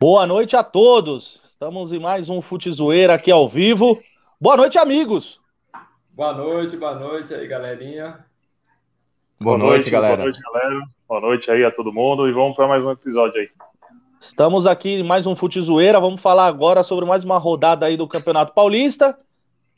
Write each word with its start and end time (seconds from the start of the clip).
Boa 0.00 0.28
noite 0.28 0.54
a 0.54 0.62
todos. 0.62 1.40
Estamos 1.44 1.90
em 1.90 1.98
mais 1.98 2.28
um 2.28 2.40
Futezoeira 2.40 3.14
aqui 3.14 3.32
ao 3.32 3.48
vivo. 3.48 4.00
Boa 4.40 4.56
noite, 4.56 4.78
amigos. 4.78 5.40
Boa 6.12 6.32
noite, 6.32 6.76
boa 6.76 6.94
noite 6.94 7.34
aí, 7.34 7.48
galerinha. 7.48 8.24
Boa, 9.40 9.56
boa 9.56 9.58
noite, 9.58 9.72
noite, 9.72 9.90
galera. 9.90 10.16
Boa 10.18 10.26
noite, 10.26 10.40
galera. 10.40 10.84
Boa 11.08 11.20
noite 11.20 11.50
aí 11.50 11.64
a 11.64 11.72
todo 11.72 11.92
mundo 11.92 12.28
e 12.28 12.32
vamos 12.32 12.54
para 12.54 12.68
mais 12.68 12.84
um 12.84 12.92
episódio 12.92 13.40
aí. 13.40 13.48
Estamos 14.20 14.68
aqui 14.68 15.00
em 15.00 15.02
mais 15.02 15.26
um 15.26 15.34
Futezoeira. 15.34 15.98
Vamos 15.98 16.20
falar 16.20 16.46
agora 16.46 16.84
sobre 16.84 17.04
mais 17.04 17.24
uma 17.24 17.36
rodada 17.36 17.84
aí 17.84 17.96
do 17.96 18.06
Campeonato 18.06 18.54
Paulista. 18.54 19.18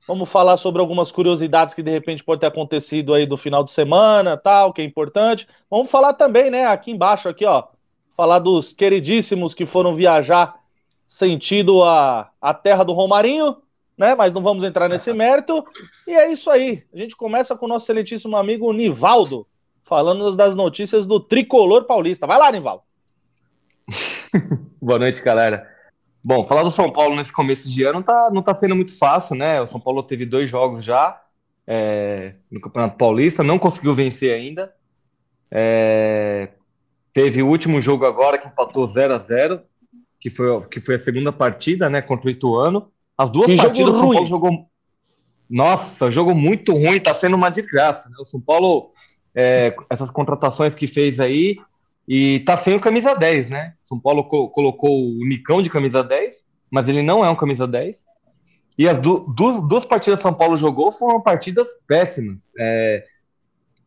Vamos 0.07 0.29
falar 0.29 0.59
sobre 0.59 0.83
algumas 0.83 1.11
curiosidades 1.11 1.75
que 1.75 1.83
de 1.83 1.91
repente 1.91 2.23
pode 2.23 2.43
ter 2.43 2.47
acontecido 2.47 3.15
aí 3.15 3.25
do 3.25 3.39
final 3.39 3.65
de 3.65 3.71
semana, 3.71 4.37
tal, 4.37 4.75
que 4.75 4.83
é 4.83 4.85
importante. 4.85 5.49
Vamos 5.71 5.91
falar 5.91 6.13
também, 6.13 6.51
né, 6.51 6.67
aqui 6.67 6.91
embaixo 6.91 7.27
aqui, 7.27 7.47
ó, 7.47 7.65
falar 8.21 8.39
dos 8.39 8.75
queridíssimos 8.75 9.55
que 9.55 9.65
foram 9.65 9.95
viajar 9.95 10.55
sentido 11.09 11.83
a, 11.83 12.31
a 12.39 12.53
terra 12.53 12.85
do 12.85 12.93
Romarinho, 12.93 13.57
né? 13.97 14.15
Mas 14.15 14.35
não 14.35 14.43
vamos 14.43 14.63
entrar 14.63 14.91
nesse 14.91 15.11
mérito. 15.17 15.65
E 16.07 16.13
é 16.13 16.31
isso 16.31 16.51
aí. 16.51 16.85
A 16.93 16.99
gente 16.99 17.17
começa 17.17 17.57
com 17.57 17.65
o 17.65 17.69
nosso 17.71 17.87
excelentíssimo 17.87 18.37
amigo 18.37 18.71
Nivaldo, 18.75 19.47
falando 19.85 20.37
das 20.37 20.55
notícias 20.55 21.07
do 21.07 21.19
tricolor 21.19 21.85
paulista. 21.85 22.27
Vai 22.27 22.39
lá, 22.39 22.53
Nivaldo. 22.53 22.83
Boa 24.83 24.99
noite, 24.99 25.23
galera. 25.23 25.67
Bom, 26.23 26.45
falar 26.45 26.63
do 26.63 26.71
São 26.71 26.93
Paulo 26.93 27.17
nesse 27.17 27.33
começo 27.33 27.71
de 27.71 27.85
ano 27.85 28.03
tá, 28.03 28.29
não 28.31 28.43
tá 28.43 28.53
sendo 28.53 28.77
muito 28.77 28.99
fácil, 28.99 29.35
né? 29.35 29.63
O 29.63 29.67
São 29.67 29.81
Paulo 29.81 30.03
teve 30.03 30.27
dois 30.27 30.47
jogos 30.47 30.85
já 30.85 31.19
é, 31.67 32.35
no 32.51 32.61
Campeonato 32.61 32.99
Paulista, 32.99 33.43
não 33.43 33.59
conseguiu 33.59 33.95
vencer 33.95 34.35
ainda. 34.35 34.75
É, 35.51 36.51
Teve 37.13 37.43
o 37.43 37.49
último 37.49 37.81
jogo 37.81 38.05
agora 38.05 38.39
que 38.39 38.47
empatou 38.47 38.87
0 38.87 39.15
a 39.15 39.19
0 39.19 39.61
que 40.21 40.29
foi, 40.29 40.61
que 40.69 40.81
foi 40.81 40.97
a 40.97 40.99
segunda 40.99 41.33
partida, 41.33 41.89
né, 41.89 42.03
contra 42.03 42.29
o 42.29 42.31
Ituano. 42.31 42.91
As 43.17 43.31
duas 43.31 43.53
partidas 43.55 43.97
o 43.97 43.99
São 43.99 44.13
Paulo 44.13 44.27
jogou. 44.27 44.67
Nossa, 45.49 46.11
jogo 46.11 46.35
muito 46.35 46.73
ruim, 46.73 47.01
tá 47.01 47.13
sendo 47.13 47.35
uma 47.35 47.51
desgraça, 47.51 48.09
né? 48.09 48.17
O 48.21 48.25
São 48.25 48.41
Paulo, 48.41 48.85
é, 49.35 49.75
essas 49.89 50.11
contratações 50.11 50.75
que 50.75 50.87
fez 50.87 51.19
aí, 51.19 51.57
e 52.07 52.41
tá 52.41 52.57
sem 52.57 52.75
o 52.77 52.81
camisa 52.81 53.15
10, 53.15 53.51
né? 53.51 53.75
São 53.83 53.99
Paulo 53.99 54.25
co 54.25 54.49
colocou 54.51 54.91
o 54.91 55.27
Nicão 55.27 55.61
de 55.61 55.71
camisa 55.71 56.05
10, 56.05 56.45
mas 56.71 56.89
ele 56.89 57.03
não 57.03 57.25
é 57.25 57.31
um 57.31 57.35
camisa 57.35 57.67
10. 57.67 58.05
E 58.79 58.89
as 58.89 58.99
du 58.99 59.27
duas, 59.37 59.61
duas 59.69 59.85
partidas 59.85 60.21
que 60.21 60.23
São 60.23 60.35
Paulo 60.35 60.57
jogou 60.57 60.93
foram 60.93 61.21
partidas 61.21 61.67
péssimas. 61.87 62.53
É, 62.59 63.05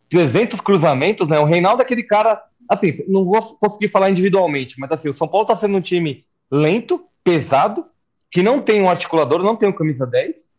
300 0.09 0.61
cruzamentos, 0.61 1.27
né? 1.27 1.39
O 1.39 1.45
Reinaldo 1.45 1.81
é 1.81 1.85
aquele 1.85 2.03
cara 2.03 2.41
assim, 2.69 2.93
não 3.07 3.23
vou 3.23 3.41
conseguir 3.57 3.87
falar 3.87 4.09
individualmente, 4.09 4.79
mas 4.79 4.91
assim, 4.91 5.09
o 5.09 5.13
São 5.13 5.27
Paulo 5.27 5.47
tá 5.47 5.55
sendo 5.55 5.77
um 5.77 5.81
time 5.81 6.25
lento, 6.51 7.05
pesado, 7.23 7.85
que 8.31 8.41
não 8.41 8.59
tem 8.59 8.81
um 8.81 8.89
articulador, 8.89 9.43
não 9.43 9.55
tem 9.55 9.69
um 9.69 9.73
camisa 9.73 10.05
10, 10.05 10.51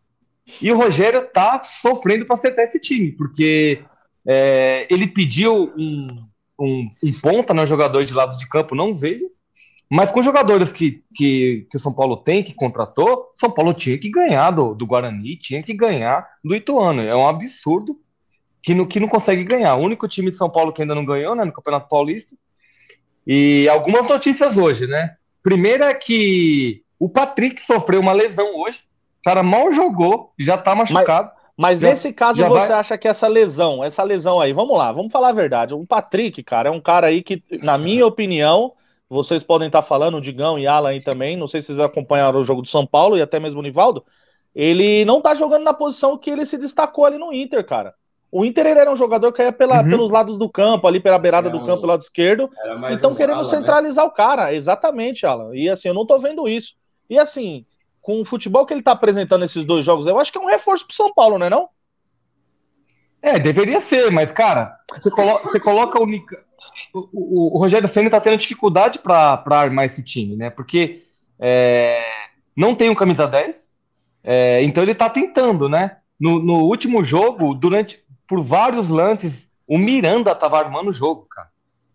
e 0.61 0.70
o 0.72 0.77
Rogério 0.77 1.22
tá 1.22 1.62
sofrendo 1.64 2.24
para 2.24 2.34
acertar 2.34 2.64
esse 2.64 2.78
time, 2.78 3.12
porque 3.12 3.83
é, 4.27 4.86
ele 4.91 5.06
pediu 5.06 5.72
um, 5.77 6.27
um, 6.58 6.91
um 7.02 7.20
ponta 7.20 7.52
no 7.52 7.66
jogador 7.66 8.05
de 8.05 8.14
lado 8.14 8.36
de 8.39 8.48
campo, 8.48 8.74
não 8.74 8.94
veio, 8.94 9.30
mas 9.91 10.11
com 10.11 10.22
jogadores 10.22 10.72
que, 10.72 11.02
que, 11.14 11.66
que 11.70 11.77
o 11.77 11.80
São 11.80 11.94
Paulo 11.94 12.16
tem, 12.16 12.42
que 12.42 12.55
contratou, 12.55 13.30
São 13.34 13.50
Paulo 13.50 13.74
tinha 13.74 13.98
que 13.98 14.11
ganhar 14.11 14.50
do, 14.50 14.74
do 14.74 14.86
Guarani, 14.86 15.36
tinha 15.36 15.62
que 15.62 15.74
ganhar 15.74 16.27
do 16.42 16.55
Ituano. 16.55 17.02
É 17.02 17.14
um 17.14 17.28
absurdo 17.28 17.96
que 18.65 18.73
não, 18.73 18.87
que 18.87 18.98
não 18.98 19.09
consegue 19.09 19.45
ganhar. 19.45 19.75
O 19.75 19.83
único 19.83 20.09
time 20.09 20.31
de 20.31 20.39
São 20.39 20.48
Paulo 20.48 20.73
que 20.73 20.81
ainda 20.81 20.95
não 20.95 21.05
ganhou, 21.05 21.34
né, 21.34 21.45
no 21.45 21.53
Campeonato 21.53 21.87
Paulista. 21.87 22.34
E 23.27 23.69
algumas 23.69 24.07
notícias 24.09 24.57
hoje, 24.57 24.87
né? 24.87 25.17
Primeira 25.43 25.91
é 25.91 25.95
que 25.95 26.83
o 26.98 27.07
Patrick 27.07 27.61
sofreu 27.61 28.01
uma 28.01 28.12
lesão 28.12 28.57
hoje. 28.57 28.79
O 29.20 29.25
cara 29.25 29.42
mal 29.42 29.70
jogou, 29.70 30.33
já 30.39 30.57
tá 30.57 30.75
machucado. 30.75 31.31
Mas, 31.55 31.74
mas 31.74 31.80
já, 31.80 31.91
nesse 31.91 32.11
caso 32.11 32.42
você 32.42 32.48
vai... 32.48 32.73
acha 32.73 32.97
que 32.97 33.07
essa 33.07 33.29
lesão, 33.29 33.85
essa 33.85 34.03
lesão 34.03 34.41
aí, 34.41 34.55
vamos 34.55 34.79
lá, 34.79 34.91
vamos 34.91 35.13
falar 35.13 35.29
a 35.29 35.33
verdade. 35.33 35.74
O 35.74 35.86
Patrick, 35.86 36.42
cara, 36.42 36.70
é 36.70 36.73
um 36.73 36.80
cara 36.80 37.08
aí 37.08 37.23
que, 37.23 37.42
na 37.63 37.77
minha 37.77 38.07
opinião, 38.07 38.73
vocês 39.11 39.42
podem 39.45 39.67
estar 39.67 39.83
falando, 39.83 40.17
o 40.17 40.23
Digão 40.23 40.58
e 40.58 40.67
Alan 40.67 40.89
aí 40.89 41.03
também, 41.03 41.36
não 41.36 41.48
sei 41.48 41.61
se 41.61 41.67
vocês 41.67 41.79
acompanharam 41.79 42.41
o 42.41 42.45
jogo 42.45 42.63
do 42.63 42.69
São 42.69 42.86
Paulo 42.86 43.19
e 43.19 43.20
até 43.20 43.39
mesmo 43.39 43.61
o 43.61 43.63
Nivaldo, 43.63 44.03
ele 44.55 45.05
não 45.05 45.20
tá 45.20 45.35
jogando 45.35 45.64
na 45.64 45.74
posição 45.74 46.17
que 46.17 46.30
ele 46.30 46.47
se 46.47 46.57
destacou 46.57 47.05
ali 47.05 47.19
no 47.19 47.30
Inter, 47.30 47.63
cara. 47.67 47.95
O 48.34 48.45
Inter 48.45 48.67
era 48.67 48.90
um 48.90 48.96
jogador 48.96 49.33
que 49.33 49.40
ia 49.40 49.52
pela, 49.52 49.80
uhum. 49.80 49.89
pelos 49.89 50.11
lados 50.11 50.36
do 50.36 50.48
campo, 50.48 50.89
ali 50.89 50.98
pela 50.98 51.20
beirada 51.20 51.48
do 51.48 51.61
campo, 51.61 51.83
pelo 51.83 51.92
lado 51.92 52.00
esquerdo. 52.00 52.50
Então 52.90 53.12
um 53.12 53.14
querendo 53.14 53.36
ala, 53.36 53.45
né? 53.45 53.48
centralizar 53.48 54.05
né? 54.05 54.11
o 54.11 54.12
cara, 54.12 54.52
exatamente, 54.52 55.24
Alan. 55.24 55.55
E 55.55 55.70
assim, 55.70 55.86
eu 55.86 55.95
não 55.95 56.05
tô 56.05 56.18
vendo 56.18 56.48
isso. 56.48 56.74
E 57.08 57.17
assim, 57.17 57.64
com 58.02 58.20
o 58.20 58.24
futebol 58.24 58.67
que 58.67 58.74
ele 58.74 58.83
tá 58.83 58.90
apresentando 58.90 59.42
nesses 59.42 59.64
dois 59.64 59.84
jogos, 59.84 60.08
eu 60.08 60.18
acho 60.18 60.33
que 60.33 60.39
é 60.39 60.40
um 60.40 60.48
reforço 60.48 60.84
pro 60.84 60.96
São 60.96 61.14
Paulo, 61.14 61.39
não 61.39 61.46
é 61.46 61.50
não? 61.50 61.68
É, 63.23 63.39
deveria 63.39 63.78
ser, 63.78 64.11
mas, 64.11 64.33
cara, 64.33 64.77
você, 64.92 65.12
colo 65.12 65.39
você 65.44 65.61
coloca 65.61 66.02
o, 66.02 66.06
o, 66.92 67.56
o, 67.56 67.58
Rogério 67.58 67.86
Senna 67.86 68.11
tá 68.11 68.20
tendo 68.20 68.36
dificuldade 68.36 68.98
para 68.98 69.44
armar 69.48 69.84
esse 69.84 70.02
time, 70.02 70.34
né? 70.34 70.50
Porque 70.50 71.02
é, 71.39 72.05
não 72.56 72.74
tem 72.74 72.90
um 72.90 72.96
camisa 72.96 73.28
10, 73.28 73.70
é, 74.24 74.61
então 74.64 74.83
ele 74.83 74.92
tá 74.92 75.08
tentando, 75.08 75.68
né? 75.68 75.98
No, 76.18 76.40
no 76.40 76.64
último 76.64 77.02
jogo, 77.05 77.55
durante 77.55 78.04
por 78.27 78.42
vários 78.42 78.89
lances, 78.89 79.51
o 79.67 79.79
Miranda 79.79 80.35
tava 80.35 80.58
armando 80.58 80.89
o 80.89 80.92
jogo, 80.92 81.27
cara. 81.30 81.48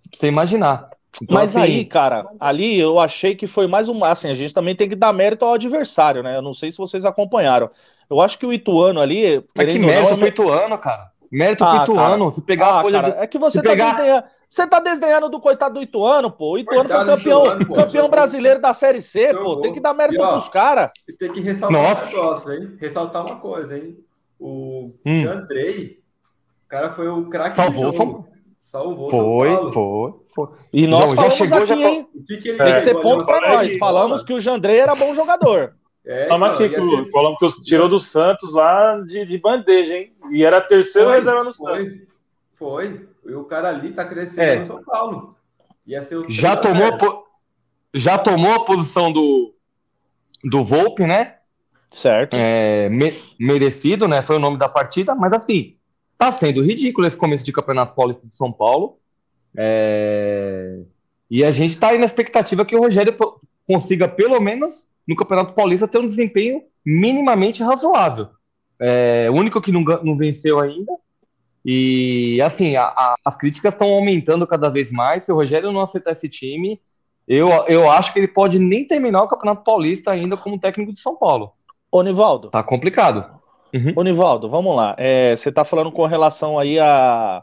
Pra 0.09 0.19
você 0.19 0.27
imaginar. 0.27 0.89
Então, 1.21 1.37
Mas 1.37 1.55
assim, 1.55 1.65
aí, 1.65 1.85
cara, 1.85 2.27
ali 2.39 2.79
eu 2.79 2.99
achei 2.99 3.35
que 3.35 3.47
foi 3.47 3.67
mais 3.67 3.89
um. 3.89 4.03
Assim, 4.03 4.29
a 4.29 4.35
gente 4.35 4.53
também 4.53 4.75
tem 4.75 4.87
que 4.87 4.95
dar 4.95 5.11
mérito 5.11 5.43
ao 5.43 5.53
adversário, 5.53 6.23
né? 6.23 6.37
Eu 6.37 6.41
não 6.41 6.53
sei 6.53 6.71
se 6.71 6.77
vocês 6.77 7.03
acompanharam. 7.03 7.69
Eu 8.09 8.21
acho 8.21 8.37
que 8.37 8.45
o 8.45 8.53
Ituano 8.53 9.01
ali. 9.01 9.43
Mas 9.55 9.71
que 9.71 9.79
mérito 9.79 10.11
não, 10.11 10.17
pro 10.17 10.27
Ituano, 10.27 10.77
cara. 10.77 11.11
Mérito 11.31 11.63
ah, 11.63 11.67
pro 11.67 11.83
Ituano. 11.83 12.25
Cara. 12.25 12.31
Se 12.31 12.41
pegar 12.41 12.67
ah, 12.67 12.79
a 12.79 12.81
folha 12.81 13.01
cara, 13.01 13.13
de... 13.13 13.19
É 13.19 13.27
que 13.27 13.37
você 13.37 13.61
tá 13.61 13.69
pegar... 13.69 13.95
desdenhando. 13.95 14.23
Você 14.49 14.65
tá 14.65 14.79
desdenhando 14.79 15.29
do 15.29 15.39
coitado 15.39 15.75
do 15.75 15.81
Ituano, 15.81 16.31
pô. 16.31 16.53
O 16.53 16.57
Ituano 16.57 16.89
coitado 16.89 17.05
foi 17.05 17.17
campeão, 17.17 17.67
pô, 17.67 17.75
campeão 17.75 18.09
brasileiro 18.09 18.59
da 18.59 18.73
Série 18.73 19.01
C, 19.01 19.31
pô. 19.31 19.61
Tem 19.61 19.73
que 19.73 19.79
dar 19.79 19.93
mérito 19.93 20.25
pros 20.25 20.47
caras. 20.47 20.91
Tem 21.19 21.31
que 21.31 21.39
ressaltar 21.39 21.81
Nossa. 21.81 22.03
um 22.03 22.21
negócio, 22.21 22.53
hein? 22.53 22.77
Ressaltar 22.79 23.25
uma 23.25 23.35
coisa, 23.35 23.77
hein? 23.77 23.95
O 24.39 24.91
hum. 25.05 25.21
Jandrei 25.21 25.98
cara 26.69 26.91
foi 26.91 27.07
o 27.07 27.27
craque 27.27 27.55
Salvou, 27.55 27.91
São... 27.91 28.27
Salvou 28.61 29.09
foi, 29.09 29.49
São 29.49 29.71
foi, 29.71 30.13
foi. 30.35 30.47
E 30.71 30.85
nós 30.85 31.19
já, 31.19 31.23
já 31.23 31.29
chegou, 31.31 31.57
aqui, 31.57 31.67
já 31.67 31.75
que 31.75 32.37
que 32.37 32.53
Tem 32.53 32.73
que 32.75 32.81
ser 32.81 33.01
ponto 33.01 33.25
para 33.25 33.55
nós. 33.55 33.77
Falamos 33.77 34.23
que 34.23 34.33
o 34.33 34.39
Jandrei 34.39 34.79
era 34.79 34.93
bom 34.95 35.15
jogador. 35.15 35.73
É, 36.05 36.27
Falamos 36.27 36.57
que, 36.57 36.69
ser... 36.69 37.11
falamos 37.11 37.37
que 37.39 37.63
tirou 37.63 37.89
do 37.89 37.99
Santos 37.99 38.53
lá 38.53 38.99
de, 39.01 39.25
de 39.25 39.37
bandeja, 39.37 39.95
hein? 39.95 40.13
E 40.31 40.43
era 40.43 40.57
a 40.59 40.61
terceira 40.61 41.13
reserva 41.13 41.43
no 41.43 41.53
foi, 41.53 41.83
Santos. 41.83 42.07
Foi. 42.55 43.09
E 43.25 43.33
o 43.33 43.43
cara 43.43 43.69
ali 43.69 43.91
tá 43.91 44.05
crescendo 44.05 44.41
é. 44.41 44.59
no 44.59 44.65
São 44.65 44.83
Paulo. 44.83 45.35
Ia 45.85 46.03
ser 46.03 46.23
já 46.29 46.55
tomou, 46.55 46.97
po... 46.97 47.25
já 47.93 48.17
tomou 48.17 48.53
a 48.53 48.63
posição 48.63 49.11
do, 49.11 49.53
do 50.43 50.63
Volpe, 50.63 51.05
né? 51.05 51.37
Certo. 51.91 52.35
É, 52.35 52.87
me... 52.89 53.19
merecido, 53.39 54.07
né? 54.07 54.21
Foi 54.21 54.35
o 54.35 54.39
nome 54.39 54.57
da 54.57 54.69
partida, 54.69 55.15
mas 55.15 55.33
assim, 55.33 55.78
Tá 56.19 56.33
sendo 56.33 56.61
ridículo 56.61 57.07
esse 57.07 57.15
começo 57.15 57.45
de 57.45 57.53
Campeonato 57.53 57.95
Paulista 57.95 58.27
de 58.27 58.35
São 58.35 58.51
Paulo. 58.51 58.97
É... 59.57 60.81
E 61.31 61.45
a 61.45 61.51
gente 61.51 61.71
está 61.71 61.87
aí 61.87 61.97
na 61.97 62.05
expectativa 62.05 62.65
que 62.65 62.75
o 62.75 62.79
Rogério 62.81 63.15
consiga, 63.65 64.05
pelo 64.05 64.37
menos 64.41 64.85
no 65.07 65.15
Campeonato 65.15 65.53
Paulista, 65.53 65.87
ter 65.87 65.97
um 65.97 66.05
desempenho 66.05 66.61
minimamente 66.85 67.63
razoável. 67.63 68.27
É... 68.77 69.29
O 69.31 69.35
único 69.35 69.61
que 69.61 69.71
não, 69.71 69.81
não 70.03 70.17
venceu 70.17 70.59
ainda. 70.59 70.91
E 71.63 72.41
assim, 72.41 72.75
a, 72.75 72.83
a, 72.87 73.15
as 73.23 73.37
críticas 73.37 73.73
estão 73.73 73.87
aumentando 73.87 74.45
cada 74.45 74.67
vez 74.67 74.91
mais. 74.91 75.23
Se 75.23 75.31
o 75.31 75.35
Rogério 75.35 75.71
não 75.71 75.79
aceitar 75.79 76.11
esse 76.11 76.27
time, 76.27 76.81
eu, 77.25 77.47
eu 77.69 77.89
acho 77.89 78.11
que 78.11 78.19
ele 78.19 78.27
pode 78.27 78.59
nem 78.59 78.85
terminar 78.85 79.23
o 79.23 79.27
Campeonato 79.29 79.63
Paulista 79.63 80.11
ainda 80.11 80.35
como 80.35 80.59
técnico 80.59 80.91
de 80.91 80.99
São 80.99 81.15
Paulo. 81.15 81.53
Ô, 81.89 82.03
Nivaldo. 82.03 82.49
Tá 82.49 82.61
complicado. 82.61 83.38
Uhum. 83.73 83.93
Ô, 83.95 84.03
Nivaldo, 84.03 84.49
vamos 84.49 84.75
lá. 84.75 84.95
É, 84.97 85.35
você 85.35 85.49
está 85.49 85.63
falando 85.63 85.91
com 85.91 86.05
relação 86.05 86.57
aí 86.57 86.79
a, 86.79 87.41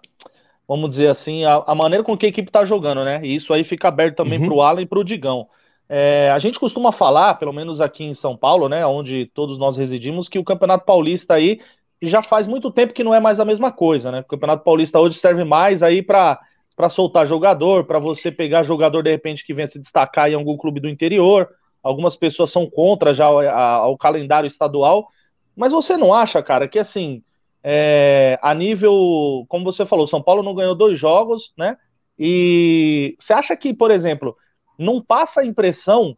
vamos 0.67 0.91
dizer 0.91 1.09
assim, 1.09 1.45
a, 1.45 1.63
a, 1.67 1.75
maneira 1.75 2.03
com 2.03 2.17
que 2.17 2.27
a 2.27 2.29
equipe 2.29 2.49
está 2.49 2.65
jogando, 2.65 3.05
né? 3.05 3.21
E 3.23 3.35
isso 3.35 3.53
aí 3.53 3.65
fica 3.65 3.89
aberto 3.89 4.17
também 4.17 4.39
uhum. 4.39 4.47
para 4.47 4.55
o 4.55 4.63
Alan 4.63 4.83
e 4.83 4.87
para 4.87 4.99
o 4.99 5.05
Digão. 5.05 5.49
É, 5.89 6.31
a 6.33 6.39
gente 6.39 6.59
costuma 6.59 6.91
falar, 6.91 7.35
pelo 7.35 7.53
menos 7.53 7.81
aqui 7.81 8.05
em 8.05 8.15
São 8.15 8.37
Paulo, 8.37 8.69
né, 8.69 8.85
onde 8.85 9.27
todos 9.33 9.57
nós 9.57 9.77
residimos, 9.77 10.29
que 10.29 10.39
o 10.39 10.45
Campeonato 10.45 10.85
Paulista 10.85 11.35
aí 11.35 11.61
já 12.03 12.23
faz 12.23 12.47
muito 12.47 12.73
tempo 12.73 12.93
que 12.93 13.05
não 13.05 13.15
é 13.15 13.21
mais 13.21 13.39
a 13.39 13.45
mesma 13.45 13.71
coisa, 13.73 14.11
né? 14.11 14.21
O 14.21 14.25
Campeonato 14.25 14.65
Paulista 14.65 15.01
hoje 15.01 15.17
serve 15.17 15.45
mais 15.45 15.83
aí 15.83 16.03
para 16.03 16.41
para 16.77 16.91
soltar 16.91 17.27
jogador, 17.27 17.85
para 17.85 17.99
você 17.99 18.31
pegar 18.31 18.63
jogador 18.63 19.03
de 19.03 19.11
repente 19.11 19.47
que 19.47 19.55
venha 19.55 19.67
se 19.67 19.79
destacar 19.79 20.31
em 20.31 20.35
algum 20.35 20.59
clube 20.59 20.79
do 20.79 20.91
interior. 20.91 21.49
Algumas 21.83 22.15
pessoas 22.15 22.51
são 22.51 22.69
contra 22.69 23.15
já 23.15 23.25
ao 23.25 23.97
calendário 23.97 24.47
estadual, 24.47 25.09
mas 25.57 25.73
você 25.73 25.97
não 25.97 26.13
acha, 26.13 26.43
cara, 26.43 26.69
que 26.69 26.79
assim, 26.79 27.23
é, 27.63 28.39
a 28.43 28.55
nível, 28.55 29.45
como 29.49 29.65
você 29.65 29.87
falou, 29.87 30.07
São 30.07 30.23
Paulo 30.23 30.43
não 30.43 30.55
ganhou 30.55 30.75
dois 30.75 30.99
jogos, 30.99 31.53
né? 31.57 31.77
E 32.19 33.17
você 33.19 33.33
acha 33.33 33.57
que, 33.57 33.75
por 33.75 33.91
exemplo, 33.91 34.37
não 34.79 35.03
passa 35.03 35.41
a 35.41 35.47
impressão 35.47 36.17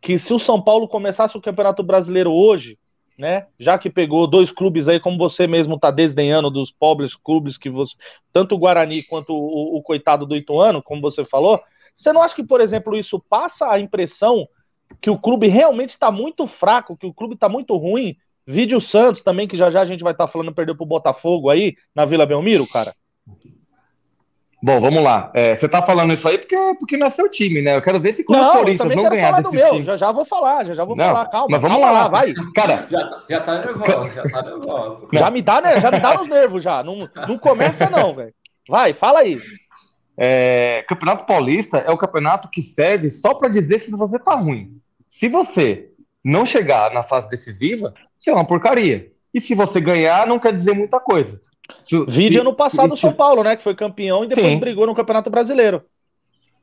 que 0.00 0.18
se 0.18 0.34
o 0.34 0.38
São 0.38 0.60
Paulo 0.60 0.88
começasse 0.88 1.36
o 1.36 1.40
Campeonato 1.40 1.82
Brasileiro 1.82 2.32
hoje, 2.32 2.76
né? 3.16 3.46
Já 3.58 3.78
que 3.78 3.88
pegou 3.88 4.26
dois 4.26 4.50
clubes 4.50 4.88
aí, 4.88 4.98
como 4.98 5.16
você 5.16 5.46
mesmo 5.46 5.76
está 5.76 5.90
desdenhando 5.90 6.50
dos 6.50 6.72
pobres 6.72 7.14
clubes 7.14 7.56
que 7.56 7.70
você. 7.70 7.94
Tanto 8.32 8.54
o 8.54 8.58
Guarani 8.58 9.02
quanto 9.04 9.32
o, 9.32 9.76
o, 9.76 9.82
coitado 9.82 10.26
do 10.26 10.36
Ituano, 10.36 10.82
como 10.82 11.00
você 11.00 11.24
falou. 11.24 11.60
Você 11.96 12.12
não 12.12 12.22
acha 12.22 12.34
que, 12.34 12.42
por 12.42 12.60
exemplo, 12.60 12.96
isso 12.96 13.20
passa 13.20 13.70
a 13.70 13.78
impressão 13.78 14.48
que 15.00 15.10
o 15.10 15.18
clube 15.18 15.46
realmente 15.46 15.90
está 15.90 16.10
muito 16.10 16.46
fraco, 16.46 16.96
que 16.96 17.06
o 17.06 17.14
clube 17.14 17.34
está 17.34 17.48
muito 17.48 17.76
ruim? 17.76 18.16
Vídeo 18.46 18.80
Santos 18.80 19.22
também, 19.22 19.46
que 19.46 19.56
já 19.56 19.70
já 19.70 19.80
a 19.80 19.86
gente 19.86 20.02
vai 20.02 20.12
estar 20.12 20.26
tá 20.26 20.32
falando, 20.32 20.54
perdeu 20.54 20.76
pro 20.76 20.86
Botafogo 20.86 21.50
aí, 21.50 21.76
na 21.94 22.04
Vila 22.04 22.26
Belmiro, 22.26 22.66
cara. 22.66 22.94
Bom, 24.64 24.80
vamos 24.80 25.02
lá. 25.02 25.28
É, 25.34 25.56
você 25.56 25.68
tá 25.68 25.82
falando 25.82 26.12
isso 26.12 26.28
aí 26.28 26.38
porque, 26.38 26.56
porque 26.78 26.96
não 26.96 27.08
é 27.08 27.10
seu 27.10 27.28
time, 27.28 27.60
né? 27.60 27.74
Eu 27.74 27.82
quero 27.82 27.98
ver 27.98 28.12
se 28.12 28.22
quando 28.22 28.46
o 28.46 28.52
Corinthians 28.52 28.94
não 28.94 29.08
ganhar 29.08 29.32
desse 29.32 29.64
time. 29.70 29.84
Já 29.84 29.96
já 29.96 30.12
vou 30.12 30.24
falar, 30.24 30.64
já 30.64 30.74
já 30.74 30.84
vou 30.84 30.94
não, 30.94 31.04
falar. 31.04 31.26
Calma, 31.26 31.48
mas 31.50 31.62
vamos 31.62 31.80
calma 31.80 31.92
lá. 31.92 32.08
vai. 32.08 32.32
Cara, 32.54 32.86
já, 32.88 33.08
tá, 33.08 33.24
já 33.28 33.40
tá 33.40 33.58
nervoso, 33.58 34.14
já 34.14 34.22
tá 34.22 34.42
nervoso. 34.42 35.08
Já 35.12 35.30
me 35.32 35.42
dá, 35.42 35.60
né? 35.60 35.80
Já 35.80 35.90
me 35.90 35.98
dá 35.98 36.16
nos 36.16 36.28
nervos 36.28 36.62
já. 36.62 36.84
Não, 36.84 37.10
não 37.26 37.38
começa 37.38 37.90
não, 37.90 38.14
velho. 38.14 38.32
Vai, 38.68 38.92
fala 38.92 39.18
aí. 39.18 39.36
É, 40.16 40.84
campeonato 40.88 41.26
Paulista 41.26 41.78
é 41.78 41.90
o 41.90 41.98
campeonato 41.98 42.48
que 42.48 42.62
serve 42.62 43.10
só 43.10 43.34
para 43.34 43.48
dizer 43.48 43.80
se 43.80 43.90
você 43.90 44.16
tá 44.16 44.36
ruim. 44.36 44.80
Se 45.08 45.28
você 45.28 45.90
não 46.24 46.46
chegar 46.46 46.92
na 46.92 47.02
fase 47.02 47.28
decisiva, 47.28 47.92
você 48.22 48.30
é 48.30 48.34
uma 48.34 48.44
porcaria. 48.44 49.10
E 49.34 49.40
se 49.40 49.54
você 49.54 49.80
ganhar, 49.80 50.26
não 50.26 50.38
quer 50.38 50.54
dizer 50.54 50.74
muita 50.74 51.00
coisa. 51.00 51.40
Vídeo 52.08 52.42
ano 52.42 52.54
passado 52.54 52.94
se, 52.94 53.00
São 53.00 53.12
Paulo, 53.12 53.42
né? 53.42 53.56
Que 53.56 53.64
foi 53.64 53.74
campeão 53.74 54.24
e 54.24 54.28
depois 54.28 54.46
Sim. 54.46 54.60
brigou 54.60 54.86
no 54.86 54.94
Campeonato 54.94 55.28
Brasileiro. 55.28 55.82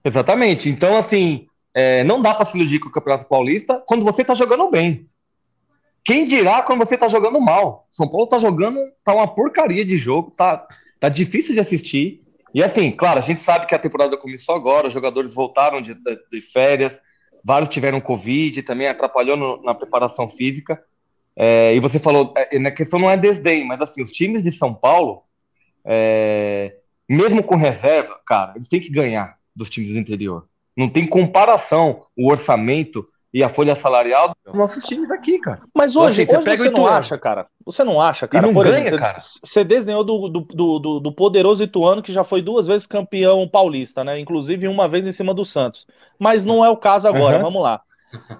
Exatamente. 0.05 0.69
Então, 0.69 0.97
assim, 0.97 1.47
é, 1.73 2.03
não 2.05 2.21
dá 2.21 2.33
para 2.33 2.45
se 2.45 2.57
iludir 2.57 2.79
com 2.79 2.87
o 2.87 2.91
Campeonato 2.91 3.27
Paulista 3.27 3.83
quando 3.85 4.05
você 4.05 4.23
tá 4.23 4.33
jogando 4.33 4.69
bem. 4.69 5.07
Quem 6.05 6.25
dirá 6.25 6.61
quando 6.61 6.79
você 6.79 6.97
tá 6.97 7.09
jogando 7.09 7.41
mal? 7.41 7.87
São 7.91 8.09
Paulo 8.09 8.27
tá 8.27 8.37
jogando, 8.37 8.77
tá 9.03 9.13
uma 9.13 9.27
porcaria 9.27 9.83
de 9.83 9.97
jogo, 9.97 10.31
tá, 10.31 10.65
tá 10.97 11.09
difícil 11.09 11.53
de 11.53 11.59
assistir. 11.59 12.23
E 12.53 12.63
assim, 12.63 12.89
claro, 12.91 13.19
a 13.19 13.21
gente 13.21 13.41
sabe 13.41 13.65
que 13.65 13.75
a 13.75 13.79
temporada 13.79 14.15
começou 14.15 14.55
agora, 14.55 14.87
os 14.87 14.93
jogadores 14.93 15.33
voltaram 15.33 15.81
de, 15.81 15.93
de, 15.93 16.19
de 16.31 16.41
férias, 16.41 17.01
vários 17.43 17.69
tiveram 17.69 17.99
Covid, 17.99 18.63
também 18.63 18.87
atrapalhou 18.87 19.35
no, 19.35 19.61
na 19.61 19.75
preparação 19.75 20.27
física. 20.29 20.81
É, 21.35 21.73
e 21.73 21.79
você 21.79 21.99
falou, 21.99 22.33
é, 22.35 22.59
na 22.59 22.71
questão 22.71 22.99
não 22.99 23.09
é 23.09 23.17
desdém, 23.17 23.65
mas 23.65 23.81
assim, 23.81 24.01
os 24.01 24.11
times 24.11 24.43
de 24.43 24.51
São 24.51 24.73
Paulo, 24.73 25.23
é, 25.85 26.75
mesmo 27.07 27.41
com 27.41 27.55
reserva, 27.55 28.19
cara, 28.25 28.53
eles 28.55 28.67
têm 28.67 28.81
que 28.81 28.91
ganhar 28.91 29.37
dos 29.55 29.69
times 29.69 29.93
do 29.93 29.99
interior. 29.99 30.45
Não 30.75 30.89
tem 30.89 31.05
comparação 31.05 32.01
o 32.15 32.29
orçamento 32.29 33.05
e 33.33 33.43
a 33.43 33.49
folha 33.49 33.75
salarial 33.75 34.33
dos 34.45 34.55
nossos 34.55 34.83
times 34.83 35.11
aqui, 35.11 35.39
cara. 35.39 35.61
Mas 35.73 35.95
hoje, 35.95 36.23
então, 36.23 36.35
assim, 36.37 36.45
você, 36.45 36.51
hoje 36.51 36.63
você 36.63 36.81
não 36.81 36.87
acha, 36.87 37.17
cara? 37.17 37.47
Você 37.65 37.83
não 37.83 38.01
acha, 38.01 38.27
cara? 38.27 38.47
E 38.47 38.51
não 38.51 38.61
ganha, 38.61 38.79
exemplo, 38.79 38.97
cara. 38.97 39.17
Você 39.19 39.63
desdenhou 39.63 40.03
do, 40.03 40.27
do, 40.27 40.39
do, 40.79 40.99
do, 40.99 41.11
poderoso 41.11 41.63
Ituano, 41.63 42.01
que 42.01 42.11
já 42.11 42.23
foi 42.23 42.41
duas 42.41 42.65
vezes 42.65 42.87
campeão 42.87 43.47
paulista, 43.47 44.03
né? 44.03 44.19
Inclusive 44.19 44.67
uma 44.67 44.87
vez 44.87 45.05
em 45.05 45.11
cima 45.11 45.33
do 45.33 45.45
Santos. 45.45 45.85
Mas 46.17 46.43
não 46.43 46.65
é 46.65 46.69
o 46.69 46.77
caso 46.77 47.07
agora, 47.07 47.37
uhum. 47.37 47.43
vamos 47.43 47.61
lá. 47.61 47.81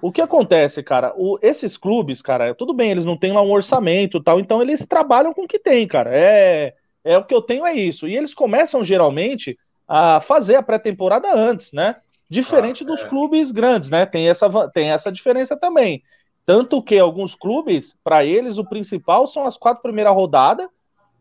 O 0.02 0.10
que 0.10 0.20
acontece, 0.20 0.82
cara? 0.82 1.12
O, 1.16 1.38
esses 1.42 1.76
clubes, 1.76 2.20
cara, 2.20 2.54
tudo 2.54 2.74
bem, 2.74 2.90
eles 2.90 3.04
não 3.04 3.16
têm 3.16 3.32
lá 3.32 3.42
um 3.42 3.52
orçamento 3.52 4.18
e 4.18 4.22
tal, 4.22 4.40
então 4.40 4.60
eles 4.60 4.86
trabalham 4.86 5.32
com 5.32 5.44
o 5.44 5.48
que 5.48 5.58
tem, 5.58 5.86
cara. 5.86 6.10
É, 6.12 6.74
é 7.04 7.18
o 7.18 7.24
que 7.24 7.34
eu 7.34 7.42
tenho, 7.42 7.66
é 7.66 7.74
isso. 7.74 8.08
E 8.08 8.16
eles 8.16 8.34
começam 8.34 8.82
geralmente 8.82 9.58
a 9.86 10.20
fazer 10.20 10.56
a 10.56 10.62
pré-temporada 10.62 11.32
antes, 11.34 11.72
né? 11.72 11.96
Diferente 12.28 12.84
ah, 12.84 12.86
dos 12.86 13.00
é. 13.00 13.08
clubes 13.08 13.50
grandes, 13.50 13.90
né? 13.90 14.06
Tem 14.06 14.28
essa, 14.28 14.68
tem 14.68 14.90
essa 14.90 15.10
diferença 15.10 15.56
também. 15.56 16.02
Tanto 16.46 16.82
que 16.82 16.98
alguns 16.98 17.34
clubes, 17.34 17.94
para 18.02 18.24
eles, 18.24 18.58
o 18.58 18.64
principal 18.64 19.26
são 19.26 19.46
as 19.46 19.56
quatro 19.56 19.82
primeiras 19.82 20.14
rodadas, 20.14 20.68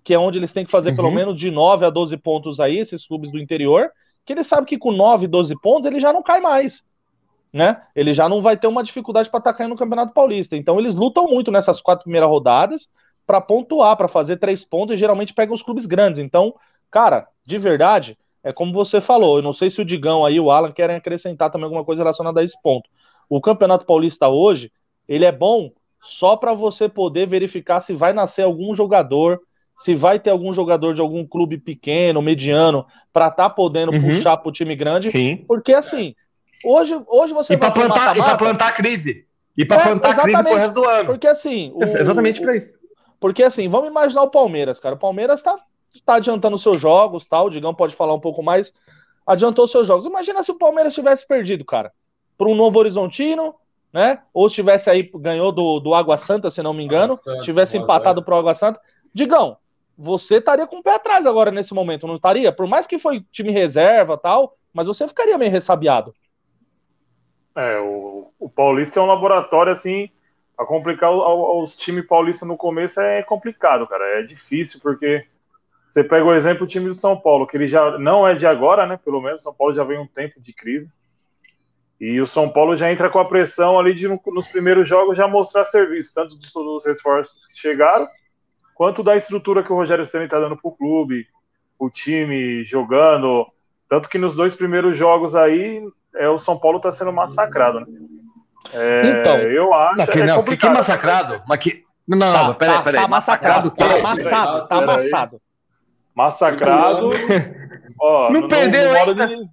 que 0.03 0.13
é 0.13 0.19
onde 0.19 0.39
eles 0.39 0.53
têm 0.53 0.65
que 0.65 0.71
fazer 0.71 0.91
uhum. 0.91 0.95
pelo 0.95 1.11
menos 1.11 1.37
de 1.37 1.51
9 1.51 1.85
a 1.85 1.89
12 1.89 2.17
pontos 2.17 2.59
aí, 2.59 2.77
esses 2.77 3.05
clubes 3.05 3.31
do 3.31 3.39
interior, 3.39 3.91
que 4.25 4.33
eles 4.33 4.47
sabem 4.47 4.65
que 4.65 4.77
com 4.77 4.91
9, 4.91 5.27
12 5.27 5.59
pontos 5.61 5.85
ele 5.85 5.99
já 5.99 6.13
não 6.13 6.23
cai 6.23 6.39
mais 6.39 6.83
né? 7.51 7.81
Ele 7.95 8.13
já 8.13 8.29
não 8.29 8.41
vai 8.41 8.55
ter 8.57 8.67
uma 8.67 8.83
dificuldade 8.83 9.29
para 9.29 9.39
estar 9.39 9.53
caindo 9.53 9.71
no 9.71 9.77
Campeonato 9.77 10.13
Paulista. 10.13 10.55
Então 10.55 10.79
eles 10.79 10.93
lutam 10.93 11.27
muito 11.27 11.51
nessas 11.51 11.81
quatro 11.81 12.03
primeiras 12.03 12.29
rodadas 12.29 12.89
para 13.25 13.41
pontuar, 13.41 13.95
para 13.97 14.07
fazer 14.07 14.37
três 14.37 14.63
pontos 14.63 14.95
e 14.95 14.97
geralmente 14.97 15.33
pegam 15.33 15.55
os 15.55 15.63
clubes 15.63 15.85
grandes. 15.85 16.19
Então, 16.19 16.55
cara, 16.89 17.27
de 17.45 17.57
verdade, 17.57 18.17
é 18.43 18.53
como 18.53 18.73
você 18.73 19.01
falou. 19.01 19.37
Eu 19.37 19.43
não 19.43 19.53
sei 19.53 19.69
se 19.69 19.81
o 19.81 19.85
Digão 19.85 20.25
aí, 20.25 20.39
o 20.39 20.51
Alan 20.51 20.71
querem 20.71 20.95
acrescentar 20.95 21.51
também 21.51 21.65
alguma 21.65 21.85
coisa 21.85 22.01
relacionada 22.01 22.39
a 22.39 22.43
esse 22.43 22.59
ponto. 22.61 22.89
O 23.29 23.41
Campeonato 23.41 23.85
Paulista 23.85 24.27
hoje, 24.27 24.71
ele 25.07 25.25
é 25.25 25.31
bom 25.31 25.71
só 26.01 26.35
para 26.35 26.53
você 26.53 26.87
poder 26.87 27.27
verificar 27.27 27.81
se 27.81 27.93
vai 27.93 28.13
nascer 28.13 28.43
algum 28.43 28.73
jogador, 28.73 29.39
se 29.77 29.93
vai 29.93 30.19
ter 30.19 30.29
algum 30.29 30.53
jogador 30.53 30.93
de 30.93 31.01
algum 31.01 31.25
clube 31.25 31.57
pequeno, 31.57 32.21
mediano, 32.21 32.85
para 33.13 33.27
estar 33.27 33.49
tá 33.49 33.49
podendo 33.49 33.91
uhum. 33.91 34.01
puxar 34.01 34.37
para 34.37 34.49
o 34.49 34.51
time 34.51 34.75
grande. 34.75 35.11
Sim. 35.11 35.43
Porque 35.47 35.73
assim, 35.73 36.15
Hoje, 36.63 36.99
hoje 37.07 37.33
você 37.33 37.53
e 37.53 37.57
vai 37.57 37.71
plantar 37.71 38.17
E 38.17 38.23
para 38.23 38.37
plantar 38.37 38.71
crise. 38.73 39.25
E 39.57 39.65
para 39.65 39.81
é, 39.81 39.83
plantar 39.83 40.21
crise 40.21 40.43
pro 40.43 40.55
resto 40.55 40.73
do 40.73 40.87
ano. 40.87 41.05
Porque 41.05 41.27
assim. 41.27 41.71
O, 41.73 41.83
exatamente 41.83 42.41
para 42.41 42.55
isso. 42.55 42.73
Porque 43.19 43.43
assim, 43.43 43.67
vamos 43.67 43.89
imaginar 43.89 44.23
o 44.23 44.29
Palmeiras, 44.29 44.79
cara. 44.79 44.95
O 44.95 44.99
Palmeiras 44.99 45.41
tá, 45.41 45.57
tá 46.05 46.15
adiantando 46.15 46.57
seus 46.57 46.79
jogos, 46.79 47.25
tal. 47.25 47.43
Tá? 47.43 47.47
O 47.47 47.49
Digão 47.49 47.73
pode 47.73 47.95
falar 47.95 48.13
um 48.13 48.19
pouco 48.19 48.41
mais. 48.41 48.73
Adiantou 49.25 49.67
seus 49.67 49.87
jogos. 49.87 50.05
Imagina 50.05 50.41
se 50.43 50.51
o 50.51 50.57
Palmeiras 50.57 50.93
tivesse 50.93 51.27
perdido, 51.27 51.65
cara. 51.65 51.91
Para 52.37 52.47
um 52.47 52.55
Novo 52.55 52.79
Horizontino, 52.79 53.53
né? 53.91 54.19
Ou 54.33 54.49
se 54.49 54.55
tivesse 54.55 54.89
aí, 54.89 55.09
ganhou 55.15 55.51
do, 55.51 55.79
do 55.79 55.93
Água 55.93 56.17
Santa, 56.17 56.49
se 56.49 56.63
não 56.63 56.73
me 56.73 56.83
engano. 56.83 57.17
Santa, 57.17 57.41
tivesse 57.41 57.77
empatado 57.77 58.23
pro 58.23 58.35
Água 58.35 58.55
Santa. 58.55 58.79
Digão, 59.13 59.57
você 59.97 60.37
estaria 60.37 60.65
com 60.65 60.77
o 60.77 60.83
pé 60.83 60.95
atrás 60.95 61.25
agora 61.25 61.51
nesse 61.51 61.73
momento, 61.73 62.07
não 62.07 62.15
estaria? 62.15 62.51
Por 62.51 62.65
mais 62.65 62.87
que 62.87 62.97
foi 62.97 63.21
time 63.31 63.51
reserva 63.51 64.17
tal, 64.17 64.55
mas 64.73 64.87
você 64.87 65.07
ficaria 65.07 65.37
meio 65.37 65.51
ressabiado. 65.51 66.13
É, 67.59 67.77
o, 67.79 68.31
o 68.39 68.49
Paulista 68.49 69.01
é 69.01 69.03
um 69.03 69.07
laboratório, 69.07 69.73
assim, 69.73 70.09
a 70.57 70.63
complicar 70.63 71.11
os 71.11 71.75
times 71.75 72.05
paulistas 72.05 72.47
no 72.47 72.55
começo 72.55 73.01
é 73.01 73.21
complicado, 73.21 73.85
cara. 73.85 74.19
É 74.19 74.23
difícil, 74.23 74.79
porque 74.81 75.25
você 75.89 76.01
pega 76.01 76.23
o 76.23 76.33
exemplo 76.33 76.65
do 76.65 76.69
time 76.69 76.85
do 76.85 76.93
São 76.93 77.19
Paulo, 77.19 77.45
que 77.45 77.57
ele 77.57 77.67
já 77.67 77.97
não 77.97 78.25
é 78.25 78.33
de 78.33 78.47
agora, 78.47 78.87
né? 78.87 78.97
Pelo 79.03 79.21
menos, 79.21 79.43
São 79.43 79.53
Paulo 79.53 79.75
já 79.75 79.83
vem 79.83 79.99
um 79.99 80.07
tempo 80.07 80.39
de 80.39 80.53
crise. 80.53 80.89
E 81.99 82.21
o 82.21 82.25
São 82.25 82.49
Paulo 82.49 82.77
já 82.77 82.89
entra 82.89 83.09
com 83.09 83.19
a 83.19 83.25
pressão 83.25 83.77
ali 83.77 83.93
de 83.93 84.07
nos 84.07 84.47
primeiros 84.47 84.87
jogos 84.87 85.17
já 85.17 85.27
mostrar 85.27 85.65
serviço, 85.65 86.13
tanto 86.13 86.35
dos, 86.35 86.53
dos 86.53 86.85
reforços 86.85 87.45
que 87.45 87.57
chegaram, 87.57 88.07
quanto 88.73 89.03
da 89.03 89.17
estrutura 89.17 89.63
que 89.63 89.73
o 89.73 89.75
Rogério 89.75 90.05
Ceni 90.05 90.23
está 90.23 90.39
dando 90.39 90.55
pro 90.55 90.71
clube, 90.71 91.27
o 91.77 91.89
time 91.89 92.63
jogando. 92.63 93.45
Tanto 93.89 94.07
que 94.07 94.17
nos 94.17 94.33
dois 94.33 94.55
primeiros 94.55 94.95
jogos 94.95 95.35
aí, 95.35 95.83
é, 96.15 96.29
o 96.29 96.37
São 96.37 96.57
Paulo 96.57 96.77
está 96.77 96.91
sendo 96.91 97.11
massacrado, 97.13 97.81
né? 97.81 97.85
É, 98.71 99.19
então, 99.19 99.37
eu 99.37 99.73
acho 99.73 99.97
não, 99.97 100.05
que, 100.07 100.19
é 100.19 100.25
não, 100.25 100.43
que, 100.43 100.57
que 100.57 100.69
massacrado? 100.69 101.41
Mas 101.47 101.59
que, 101.59 101.83
não, 102.07 102.17
não, 102.17 102.33
tá, 102.33 102.53
peraí, 102.53 102.75
tá, 102.75 102.81
peraí. 102.81 103.01
Tá 103.01 103.07
massacrado? 103.07 103.71
Tá 103.71 103.85
amassado, 103.97 104.67
tá 104.67 104.77
amassado. 104.77 105.41
Massacrado. 106.15 107.09
Ó, 107.99 108.31
não, 108.31 108.47
perdeu 108.47 108.91
ainda. 108.93 109.27
De... 109.27 109.49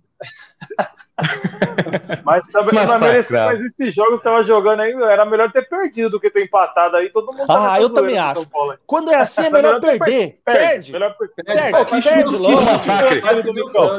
mas, 2.24 2.46
também, 2.48 2.74
mas, 2.74 3.30
mas 3.30 3.62
esses 3.62 3.94
jogos 3.94 4.14
que 4.14 4.16
estava 4.28 4.42
jogando 4.42 4.80
aí, 4.80 4.92
era 4.92 5.24
melhor 5.24 5.50
ter 5.50 5.66
perdido 5.68 6.10
do 6.10 6.20
que 6.20 6.30
ter 6.30 6.44
empatado 6.44 6.96
aí. 6.96 7.08
Todo 7.10 7.32
mundo 7.32 7.46
tá 7.46 7.74
Ah, 7.74 7.80
eu 7.80 7.92
também 7.92 8.18
acho. 8.18 8.46
Quando 8.86 9.10
é 9.10 9.16
assim, 9.16 9.42
é 9.42 9.50
melhor, 9.50 9.80
perder. 9.80 10.40
Perde. 10.44 10.60
Perde. 10.60 10.92
Melhor 10.92 11.16
perder. 11.16 11.44
Perde. 11.44 11.72
Perde. 11.72 13.20
Perde. 13.22 13.50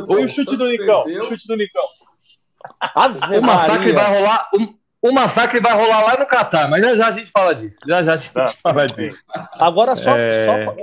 O 0.08 0.28
chute 0.28 0.56
do 0.58 0.68
Nicão. 0.68 1.06
O 1.06 1.24
chute 1.24 1.48
do 1.48 1.56
Nicão 1.56 1.84
o 3.38 3.42
massacre 3.42 3.92
vai 3.92 4.18
rolar. 4.18 4.50
O, 4.54 5.10
o, 5.10 5.14
massacre 5.14 5.60
vai 5.60 5.74
rolar 5.74 6.02
lá 6.02 6.20
no 6.20 6.26
Catar, 6.26 6.70
mas 6.70 6.82
já 6.82 6.96
já 6.96 7.08
a 7.08 7.12
gente 7.12 7.32
fala 7.32 7.54
disso. 7.54 7.80
Já 7.88 8.04
já 8.04 8.14
a 8.14 8.18
gente 8.18 8.32
tá. 8.32 8.48
fala 8.62 8.86
disso. 8.88 9.24
Agora, 9.54 9.96
só, 9.96 10.16
é... 10.16 10.46
só, 10.46 10.74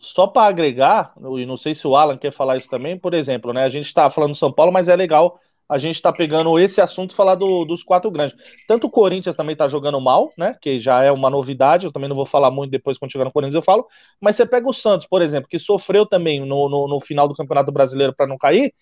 só 0.00 0.26
para 0.26 0.48
agregar, 0.48 1.12
e 1.36 1.46
não 1.46 1.56
sei 1.56 1.74
se 1.74 1.86
o 1.86 1.96
Alan 1.96 2.16
quer 2.16 2.32
falar 2.32 2.56
isso 2.56 2.68
também, 2.68 2.98
por 2.98 3.14
exemplo, 3.14 3.52
né? 3.52 3.64
A 3.64 3.68
gente 3.68 3.86
está 3.86 4.10
falando 4.10 4.32
de 4.32 4.38
São 4.38 4.52
Paulo, 4.52 4.72
mas 4.72 4.88
é 4.88 4.96
legal 4.96 5.40
a 5.70 5.78
gente 5.78 5.94
está 5.94 6.12
pegando 6.12 6.58
esse 6.58 6.80
assunto 6.80 7.12
e 7.12 7.14
falar 7.14 7.36
do, 7.36 7.64
dos 7.64 7.84
quatro 7.84 8.10
grandes. 8.10 8.36
Tanto 8.66 8.88
o 8.88 8.90
Corinthians 8.90 9.36
também 9.36 9.52
está 9.52 9.68
jogando 9.68 10.00
mal, 10.00 10.32
né? 10.36 10.56
Que 10.60 10.80
já 10.80 11.04
é 11.04 11.12
uma 11.12 11.30
novidade, 11.30 11.86
eu 11.86 11.92
também 11.92 12.08
não 12.08 12.16
vou 12.16 12.26
falar 12.26 12.50
muito 12.50 12.72
depois 12.72 12.98
quando 12.98 13.12
chegar 13.12 13.24
no 13.24 13.30
Corinthians, 13.30 13.54
eu 13.54 13.62
falo. 13.62 13.86
Mas 14.20 14.34
você 14.34 14.44
pega 14.44 14.68
o 14.68 14.74
Santos, 14.74 15.06
por 15.06 15.22
exemplo, 15.22 15.48
que 15.48 15.60
sofreu 15.60 16.04
também 16.04 16.40
no, 16.40 16.68
no, 16.68 16.88
no 16.88 17.00
final 17.00 17.28
do 17.28 17.36
Campeonato 17.36 17.70
Brasileiro 17.70 18.12
para 18.12 18.26
não 18.26 18.36
cair. 18.36 18.74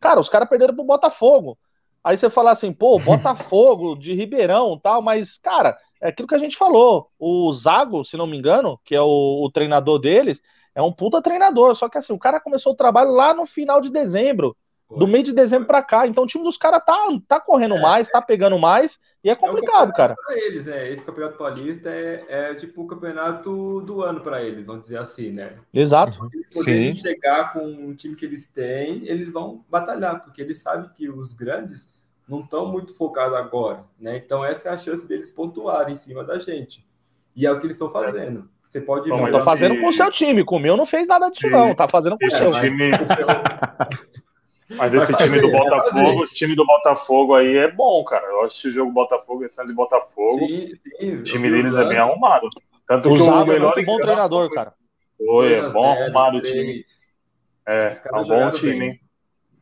Cara, 0.00 0.20
os 0.20 0.28
caras 0.28 0.48
perderam 0.48 0.72
pro 0.72 0.84
Botafogo. 0.84 1.58
Aí 2.06 2.16
você 2.16 2.30
fala 2.30 2.52
assim, 2.52 2.72
pô, 2.72 2.96
Botafogo 3.02 3.96
de 3.96 4.14
Ribeirão 4.14 4.78
tal, 4.80 5.02
mas, 5.02 5.38
cara, 5.38 5.76
é 6.00 6.10
aquilo 6.10 6.28
que 6.28 6.36
a 6.36 6.38
gente 6.38 6.56
falou. 6.56 7.10
O 7.18 7.52
Zago, 7.52 8.04
se 8.04 8.16
não 8.16 8.28
me 8.28 8.38
engano, 8.38 8.78
que 8.84 8.94
é 8.94 9.00
o, 9.00 9.42
o 9.44 9.50
treinador 9.50 9.98
deles, 9.98 10.40
é 10.72 10.80
um 10.80 10.92
puta 10.92 11.20
treinador. 11.20 11.74
Só 11.74 11.88
que 11.88 11.98
assim, 11.98 12.12
o 12.12 12.18
cara 12.18 12.38
começou 12.38 12.74
o 12.74 12.76
trabalho 12.76 13.10
lá 13.10 13.34
no 13.34 13.44
final 13.44 13.80
de 13.80 13.90
dezembro. 13.90 14.56
do 14.88 15.04
meio 15.04 15.24
de 15.24 15.32
dezembro 15.32 15.66
para 15.66 15.82
cá. 15.82 16.06
Então 16.06 16.22
o 16.22 16.26
time 16.28 16.44
dos 16.44 16.56
caras 16.56 16.84
tá, 16.84 16.96
tá 17.26 17.40
correndo 17.40 17.74
é, 17.74 17.80
mais, 17.80 18.08
tá 18.08 18.22
pegando 18.22 18.56
mais, 18.56 19.00
e 19.24 19.28
é 19.28 19.34
complicado, 19.34 19.90
é 19.90 19.96
cara. 19.96 20.14
Para 20.14 20.38
eles, 20.38 20.68
é. 20.68 20.92
Esse 20.92 21.02
campeonato 21.02 21.36
paulista 21.36 21.90
é, 21.90 22.24
é 22.28 22.54
tipo 22.54 22.82
o 22.82 22.86
campeonato 22.86 23.80
do 23.80 24.00
ano 24.00 24.20
para 24.20 24.44
eles, 24.44 24.64
vamos 24.64 24.82
dizer 24.82 24.98
assim, 24.98 25.32
né? 25.32 25.58
Exato. 25.74 26.30
Eles 26.32 26.48
poderem 26.50 26.92
chegar 26.92 27.52
com 27.52 27.88
o 27.88 27.96
time 27.96 28.14
que 28.14 28.24
eles 28.24 28.46
têm, 28.46 29.08
eles 29.08 29.32
vão 29.32 29.64
batalhar, 29.68 30.22
porque 30.22 30.40
eles 30.40 30.62
sabem 30.62 30.88
que 30.96 31.08
os 31.08 31.32
grandes 31.32 31.95
não 32.28 32.40
estão 32.40 32.66
muito 32.66 32.94
focados 32.94 33.36
agora, 33.36 33.84
né? 33.98 34.16
Então 34.16 34.44
essa 34.44 34.68
é 34.68 34.72
a 34.72 34.78
chance 34.78 35.06
deles 35.06 35.30
pontuarem 35.30 35.92
em 35.92 35.96
cima 35.96 36.24
da 36.24 36.38
gente. 36.38 36.84
E 37.34 37.46
é 37.46 37.52
o 37.52 37.58
que 37.58 37.66
eles 37.66 37.76
estão 37.76 37.90
fazendo. 37.90 38.48
Você 38.68 38.80
pode. 38.80 39.08
Não, 39.08 39.30
tô 39.30 39.42
fazendo 39.42 39.80
com 39.80 39.88
o 39.88 39.92
seu 39.92 40.10
time. 40.10 40.44
Com 40.44 40.56
o 40.56 40.60
meu 40.60 40.76
não 40.76 40.86
fez 40.86 41.06
nada 41.06 41.28
disso, 41.28 41.42
Sim. 41.42 41.50
não. 41.50 41.74
Tá 41.74 41.86
fazendo 41.90 42.18
com 42.18 42.26
o 42.26 42.30
seu. 42.30 42.52
Time... 42.52 42.90
Mas 44.76 44.92
esse 44.94 45.12
Vai 45.12 45.22
time 45.22 45.40
do 45.40 45.50
Botafogo, 45.50 46.24
esse 46.24 46.34
time 46.34 46.56
do 46.56 46.66
Botafogo 46.66 47.34
aí 47.34 47.56
é 47.56 47.70
bom, 47.70 48.02
cara. 48.04 48.24
Eu 48.26 48.44
acho 48.44 48.60
que 48.60 48.68
o 48.68 48.70
jogo 48.72 48.90
Botafogo, 48.90 49.48
Santos 49.48 49.70
e 49.70 49.74
Botafogo. 49.74 50.38
Sim, 50.38 50.74
sim. 50.74 51.14
O 51.14 51.22
time 51.22 51.50
deles 51.50 51.76
é 51.76 51.84
bem 51.84 51.98
arrumado. 51.98 52.48
Tanto 52.86 53.14
que 53.14 53.20
o 53.20 53.46
melhor 53.46 53.74
é 53.76 53.80
um 53.80 53.84
bom 53.84 53.98
treinador, 53.98 54.50
cara. 54.50 54.72
Foi, 55.16 55.54
é 55.54 55.68
bom 55.68 55.92
arrumado 55.92 56.38
o 56.38 56.42
time. 56.42 56.84
É, 57.66 57.92
é 58.04 58.16
um 58.16 58.24
bom 58.24 58.50
time, 58.50 58.86
hein? 58.86 59.00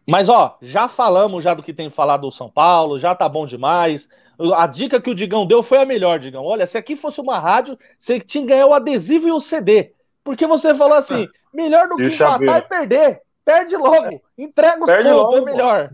Mas 0.09 0.29
ó, 0.29 0.59
já 0.61 0.89
falamos 0.89 1.43
já 1.43 1.55
do 1.55 1.63
que 1.63 1.73
tem 1.73 1.91
falado 1.91 2.23
do 2.23 2.33
São 2.33 2.51
Paulo, 2.51 2.99
já 2.99 3.15
tá 3.15 3.29
bom 3.29 3.47
demais. 3.47 4.09
A 4.55 4.67
dica 4.67 5.01
que 5.01 5.11
o 5.11 5.15
Digão 5.15 5.47
deu 5.47 5.63
foi 5.63 5.79
a 5.79 5.87
melhor, 5.87 6.19
Digão. 6.19 6.45
Olha, 6.45 6.67
se 6.67 6.77
aqui 6.77 6.97
fosse 6.97 7.21
uma 7.21 7.39
rádio, 7.39 7.79
você 7.99 8.21
tinha 8.21 8.43
que 8.43 8.51
ganhar 8.51 8.67
o 8.67 8.75
adesivo 8.75 9.29
e 9.29 9.33
o 9.33 9.41
CD. 9.41 9.93
Porque 10.23 10.47
você 10.47 10.75
falou 10.75 10.97
assim: 10.97 11.29
melhor 11.53 11.89
do 11.89 11.97
que 11.97 12.07
empatar 12.07 12.59
e 12.59 12.63
perder. 12.63 13.21
Perde 13.45 13.77
logo. 13.77 14.23
Entrega 14.39 14.81
os 14.81 14.87
perde 14.87 15.05
pontos, 15.05 15.07
é 15.07 15.13
logo, 15.13 15.37
é 15.37 15.53
melhor. 15.53 15.93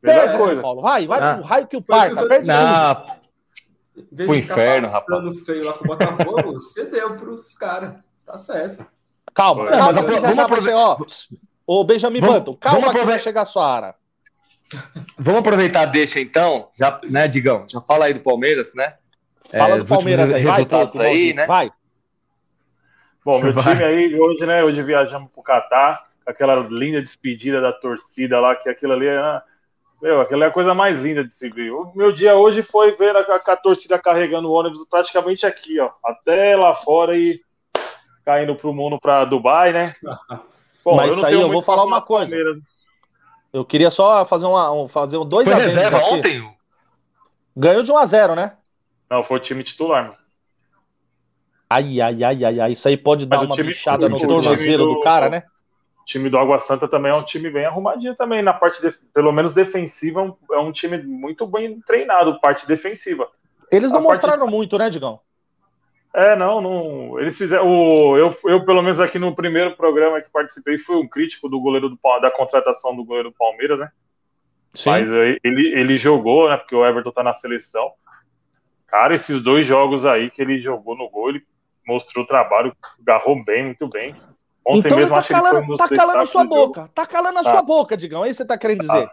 Perde, 0.00 0.38
coisa. 0.38 0.62
Paulo. 0.62 0.80
Vai, 0.80 1.06
vai 1.06 1.20
ah. 1.20 1.34
pro 1.34 1.44
raio 1.44 1.66
que 1.66 1.76
o 1.76 1.82
parta. 1.82 2.26
Perde 2.26 2.46
não. 2.46 3.18
Pro 4.14 4.34
inferno, 4.36 4.88
rapaz. 4.88 5.40
feio 5.40 5.66
lá 5.66 5.72
com 5.72 5.84
o 5.84 5.88
Botafogo, 5.88 6.52
você 6.60 6.84
deu 6.86 7.16
pros 7.16 7.54
caras. 7.56 7.94
Tá 8.24 8.38
certo. 8.38 8.86
Calma, 9.34 9.68
é, 9.68 9.70
calma, 9.72 10.02
mas 10.02 10.20
vamos 10.20 10.38
aproveitar. 10.38 10.96
Ô, 11.68 11.84
Benjamin 11.84 12.20
vamos, 12.20 12.38
Button, 12.38 12.56
calma 12.56 12.86
vamos 12.86 12.98
que 12.98 13.04
vai 13.04 13.18
chegar 13.18 13.42
a 13.42 13.44
sua 13.44 13.62
hora. 13.62 13.94
Vamos 15.18 15.40
aproveitar 15.40 15.84
deixa 15.84 16.18
então, 16.18 16.70
já, 16.74 16.98
né, 17.04 17.28
Digão? 17.28 17.66
Já 17.68 17.78
fala 17.82 18.06
aí 18.06 18.14
do 18.14 18.20
Palmeiras, 18.20 18.72
né? 18.74 18.94
Fala 19.50 19.74
é, 19.74 19.78
do 19.80 19.86
Palmeiras 19.86 20.32
aí, 20.32 20.42
resultados 20.42 20.96
vai, 20.96 21.06
aí, 21.08 21.34
né? 21.34 21.44
Vai. 21.46 21.70
Bom, 23.22 23.38
meu 23.42 23.52
vai. 23.52 23.74
time 23.74 23.84
aí 23.84 24.18
hoje, 24.18 24.46
né? 24.46 24.64
Hoje 24.64 24.82
viajamos 24.82 25.30
pro 25.30 25.42
Catar 25.42 26.08
aquela 26.24 26.56
linda 26.70 27.02
despedida 27.02 27.60
da 27.60 27.70
torcida 27.70 28.40
lá, 28.40 28.56
que 28.56 28.70
aquilo 28.70 28.94
ali 28.94 29.06
é. 29.06 29.42
Meu, 30.00 30.22
aquela 30.22 30.46
é 30.46 30.48
a 30.48 30.52
coisa 30.52 30.72
mais 30.72 30.98
linda 30.98 31.22
de 31.22 31.34
se 31.34 31.50
ver. 31.50 31.70
O 31.70 31.92
meu 31.94 32.12
dia 32.12 32.34
hoje 32.34 32.62
foi 32.62 32.96
ver 32.96 33.14
a, 33.14 33.20
a, 33.20 33.52
a 33.52 33.56
torcida 33.56 33.98
carregando 33.98 34.48
o 34.48 34.52
ônibus 34.52 34.88
praticamente 34.88 35.44
aqui, 35.44 35.78
ó, 35.80 35.90
até 36.02 36.56
lá 36.56 36.74
fora 36.74 37.14
e 37.14 37.38
caindo 38.24 38.54
pro 38.54 38.72
mundo 38.72 38.98
para 38.98 39.26
Dubai, 39.26 39.70
né? 39.70 39.92
Bom, 40.90 40.96
Mas 40.96 41.14
isso 41.14 41.26
aí 41.26 41.34
eu 41.34 41.50
vou 41.50 41.60
falar 41.60 41.84
uma 41.84 42.00
coisa. 42.00 42.30
Palmeiras. 42.30 42.58
Eu 43.52 43.64
queria 43.64 43.90
só 43.90 44.24
fazer 44.24 44.46
uma 44.46 44.72
um, 44.72 44.88
fazer 44.88 45.18
um 45.18 45.26
dois 45.26 45.46
Foi 45.46 45.54
reserva 45.54 45.98
aqui. 45.98 46.14
ontem? 46.14 46.56
Ganhou 47.56 47.82
de 47.82 47.92
1 47.92 47.98
a 47.98 48.06
0, 48.06 48.34
né? 48.34 48.56
Não, 49.10 49.22
foi 49.22 49.36
o 49.36 49.40
time 49.40 49.62
titular, 49.62 50.04
mano. 50.04 50.16
Ai, 51.68 52.00
ai, 52.00 52.24
ai, 52.24 52.44
ai, 52.44 52.60
ai. 52.60 52.72
Isso 52.72 52.88
aí 52.88 52.96
pode 52.96 53.26
dar 53.26 53.40
uma 53.40 53.54
time, 53.54 53.68
bichada 53.68 54.08
no 54.08 54.18
tornozelo 54.18 54.86
do, 54.86 54.94
do 54.94 55.00
cara, 55.02 55.28
né? 55.28 55.42
time 56.06 56.30
do 56.30 56.38
Água 56.38 56.58
Santa 56.58 56.88
também 56.88 57.12
é 57.12 57.14
um 57.14 57.22
time 57.22 57.50
bem 57.50 57.66
arrumadinho 57.66 58.16
também, 58.16 58.40
na 58.40 58.54
parte, 58.54 58.80
de, 58.80 58.90
pelo 59.12 59.30
menos 59.30 59.52
defensiva, 59.52 60.34
é 60.50 60.58
um 60.58 60.72
time 60.72 60.96
muito 61.02 61.46
bem 61.46 61.82
treinado, 61.82 62.40
parte 62.40 62.66
defensiva. 62.66 63.28
Eles 63.70 63.90
não 63.90 63.98
a 63.98 64.02
mostraram 64.02 64.38
parte... 64.38 64.50
muito, 64.50 64.78
né, 64.78 64.88
Digão? 64.88 65.20
É, 66.14 66.34
não, 66.34 66.60
não. 66.60 67.20
Eles 67.20 67.36
fizeram. 67.36 67.66
O, 67.66 68.16
eu, 68.16 68.36
eu, 68.44 68.64
pelo 68.64 68.82
menos 68.82 68.98
aqui 68.98 69.18
no 69.18 69.34
primeiro 69.34 69.76
programa 69.76 70.20
que 70.20 70.30
participei, 70.30 70.78
fui 70.78 70.96
um 70.96 71.08
crítico 71.08 71.48
do 71.48 71.60
goleiro 71.60 71.88
do, 71.88 71.98
da 72.20 72.30
contratação 72.30 72.96
do 72.96 73.04
goleiro 73.04 73.30
do 73.30 73.36
Palmeiras, 73.36 73.78
né? 73.78 73.90
Sim. 74.74 74.90
Mas 74.90 75.10
ele, 75.12 75.68
ele 75.74 75.96
jogou, 75.96 76.48
né? 76.48 76.56
Porque 76.56 76.74
o 76.74 76.86
Everton 76.86 77.12
tá 77.12 77.22
na 77.22 77.34
seleção. 77.34 77.92
Cara, 78.86 79.14
esses 79.14 79.42
dois 79.42 79.66
jogos 79.66 80.06
aí 80.06 80.30
que 80.30 80.40
ele 80.40 80.60
jogou 80.60 80.96
no 80.96 81.10
gol, 81.10 81.30
ele 81.30 81.42
mostrou 81.86 82.24
o 82.24 82.26
trabalho, 82.26 82.74
agarrou 83.00 83.44
bem, 83.44 83.66
muito 83.66 83.86
bem. 83.86 84.14
Ontem 84.66 84.88
então, 84.88 84.98
mesmo 84.98 85.14
tá 85.14 85.18
acho 85.18 85.28
calando, 85.28 85.50
que 85.50 85.56
ele 85.56 85.66
foi 85.66 85.74
um 85.74 85.78
Tá 85.78 85.96
calando 85.96 86.20
a 86.20 86.26
sua 86.26 86.44
boca. 86.44 86.90
Tá 86.94 87.06
calando 87.06 87.38
a 87.38 87.42
tá. 87.42 87.52
sua 87.52 87.62
boca, 87.62 87.96
Digão. 87.96 88.24
É 88.24 88.30
isso 88.30 88.38
que 88.38 88.42
você 88.44 88.48
tá 88.48 88.58
querendo 88.58 88.80
dizer. 88.80 88.92
Ah, 88.92 89.12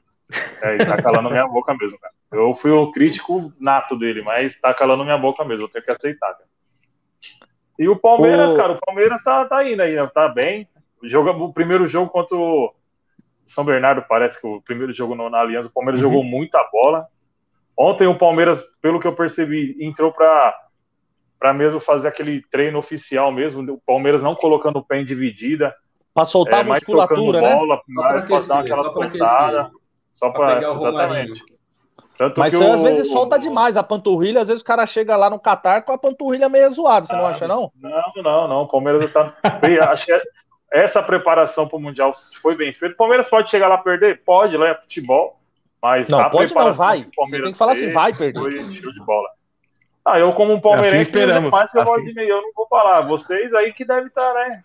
é, 0.61 0.73
ele 0.75 0.85
tá 0.85 1.01
calando 1.01 1.29
minha 1.29 1.47
boca 1.47 1.73
mesmo, 1.73 1.99
cara. 1.99 2.13
Eu 2.31 2.53
fui 2.55 2.71
o 2.71 2.91
crítico 2.91 3.53
nato 3.59 3.97
dele, 3.97 4.21
mas 4.21 4.59
tá 4.59 4.73
calando 4.73 5.03
minha 5.03 5.17
boca 5.17 5.45
mesmo. 5.45 5.65
Eu 5.65 5.69
tenho 5.69 5.85
que 5.85 5.91
aceitar, 5.91 6.33
cara. 6.33 6.54
E 7.77 7.87
o 7.89 7.95
Palmeiras, 7.95 8.51
o... 8.51 8.57
cara, 8.57 8.73
o 8.73 8.79
Palmeiras 8.79 9.21
tá, 9.21 9.45
tá 9.45 9.63
indo 9.69 9.81
aí, 9.81 9.95
né? 9.95 10.09
tá 10.13 10.27
bem. 10.27 10.67
Joga, 11.03 11.31
o 11.31 11.53
primeiro 11.53 11.85
jogo 11.85 12.09
contra 12.09 12.35
o 12.35 12.73
São 13.45 13.65
Bernardo, 13.65 14.03
parece 14.07 14.39
que 14.39 14.47
o 14.47 14.61
primeiro 14.61 14.93
jogo 14.93 15.15
na 15.15 15.39
Aliança, 15.39 15.67
o 15.67 15.71
Palmeiras 15.71 16.01
uhum. 16.01 16.07
jogou 16.07 16.23
muita 16.23 16.63
bola. 16.71 17.07
Ontem 17.77 18.07
o 18.07 18.17
Palmeiras, 18.17 18.63
pelo 18.81 18.99
que 18.99 19.07
eu 19.07 19.13
percebi, 19.13 19.75
entrou 19.79 20.11
para 20.11 20.61
para 21.37 21.53
mesmo 21.53 21.79
fazer 21.79 22.07
aquele 22.07 22.41
treino 22.49 22.79
oficial 22.79 23.31
mesmo, 23.31 23.73
o 23.73 23.81
Palmeiras 23.85 24.23
não 24.23 24.33
colocando 24.33 24.79
o 24.79 24.83
pé 24.83 25.01
em 25.01 25.05
dividida. 25.05 25.75
Para 26.13 26.25
soltar 26.25 26.59
é, 26.59 26.61
a 26.61 26.73
musculatura, 26.73 27.41
mais 27.41 27.55
bola, 27.55 27.75
né? 27.75 27.81
mais 27.95 28.25
para 28.25 28.39
dar 28.39 28.59
aquela 28.61 28.83
só 28.85 28.91
soltada. 28.93 29.71
Só 30.11 30.29
para 30.29 30.61
exatamente. 30.61 31.43
Tanto 32.17 32.39
Mas 32.39 32.53
você 32.53 32.63
o... 32.63 32.73
às 32.73 32.81
vezes 32.81 33.11
solta 33.11 33.37
demais 33.37 33.75
a 33.75 33.83
panturrilha, 33.83 34.41
às 34.41 34.47
vezes 34.47 34.61
o 34.61 34.65
cara 34.65 34.85
chega 34.85 35.17
lá 35.17 35.29
no 35.29 35.39
Catar 35.39 35.81
com 35.81 35.91
a 35.91 35.97
panturrilha 35.97 36.47
meio 36.47 36.71
zoada, 36.71 37.05
você 37.05 37.13
ah, 37.13 37.17
não 37.17 37.27
acha, 37.27 37.47
não? 37.47 37.71
Não, 37.81 38.23
não, 38.23 38.47
não. 38.47 38.61
O 38.63 38.67
Palmeiras 38.67 39.03
está. 39.03 39.35
Acho 39.89 40.05
que 40.05 40.21
essa 40.71 41.03
preparação 41.03 41.67
para 41.67 41.77
o 41.77 41.81
Mundial 41.81 42.13
foi 42.41 42.55
bem 42.55 42.73
feita. 42.73 42.93
O 42.95 42.97
Palmeiras 42.97 43.29
pode 43.29 43.49
chegar 43.49 43.67
lá 43.67 43.77
perder? 43.77 44.21
Pode, 44.23 44.55
lá 44.55 44.69
é 44.69 44.75
futebol. 44.75 45.39
Mas 45.81 46.09
não, 46.09 46.29
pode 46.29 46.53
não, 46.53 46.73
vai. 46.73 47.07
Você 47.15 47.41
tem 47.41 47.51
que 47.51 47.57
falar 47.57 47.73
assim, 47.73 47.91
vai 47.91 48.13
perder. 48.13 48.39
Foi 48.39 48.71
show 48.71 48.91
de 48.91 49.03
bola. 49.05 49.29
Ah, 50.03 50.19
eu 50.19 50.33
como 50.33 50.53
um 50.53 50.59
palmeirense, 50.59 50.95
assim 50.95 51.19
esperamos. 51.19 51.51
mais 51.51 51.71
que 51.71 51.77
eu 51.77 51.81
assim. 51.81 52.13
de 52.13 52.29
eu 52.29 52.41
não 52.41 52.53
vou 52.55 52.67
falar. 52.67 53.01
Vocês 53.01 53.53
aí 53.53 53.73
que 53.73 53.83
devem 53.83 54.07
estar, 54.07 54.33
né? 54.33 54.63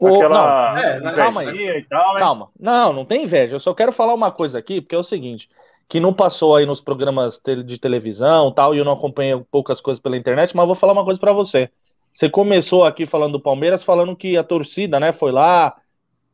Aquela 0.00 0.74
não, 0.74 1.10
é, 1.10 1.14
calma 1.14 1.40
aí. 1.42 1.84
Tal, 1.88 2.14
né? 2.14 2.20
Calma. 2.20 2.48
Não, 2.58 2.92
não 2.92 3.04
tem 3.04 3.24
inveja. 3.24 3.54
Eu 3.54 3.60
só 3.60 3.72
quero 3.72 3.92
falar 3.92 4.14
uma 4.14 4.32
coisa 4.32 4.58
aqui, 4.58 4.80
porque 4.80 4.94
é 4.94 4.98
o 4.98 5.04
seguinte, 5.04 5.48
que 5.92 6.00
não 6.00 6.14
passou 6.14 6.56
aí 6.56 6.64
nos 6.64 6.80
programas 6.80 7.38
de 7.66 7.76
televisão 7.76 8.50
tal, 8.50 8.74
e 8.74 8.78
eu 8.78 8.84
não 8.84 8.92
acompanhei 8.92 9.38
poucas 9.50 9.78
coisas 9.78 10.02
pela 10.02 10.16
internet, 10.16 10.56
mas 10.56 10.64
vou 10.64 10.74
falar 10.74 10.94
uma 10.94 11.04
coisa 11.04 11.20
para 11.20 11.34
você. 11.34 11.68
Você 12.14 12.30
começou 12.30 12.86
aqui 12.86 13.04
falando 13.04 13.32
do 13.32 13.40
Palmeiras, 13.40 13.82
falando 13.82 14.16
que 14.16 14.34
a 14.38 14.42
torcida, 14.42 14.98
né, 14.98 15.12
foi 15.12 15.30
lá, 15.30 15.76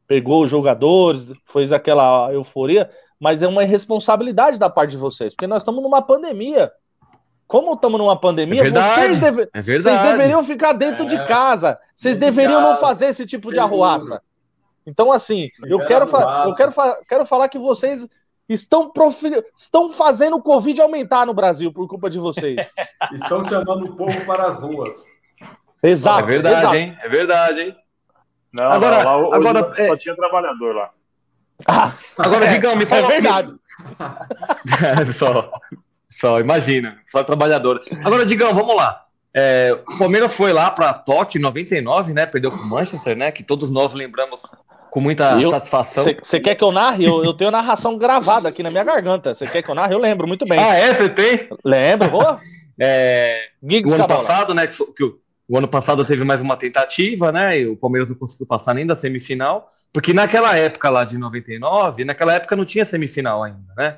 pegou 0.07 0.45
os 0.45 0.51
jogadores, 0.51 1.27
fez 1.53 1.73
aquela 1.73 2.33
euforia, 2.33 2.89
mas 3.19 3.43
é 3.43 3.49
uma 3.49 3.65
irresponsabilidade 3.65 4.61
da 4.61 4.71
parte 4.71 4.93
de 4.93 4.97
vocês, 4.97 5.35
porque 5.35 5.49
nós 5.49 5.63
estamos 5.63 5.83
numa 5.83 6.03
pandemia 6.03 6.71
como 7.49 7.73
estamos 7.73 7.99
numa 7.99 8.17
pandemia, 8.17 8.61
é 8.61 8.65
verdade, 8.65 9.01
vocês, 9.01 9.21
deve... 9.21 9.49
é 9.53 9.61
verdade. 9.61 9.99
vocês, 9.99 10.19
deveriam 10.19 10.45
ficar 10.45 10.75
dentro 10.75 11.05
é. 11.05 11.07
de 11.07 11.27
casa. 11.27 11.79
Vocês 11.97 12.17
deveriam 12.19 12.61
não 12.61 12.77
fazer 12.77 13.07
esse 13.07 13.25
tipo 13.25 13.51
de 13.51 13.59
arruaça. 13.59 14.21
Então, 14.87 15.11
assim, 15.11 15.49
eu 15.65 15.85
quero, 15.87 16.07
fa... 16.09 16.45
eu 16.47 16.55
quero, 16.55 16.73
fa... 16.73 17.01
quero 17.09 17.25
falar 17.25 17.49
que 17.49 17.59
vocês 17.59 18.07
estão, 18.49 18.91
profi... 18.91 19.45
estão 19.57 19.93
fazendo 19.93 20.37
o 20.37 20.43
Covid 20.43 20.81
aumentar 20.81 21.27
no 21.27 21.35
Brasil 21.35 21.73
por 21.73 21.87
culpa 21.89 22.09
de 22.09 22.19
vocês. 22.19 22.57
estão 23.13 23.45
chamando 23.45 23.87
o 23.87 23.97
povo 23.97 24.25
para 24.25 24.45
as 24.49 24.59
ruas. 24.61 24.97
Exato. 25.83 26.25
É 26.25 26.27
verdade, 26.27 26.57
exato. 26.57 26.77
hein? 26.77 26.99
É 27.03 27.09
verdade, 27.09 27.61
hein? 27.61 27.77
Não, 28.53 28.73
agora, 28.73 29.05
não, 29.05 29.29
lá, 29.29 29.37
agora 29.37 29.75
só 29.75 29.95
é... 29.95 29.97
tinha 29.97 30.17
trabalhador 30.17 30.75
lá. 30.75 30.91
Ah, 31.67 31.93
agora, 32.17 32.47
digamos, 32.47 32.79
me 32.79 32.87
fala. 32.87 33.07
É 33.07 33.21
verdade. 33.21 33.55
só. 35.15 35.51
Só, 36.11 36.41
imagina, 36.41 36.99
só 37.07 37.23
trabalhador. 37.23 37.81
Agora, 38.05 38.27
Digão, 38.27 38.53
vamos 38.53 38.75
lá. 38.75 39.05
É, 39.41 39.73
o 39.73 39.97
Palmeiras 39.97 40.35
foi 40.35 40.53
lá 40.53 40.69
para 40.69 40.93
Tóquio 40.93 41.39
em 41.39 41.43
99, 41.43 42.13
né? 42.13 42.27
Perdeu 42.27 42.51
com 42.51 42.57
o 42.57 42.67
Manchester, 42.67 43.17
né? 43.17 43.31
Que 43.31 43.45
todos 43.45 43.71
nós 43.71 43.93
lembramos 43.93 44.43
com 44.91 45.01
muita 45.01 45.41
eu, 45.41 45.49
satisfação. 45.53 46.05
Você 46.21 46.41
quer 46.41 46.57
que 46.57 46.65
eu 46.65 46.73
narre? 46.73 47.05
Eu, 47.05 47.23
eu 47.23 47.33
tenho 47.33 47.53
narração 47.53 47.97
gravada 47.97 48.49
aqui 48.49 48.65
na 48.65 48.71
minha 48.71 48.83
garganta. 48.83 49.33
Você 49.33 49.47
quer 49.47 49.63
que 49.63 49.71
eu 49.71 49.77
narre? 49.77 49.95
Eu 49.95 50.01
lembro 50.01 50.27
muito 50.27 50.45
bem. 50.45 50.59
Ah, 50.59 50.75
é? 50.75 50.93
Você 50.93 51.09
tem? 51.09 51.49
Lembro, 51.65 52.11
vou. 52.11 52.39
É, 52.81 53.49
o 53.61 53.93
ano 53.93 54.07
passado, 54.07 54.55
né? 54.55 54.65
Que, 54.65 54.77
que 54.95 55.03
o, 55.03 55.19
o, 55.49 55.59
ano 55.59 55.67
passado 55.67 56.05
teve 56.05 56.23
mais 56.23 56.41
uma 56.41 56.57
tentativa, 56.57 57.33
né? 57.33 57.59
E 57.59 57.67
o 57.67 57.77
Palmeiras 57.77 58.09
não 58.09 58.15
conseguiu 58.15 58.47
passar 58.47 58.73
nem 58.73 58.87
da 58.87 58.95
semifinal. 58.95 59.73
Porque 59.93 60.13
naquela 60.13 60.57
época 60.57 60.89
lá 60.89 61.03
de 61.03 61.19
99, 61.19 62.05
naquela 62.05 62.35
época 62.35 62.55
não 62.55 62.65
tinha 62.65 62.85
semifinal 62.85 63.43
ainda, 63.43 63.75
né? 63.77 63.97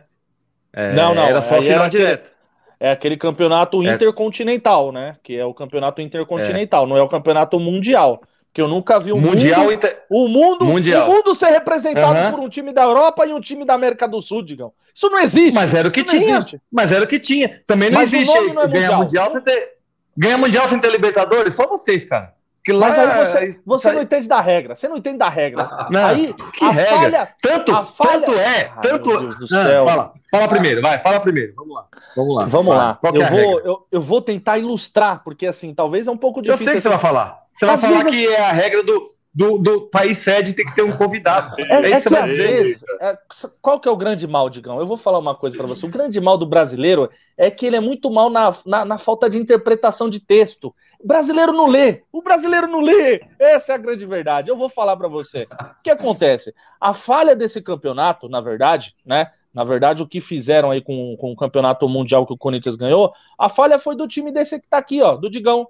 É, 0.72 0.94
não, 0.94 1.14
não. 1.14 1.24
Era 1.24 1.42
só 1.42 1.60
final 1.60 1.90
direto. 1.90 2.32
É 2.80 2.90
aquele 2.90 3.18
campeonato 3.18 3.82
é. 3.82 3.92
intercontinental, 3.92 4.90
né? 4.90 5.16
Que 5.22 5.36
é 5.36 5.44
o 5.44 5.52
campeonato 5.52 6.00
intercontinental, 6.00 6.84
é. 6.84 6.88
não 6.88 6.96
é 6.96 7.02
o 7.02 7.08
campeonato 7.08 7.60
mundial. 7.60 8.22
Que 8.52 8.60
eu 8.60 8.66
nunca 8.66 8.98
vi 8.98 9.12
um 9.12 9.20
Mundial 9.20 9.60
mundo, 9.60 9.72
inter... 9.74 10.02
o 10.10 10.26
mundo, 10.26 10.64
Mundial. 10.64 11.08
o 11.08 11.12
mundo 11.12 11.36
ser 11.36 11.50
representado 11.50 12.18
Aham. 12.18 12.32
por 12.32 12.40
um 12.40 12.48
time 12.48 12.72
da 12.72 12.82
Europa 12.82 13.24
e 13.24 13.32
um 13.32 13.40
time 13.40 13.64
da 13.64 13.74
América 13.74 14.08
do 14.08 14.20
Sul, 14.20 14.42
digam. 14.42 14.72
Isso 14.92 15.08
não 15.08 15.20
existe. 15.20 15.52
Mas 15.52 15.72
era 15.72 15.86
o 15.86 15.90
que 15.92 16.02
tinha. 16.02 16.38
existe. 16.38 16.60
Mas 16.72 16.90
era 16.90 17.04
o 17.04 17.06
que 17.06 17.20
tinha. 17.20 17.62
Também 17.64 17.90
não 17.90 18.00
Mas 18.00 18.12
existe 18.12 18.34
não 18.52 18.62
é 18.62 18.66
ganhar 18.66 18.96
mundial. 18.96 18.98
mundial 18.98 19.30
sem 19.30 19.40
ter. 19.42 19.68
Ganhar 20.16 20.38
mundial 20.38 20.66
sem 20.66 20.80
ter 20.80 20.90
Libertadores? 20.90 21.54
Só 21.54 21.68
vocês, 21.68 22.04
cara. 22.04 22.34
Porque 22.70 22.72
lá 22.72 22.88
Mas 22.88 22.98
aí 22.98 23.08
é- 23.08 23.24
você, 23.52 23.60
você 23.66 23.92
não 23.92 24.02
entende 24.02 24.28
da 24.28 24.40
regra. 24.40 24.76
Você 24.76 24.88
não 24.88 24.96
entende 24.96 25.18
da 25.18 25.28
regra. 25.28 25.68
Não, 25.90 26.06
aí, 26.06 26.32
que 26.54 26.64
a 26.64 26.70
regra. 26.70 26.96
falha- 27.00 27.34
Tanto, 27.42 27.72
a 27.74 27.84
falha- 27.86 28.20
tanto 28.20 28.32
é, 28.38 28.70
Ai, 28.74 28.80
tanto. 28.82 29.10
meu 29.10 29.20
Deus 29.20 29.38
do 29.38 29.44
Ah, 29.56 29.64
céu. 29.66 29.84
fala, 29.84 30.12
fala 30.30 30.48
primeiro, 30.48 30.82
vai, 30.82 30.98
fala 30.98 31.20
primeiro. 31.20 31.52
Vamos 31.56 31.74
lá. 31.74 31.86
Vamos 32.16 32.36
lá. 32.36 32.44
Vamos 32.46 32.74
lá. 32.76 32.94
Qual 33.00 33.12
que 33.12 33.18
Eu 33.18 33.22
é 33.22 33.26
a 33.26 33.30
vou, 33.30 33.60
eu, 33.60 33.86
eu 33.90 34.00
vou 34.00 34.22
tentar 34.22 34.58
ilustrar, 34.58 35.22
porque 35.24 35.46
assim, 35.46 35.74
talvez 35.74 36.06
é 36.06 36.10
um 36.10 36.16
pouco 36.16 36.40
Eu 36.40 36.44
difícil. 36.44 36.64
sei 36.66 36.74
que 36.74 36.80
você 36.80 36.88
vai 36.88 36.98
falar. 36.98 37.40
Você 37.52 37.66
vai 37.66 37.74
Às 37.74 37.80
falar 37.80 38.04
vezes- 38.04 38.10
que 38.10 38.26
é 38.28 38.40
a 38.40 38.52
regra 38.52 38.82
do, 38.82 39.10
do, 39.34 39.58
do 39.58 39.80
país 39.82 40.18
sede 40.18 40.52
tem 40.54 40.64
que 40.66 40.74
ter 40.74 40.82
um 40.82 40.96
convidado. 40.96 41.54
É, 41.58 41.62
É 41.62 41.76
é 41.76 41.80
isso 41.80 41.84
que 41.90 41.94
que 41.96 42.02
você 42.02 42.10
vai 42.10 42.22
às 42.22 42.30
dizer. 42.30 42.48
vezes, 42.62 42.82
é, 43.00 43.18
qual 43.60 43.78
que 43.80 43.88
é 43.88 43.92
o 43.92 43.96
grande 43.96 44.26
mal, 44.26 44.48
Digão? 44.50 44.78
Eu 44.78 44.86
vou 44.86 44.96
falar 44.96 45.18
uma 45.18 45.34
coisa 45.34 45.56
pra 45.56 45.66
você. 45.66 45.86
O 45.86 45.90
grande 45.90 46.20
mal 46.20 46.36
do 46.38 46.46
brasileiro 46.46 47.10
é 47.36 47.50
que 47.50 47.64
ele 47.66 47.76
é 47.76 47.80
muito 47.80 48.10
mal 48.10 48.28
na, 48.30 48.54
na, 48.66 48.84
na 48.84 48.98
falta 48.98 49.28
de 49.30 49.38
interpretação 49.38 50.08
de 50.10 50.20
texto. 50.20 50.74
O 51.02 51.06
brasileiro 51.06 51.52
não 51.52 51.66
lê. 51.66 52.02
O 52.12 52.20
brasileiro 52.22 52.66
não 52.66 52.80
lê. 52.80 53.22
Essa 53.38 53.72
é 53.72 53.74
a 53.74 53.78
grande 53.78 54.04
verdade. 54.04 54.50
Eu 54.50 54.56
vou 54.56 54.68
falar 54.68 54.96
pra 54.96 55.08
você. 55.08 55.44
O 55.50 55.82
que 55.82 55.90
acontece? 55.90 56.54
A 56.80 56.92
falha 56.92 57.34
desse 57.34 57.62
campeonato, 57.62 58.28
na 58.28 58.40
verdade, 58.40 58.94
né? 59.04 59.30
Na 59.52 59.64
verdade, 59.64 60.02
o 60.02 60.06
que 60.06 60.20
fizeram 60.20 60.70
aí 60.70 60.80
com, 60.80 61.16
com 61.16 61.32
o 61.32 61.36
campeonato 61.36 61.88
mundial 61.88 62.26
que 62.26 62.32
o 62.32 62.38
Corinthians 62.38 62.76
ganhou, 62.76 63.12
a 63.38 63.48
falha 63.48 63.78
foi 63.78 63.96
do 63.96 64.06
time 64.06 64.30
desse 64.30 64.60
que 64.60 64.68
tá 64.68 64.78
aqui, 64.78 65.02
ó, 65.02 65.16
do 65.16 65.28
Digão, 65.28 65.66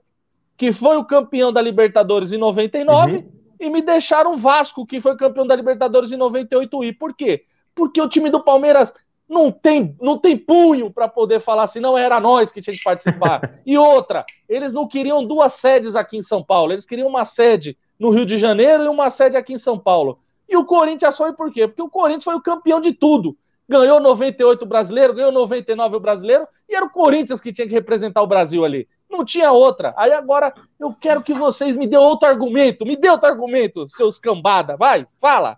que 0.59 0.71
foi 0.73 0.97
o 0.99 1.05
campeão 1.05 1.51
da 1.53 1.63
Libertadores 1.63 2.33
em 2.33 2.37
99 2.37 3.17
Uhum. 3.17 3.33
e 3.59 3.71
me 3.71 3.81
deixaram 3.81 4.35
o 4.35 4.37
Vasco, 4.37 4.85
que 4.85 5.01
foi 5.01 5.17
campeão 5.17 5.47
da 5.47 5.57
Libertadores 5.57 6.13
em 6.13 6.17
98 6.17 6.85
e 6.85 6.93
por 6.93 7.15
quê? 7.15 7.45
Porque 7.75 8.03
o 8.03 8.09
time 8.09 8.29
do 8.29 8.43
Palmeiras 8.45 8.93
não 9.31 9.53
tem, 9.53 9.95
não 10.01 10.19
tem 10.19 10.37
punho 10.37 10.91
para 10.91 11.07
poder 11.07 11.41
falar 11.41 11.63
assim, 11.63 11.79
não 11.79 11.97
era 11.97 12.19
nós 12.19 12.51
que 12.51 12.61
tinha 12.61 12.75
que 12.75 12.83
participar. 12.83 13.61
e 13.65 13.79
outra, 13.79 14.27
eles 14.49 14.73
não 14.73 14.89
queriam 14.89 15.25
duas 15.25 15.55
sedes 15.55 15.95
aqui 15.95 16.17
em 16.17 16.23
São 16.23 16.43
Paulo, 16.43 16.73
eles 16.73 16.85
queriam 16.85 17.07
uma 17.07 17.25
sede 17.25 17.79
no 17.97 18.11
Rio 18.11 18.27
de 18.27 18.37
Janeiro 18.37 18.83
e 18.83 18.89
uma 18.89 19.09
sede 19.09 19.37
aqui 19.37 19.53
em 19.53 19.59
São 19.59 19.79
Paulo. 19.79 20.19
E 20.49 20.57
o 20.57 20.65
Corinthians 20.65 21.17
foi 21.17 21.33
por 21.33 21.53
quê? 21.53 21.69
Porque 21.69 21.81
o 21.81 21.89
Corinthians 21.89 22.25
foi 22.25 22.35
o 22.35 22.43
campeão 22.43 22.81
de 22.81 22.93
tudo. 22.93 23.37
Ganhou 23.69 24.01
98 24.01 24.63
o 24.63 24.67
brasileiro, 24.67 25.15
ganhou 25.15 25.31
99 25.31 25.97
o 25.97 26.01
brasileiro, 26.01 26.49
e 26.69 26.75
era 26.75 26.85
o 26.85 26.91
Corinthians 26.91 27.41
que 27.41 27.53
tinha 27.53 27.69
que 27.69 27.73
representar 27.73 28.23
o 28.23 28.27
Brasil 28.27 28.65
ali. 28.65 28.89
Não 29.09 29.25
tinha 29.25 29.53
outra. 29.53 29.95
Aí 29.97 30.13
agora 30.13 30.53
eu 30.79 30.93
quero 30.93 31.23
que 31.23 31.33
vocês 31.33 31.77
me 31.77 31.87
dêem 31.87 32.03
outro 32.03 32.29
argumento. 32.29 32.85
Me 32.85 32.97
dê 32.97 33.09
outro 33.09 33.29
argumento, 33.29 33.89
seus 33.91 34.19
cambada. 34.19 34.77
Vai, 34.77 35.07
fala. 35.21 35.55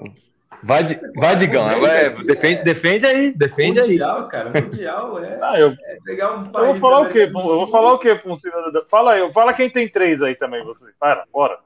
Vai, 0.63 0.85
de, 0.85 0.99
vai 1.17 1.35
Digão. 1.37 1.69
É, 1.69 2.11
defende, 2.11 2.63
defende 2.63 3.05
aí, 3.07 3.33
defende 3.33 3.81
aí. 3.81 3.89
mundial, 3.89 4.29
cara. 4.29 4.51
Mundial 4.61 5.23
é, 5.25 5.39
Ah, 5.43 5.59
eu, 5.59 5.71
é 5.71 5.99
pegar 6.05 6.37
um 6.39 6.45
eu 6.47 6.51
país. 6.53 6.67
vou 6.69 6.77
falar 6.77 7.01
o 7.01 7.11
quê? 7.11 7.27
Do 7.27 7.39
Eu 7.39 7.43
vou 7.45 7.71
falar 7.71 7.93
o 7.95 7.99
quê 7.99 8.15
pra 8.15 8.31
um 8.33 8.37
cidadão? 8.37 8.83
Fala 8.91 9.13
aí, 9.15 9.33
fala 9.33 9.53
quem 9.55 9.69
tem 9.71 9.89
três 9.89 10.23
aí 10.23 10.35
também, 10.37 10.65
você. 10.65 10.85
Para, 11.01 11.25
bora. 11.33 11.59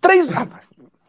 Três. 0.00 0.28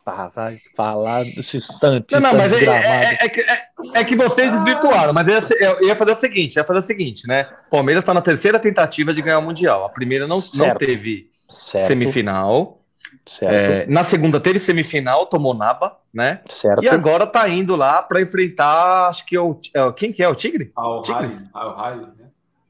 Ah, 0.08 0.30
vai 0.36 0.60
falar 0.76 1.24
desse 1.26 1.60
Santos. 1.60 2.20
Não, 2.22 2.32
não, 2.32 2.38
mas 2.38 2.54
é, 2.54 2.64
é- 2.66 3.18
é 3.26 3.30
que, 3.30 3.42
é- 3.42 3.62
é 3.96 4.04
que 4.04 4.16
vocês 4.16 4.52
desvirtuaram. 4.52 5.12
Mas 5.14 5.28
eu 5.28 5.34
ia 5.34 5.42
ser- 5.42 5.62
eu 5.62 5.82
ia 5.88 5.96
fazer 5.96 6.12
o 6.12 6.16
seguinte: 6.16 6.56
ia 6.58 6.64
fazer 6.64 6.80
o 6.80 6.84
seguinte, 6.84 7.28
né? 7.28 7.48
Palmeiras 7.72 8.04
está 8.04 8.14
na 8.14 8.22
terceira 8.22 8.60
tentativa 8.60 9.12
de 9.14 9.22
ganhar 9.22 9.40
o 9.40 9.42
Mundial. 9.42 9.84
A 9.84 9.90
primeira 9.90 10.28
não, 10.28 10.36
não 10.38 10.42
Certo. 10.42 10.78
teve 10.78 11.28
certo, 11.50 11.88
semifinal. 11.88 12.78
Certo, 13.26 13.54
É, 13.56 13.86
na 13.88 14.04
segunda 14.04 14.40
teve 14.40 14.60
semifinal, 14.60 15.26
tomou 15.26 15.54
naba, 15.54 15.98
né? 16.14 16.42
certo. 16.50 16.84
E 16.84 16.90
agora 16.90 17.26
tá 17.26 17.48
indo 17.50 17.76
lá 17.76 18.02
para 18.04 18.22
enfrentar, 18.22 19.08
acho 19.08 19.26
que 19.26 19.36
é 19.36 19.40
o, 19.42 19.60
é 19.74 19.84
o- 19.84 19.94
quem 19.94 20.12
que 20.12 20.22
é 20.24 20.30
o 20.30 20.36
Tigre? 20.36 20.72
Ao 20.76 21.02
Rally, 21.02 21.30
Tigres? 21.30 21.50
ao 21.54 21.76
Rally, 21.76 22.02
né? 22.18 22.26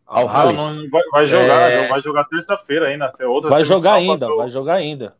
Rally. 0.07 0.55
não, 0.55 0.89
vai, 0.89 1.01
vai 1.11 1.27
jogar, 1.27 1.71
É. 1.71 1.87
vai 1.87 1.99
jogar 2.01 2.23
terça-feira 2.25 2.87
ainda. 2.87 3.11
se 3.11 3.23
é 3.23 3.27
outra 3.27 3.49
Vai 3.49 3.65
jogar 3.65 3.93
ainda, 3.95 4.27
vai 4.35 4.49
jogar 4.49 4.75
ainda. 4.75 5.15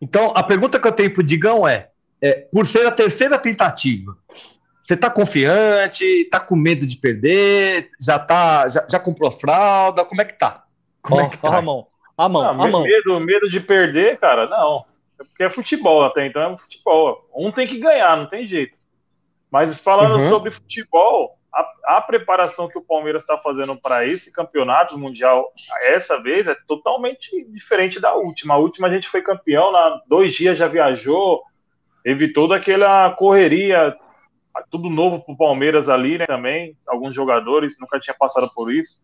Então, 0.00 0.32
a 0.34 0.42
pergunta 0.42 0.78
que 0.78 0.86
eu 0.86 0.92
tenho 0.92 1.12
pro 1.12 1.22
Digão 1.22 1.66
é, 1.66 1.88
é, 2.22 2.46
por 2.52 2.66
ser 2.66 2.86
a 2.86 2.90
terceira 2.92 3.38
tentativa, 3.38 4.16
você 4.80 4.96
tá 4.96 5.10
confiante, 5.10 6.24
tá 6.30 6.38
com 6.40 6.54
medo 6.56 6.86
de 6.86 6.96
perder, 6.96 7.88
já 8.00 8.18
tá, 8.18 8.68
já, 8.68 8.86
já 8.88 8.98
comprou 8.98 9.28
a 9.28 9.32
fralda, 9.32 10.04
como 10.04 10.20
é 10.20 10.24
que 10.24 10.38
tá? 10.38 10.64
Como 11.02 11.20
Ó, 11.20 11.24
é 11.24 11.28
que 11.28 11.38
tá? 11.38 11.56
a 11.56 11.62
mão, 11.62 11.86
a 12.24 12.28
mão, 12.28 12.42
Ah, 12.42 12.50
a 12.50 12.52
mão. 12.54 12.82
medo, 12.82 13.20
medo 13.20 13.48
de 13.48 13.60
perder, 13.60 14.18
cara, 14.18 14.46
não. 14.48 14.84
É 15.20 15.24
porque 15.24 15.42
é 15.44 15.50
futebol 15.50 16.04
até, 16.04 16.26
então 16.26 16.42
é 16.42 16.58
futebol. 16.58 17.28
Um 17.34 17.50
tem 17.50 17.66
que 17.66 17.78
ganhar, 17.78 18.16
não 18.16 18.26
tem 18.26 18.46
jeito. 18.46 18.76
Mas 19.50 19.78
falando 19.80 20.20
Uhum. 20.22 20.28
sobre 20.28 20.50
futebol, 20.50 21.38
a, 21.52 21.96
a 21.96 22.00
preparação 22.00 22.68
que 22.68 22.76
o 22.78 22.82
Palmeiras 22.84 23.22
está 23.22 23.38
fazendo 23.38 23.74
para 23.80 24.06
esse 24.06 24.30
campeonato 24.32 24.98
mundial, 24.98 25.50
essa 25.82 26.20
vez, 26.22 26.46
é 26.46 26.54
totalmente 26.66 27.44
diferente 27.50 27.98
da 27.98 28.14
última. 28.14 28.54
A 28.54 28.58
última 28.58 28.86
a 28.88 28.90
gente 28.92 29.08
foi 29.08 29.22
campeão, 29.22 29.72
na 29.72 30.00
dois 30.06 30.34
dias 30.34 30.58
já 30.58 30.68
viajou, 30.68 31.42
evitou 32.04 32.46
daquela 32.46 33.10
correria, 33.12 33.96
tudo 34.70 34.90
novo 34.90 35.20
para 35.24 35.32
o 35.34 35.36
Palmeiras 35.36 35.88
ali, 35.88 36.18
né? 36.18 36.26
Também, 36.26 36.76
alguns 36.86 37.14
jogadores 37.14 37.78
nunca 37.80 37.98
tinha 37.98 38.14
passado 38.14 38.50
por 38.54 38.72
isso. 38.72 38.98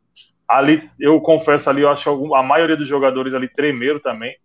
Ali, 0.49 0.91
eu 1.01 1.21
confesso 1.21 1.71
ali, 1.71 1.83
eu 1.83 1.89
acho 1.89 2.05
que 2.05 2.35
a 2.35 2.43
maioria 2.43 2.77
dos 2.77 2.89
jogadores 2.89 3.35
ali 3.35 3.49
tremeram 3.49 3.99
também. 3.99 4.37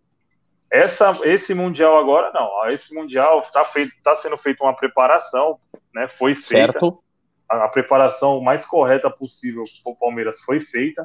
Essa, 0.71 1.17
esse 1.23 1.53
mundial 1.53 1.97
agora 1.97 2.31
não. 2.31 2.67
Esse 2.67 2.93
mundial 2.93 3.41
está 3.41 3.65
feito, 3.65 3.91
tá 4.03 4.15
sendo 4.15 4.37
feita 4.37 4.63
uma 4.63 4.75
preparação, 4.75 5.59
né? 5.93 6.07
Foi 6.07 6.35
feita 6.35 6.73
Certo? 6.73 7.03
a, 7.49 7.65
a 7.65 7.67
preparação 7.67 8.39
mais 8.39 8.63
correta 8.63 9.09
possível 9.09 9.63
para 9.83 9.93
o 9.93 9.95
Palmeiras 9.95 10.39
foi 10.39 10.59
feita. 10.59 11.03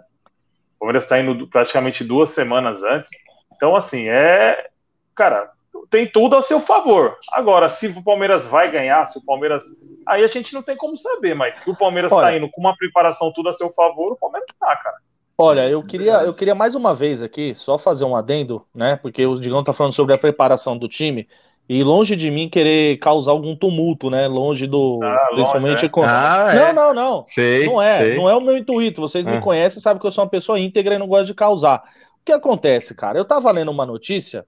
O 0.76 0.80
Palmeiras 0.80 1.04
está 1.04 1.18
indo 1.18 1.48
praticamente 1.48 2.04
duas 2.04 2.30
semanas 2.30 2.82
antes. 2.82 3.10
Então, 3.56 3.74
assim, 3.74 4.08
é. 4.08 4.68
Cara, 5.14 5.50
tem 5.90 6.06
tudo 6.10 6.36
a 6.36 6.40
seu 6.42 6.60
favor. 6.60 7.16
Agora, 7.32 7.68
se 7.68 7.86
o 7.88 8.02
Palmeiras 8.02 8.46
vai 8.46 8.70
ganhar, 8.70 9.04
se 9.06 9.18
o 9.18 9.24
Palmeiras. 9.24 9.62
Aí 10.06 10.22
a 10.22 10.26
gente 10.28 10.52
não 10.54 10.62
tem 10.62 10.76
como 10.76 10.96
saber, 10.96 11.34
mas 11.34 11.60
que 11.60 11.70
o 11.70 11.76
Palmeiras 11.76 12.12
está 12.12 12.36
indo 12.36 12.48
com 12.50 12.60
uma 12.60 12.76
preparação 12.76 13.32
tudo 13.32 13.48
a 13.48 13.52
seu 13.52 13.70
favor, 13.72 14.12
o 14.12 14.16
Palmeiras 14.16 14.48
está, 14.50 14.76
cara. 14.76 14.96
Olha, 15.36 15.68
eu 15.68 15.82
queria, 15.82 16.22
eu 16.22 16.32
queria 16.32 16.54
mais 16.54 16.74
uma 16.76 16.94
vez 16.94 17.20
aqui, 17.20 17.54
só 17.56 17.76
fazer 17.76 18.04
um 18.04 18.14
adendo, 18.14 18.64
né? 18.74 18.96
Porque 19.02 19.26
o 19.26 19.34
Digão 19.40 19.64
tá 19.64 19.72
falando 19.72 19.92
sobre 19.92 20.14
a 20.14 20.18
preparação 20.18 20.76
do 20.78 20.88
time. 20.88 21.26
E 21.66 21.82
longe 21.82 22.14
de 22.14 22.30
mim 22.30 22.48
querer 22.50 22.98
causar 22.98 23.30
algum 23.32 23.56
tumulto, 23.56 24.10
né? 24.10 24.28
Longe 24.28 24.66
do. 24.66 25.00
Ah, 25.02 25.06
longe, 25.30 25.34
principalmente 25.34 25.86
é. 25.86 25.88
com. 25.88 26.02
Ah, 26.02 26.52
Não, 26.54 26.66
é. 26.66 26.72
não, 26.74 26.94
não. 26.94 27.24
Sei, 27.26 27.66
Não 27.66 27.80
é, 27.80 27.92
sei. 27.94 28.16
não 28.16 28.28
é 28.28 28.36
o 28.36 28.40
meu 28.40 28.56
intuito. 28.56 29.00
Vocês 29.00 29.26
me 29.26 29.38
Ah. 29.38 29.40
conhecem, 29.40 29.80
sabem 29.80 29.98
que 29.98 30.06
eu 30.06 30.12
sou 30.12 30.22
uma 30.22 30.30
pessoa 30.30 30.60
íntegra 30.60 30.94
e 30.94 30.98
não 30.98 31.08
gosto 31.08 31.26
de 31.26 31.34
causar. 31.34 31.78
O 32.20 32.24
que 32.24 32.32
acontece, 32.32 32.94
cara? 32.94 33.18
Eu 33.18 33.24
tava 33.24 33.50
lendo 33.50 33.70
uma 33.70 33.86
notícia 33.86 34.44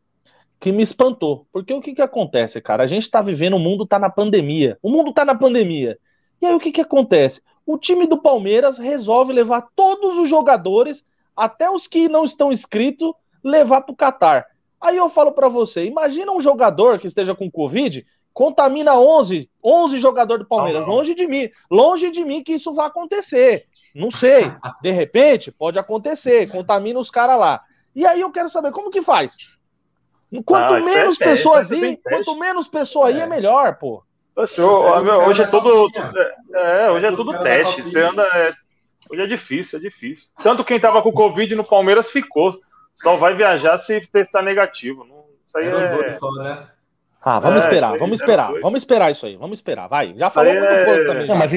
que 0.58 0.72
me 0.72 0.82
espantou. 0.82 1.46
Porque 1.52 1.72
o 1.72 1.80
que 1.80 1.94
que 1.94 2.02
acontece, 2.02 2.60
cara? 2.60 2.82
A 2.82 2.86
gente 2.86 3.10
tá 3.10 3.20
vivendo, 3.22 3.56
o 3.56 3.60
mundo 3.60 3.86
tá 3.86 3.98
na 3.98 4.10
pandemia. 4.10 4.78
O 4.82 4.90
mundo 4.90 5.12
tá 5.12 5.24
na 5.24 5.34
pandemia. 5.34 5.98
E 6.40 6.46
aí 6.46 6.54
o 6.54 6.60
que 6.60 6.72
que 6.72 6.80
acontece? 6.80 7.40
O 7.64 7.76
time 7.78 8.06
do 8.06 8.18
Palmeiras 8.20 8.78
resolve 8.78 9.32
levar 9.32 9.66
todos 9.74 10.16
os 10.18 10.28
jogadores, 10.28 11.04
até 11.36 11.70
os 11.70 11.86
que 11.86 12.08
não 12.08 12.24
estão 12.24 12.52
inscritos, 12.52 13.12
levar 13.42 13.82
pro 13.82 13.94
Catar. 13.96 14.46
Aí 14.80 14.96
eu 14.96 15.08
falo 15.08 15.32
pra 15.32 15.48
você, 15.48 15.84
imagina 15.84 16.30
um 16.32 16.40
jogador 16.40 16.98
que 16.98 17.06
esteja 17.06 17.34
com 17.34 17.50
Covid, 17.50 18.06
contamina 18.32 18.98
11, 18.98 19.48
11 19.64 19.98
jogadores 19.98 20.44
do 20.44 20.48
Palmeiras, 20.48 20.82
Não, 20.82 20.88
não. 20.88 20.96
longe 20.98 21.14
de 21.14 21.26
mim, 21.26 21.48
longe 21.70 22.10
de 22.10 22.24
mim 22.24 22.42
que 22.44 22.52
isso 22.52 22.72
vai 22.74 22.86
acontecer. 22.86 23.64
Não 23.94 24.10
sei, 24.10 24.52
de 24.82 24.90
repente 24.90 25.50
pode 25.50 25.78
acontecer, 25.78 26.48
contamina 26.50 27.00
os 27.00 27.10
caras 27.10 27.38
lá. 27.38 27.62
E 27.94 28.06
aí 28.06 28.20
eu 28.20 28.30
quero 28.30 28.50
saber 28.50 28.72
como 28.72 28.90
que 28.90 29.00
faz. 29.02 29.34
Quanto 30.44 30.74
Ah, 30.74 30.78
é 30.78 30.82
menos 30.82 31.16
teste, 31.18 31.24
pessoas 31.44 31.70
é 31.72 31.76
ir, 31.76 32.00
quanto 32.02 32.36
menos 32.38 32.68
pessoa 32.68 33.10
ir 33.10 33.20
é 33.20 33.22
É. 33.22 33.26
melhor, 33.26 33.76
pô. 33.78 34.02
Meu, 35.02 35.04
caras 35.04 35.28
hoje 35.28 35.42
é 35.42 35.46
tudo. 35.46 35.70
copinha. 35.92 36.12
É, 36.54 36.90
hoje 36.90 37.06
é 37.06 37.12
tudo 37.12 37.38
teste. 37.42 37.82
Você 37.82 38.00
anda. 38.02 38.22
é, 38.34 38.52
hoje 39.10 39.22
é 39.22 39.26
difícil, 39.26 39.78
é 39.78 39.82
difícil. 39.82 40.26
Tanto 40.42 40.64
quem 40.64 40.78
tava 40.80 41.00
com 41.00 41.12
Covid 41.12 41.54
no 41.54 41.64
Palmeiras 41.66 42.10
ficou. 42.10 42.50
Só 42.94 43.16
vai 43.16 43.34
viajar 43.34 43.78
se 43.78 44.00
testar 44.12 44.42
negativo. 44.42 45.04
Não- 45.04 45.24
Isso 45.46 45.58
aí 45.58 45.68
é. 45.68 46.10
só, 46.12 46.30
né? 46.32 46.66
Ah, 47.22 47.38
vamos 47.40 47.64
É, 47.64 47.66
esperar, 47.68 47.92
aí, 47.92 47.98
vamos 47.98 48.20
esperar, 48.20 48.48
dois. 48.50 48.62
vamos 48.62 48.78
esperar 48.82 49.10
isso 49.10 49.26
aí, 49.26 49.36
vamos 49.36 49.58
esperar, 49.58 49.88
vai. 49.88 50.14
Já 50.14 50.30
falou 50.30 50.50
aí 50.52 50.58
muito 50.58 50.72
é- 50.72 50.84
pouco 50.84 51.04
também. 51.06 51.26
Não, 51.26 51.36
mas, 51.36 51.52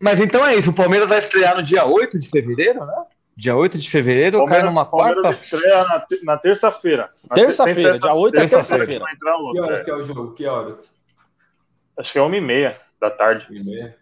mas 0.00 0.20
então 0.20 0.46
é 0.46 0.54
isso. 0.54 0.70
O 0.70 0.74
Palmeiras 0.74 1.08
vai 1.08 1.18
estrear 1.18 1.56
no 1.56 1.62
dia 1.62 1.84
8 1.86 2.18
de 2.18 2.28
fevereiro, 2.30 2.84
né? 2.84 2.94
Dia 3.40 3.56
8 3.56 3.78
de 3.78 3.88
fevereiro, 3.88 4.36
cai 4.38 4.46
Palmeiras, 4.46 4.70
numa 4.70 4.84
Palmeiras 4.84 5.22
quarta. 5.22 5.56
estreia 5.56 5.84
na, 5.84 6.06
na 6.24 6.36
terça-feira. 6.36 7.10
Terça-feira, 7.34 7.98
dia 7.98 8.12
8 8.12 8.36
é 8.36 8.40
terça-feira. 8.40 8.86
terça-feira. 8.86 9.04
vai 9.04 9.14
entrar 9.14 9.36
o 9.38 9.52
Que 9.52 9.60
horas 9.60 9.80
é. 9.80 9.84
que 9.84 9.90
é 9.90 9.94
o 9.94 10.02
jogo? 10.02 10.34
Que 10.34 10.46
horas? 10.46 10.92
Acho 11.98 12.12
que 12.12 12.18
é 12.18 12.22
uma 12.22 12.36
e 12.36 12.40
meia 12.40 12.76
da 13.00 13.10
tarde. 13.10 13.46
Uma 13.48 13.58
e 13.58 13.64
meia? 13.64 13.96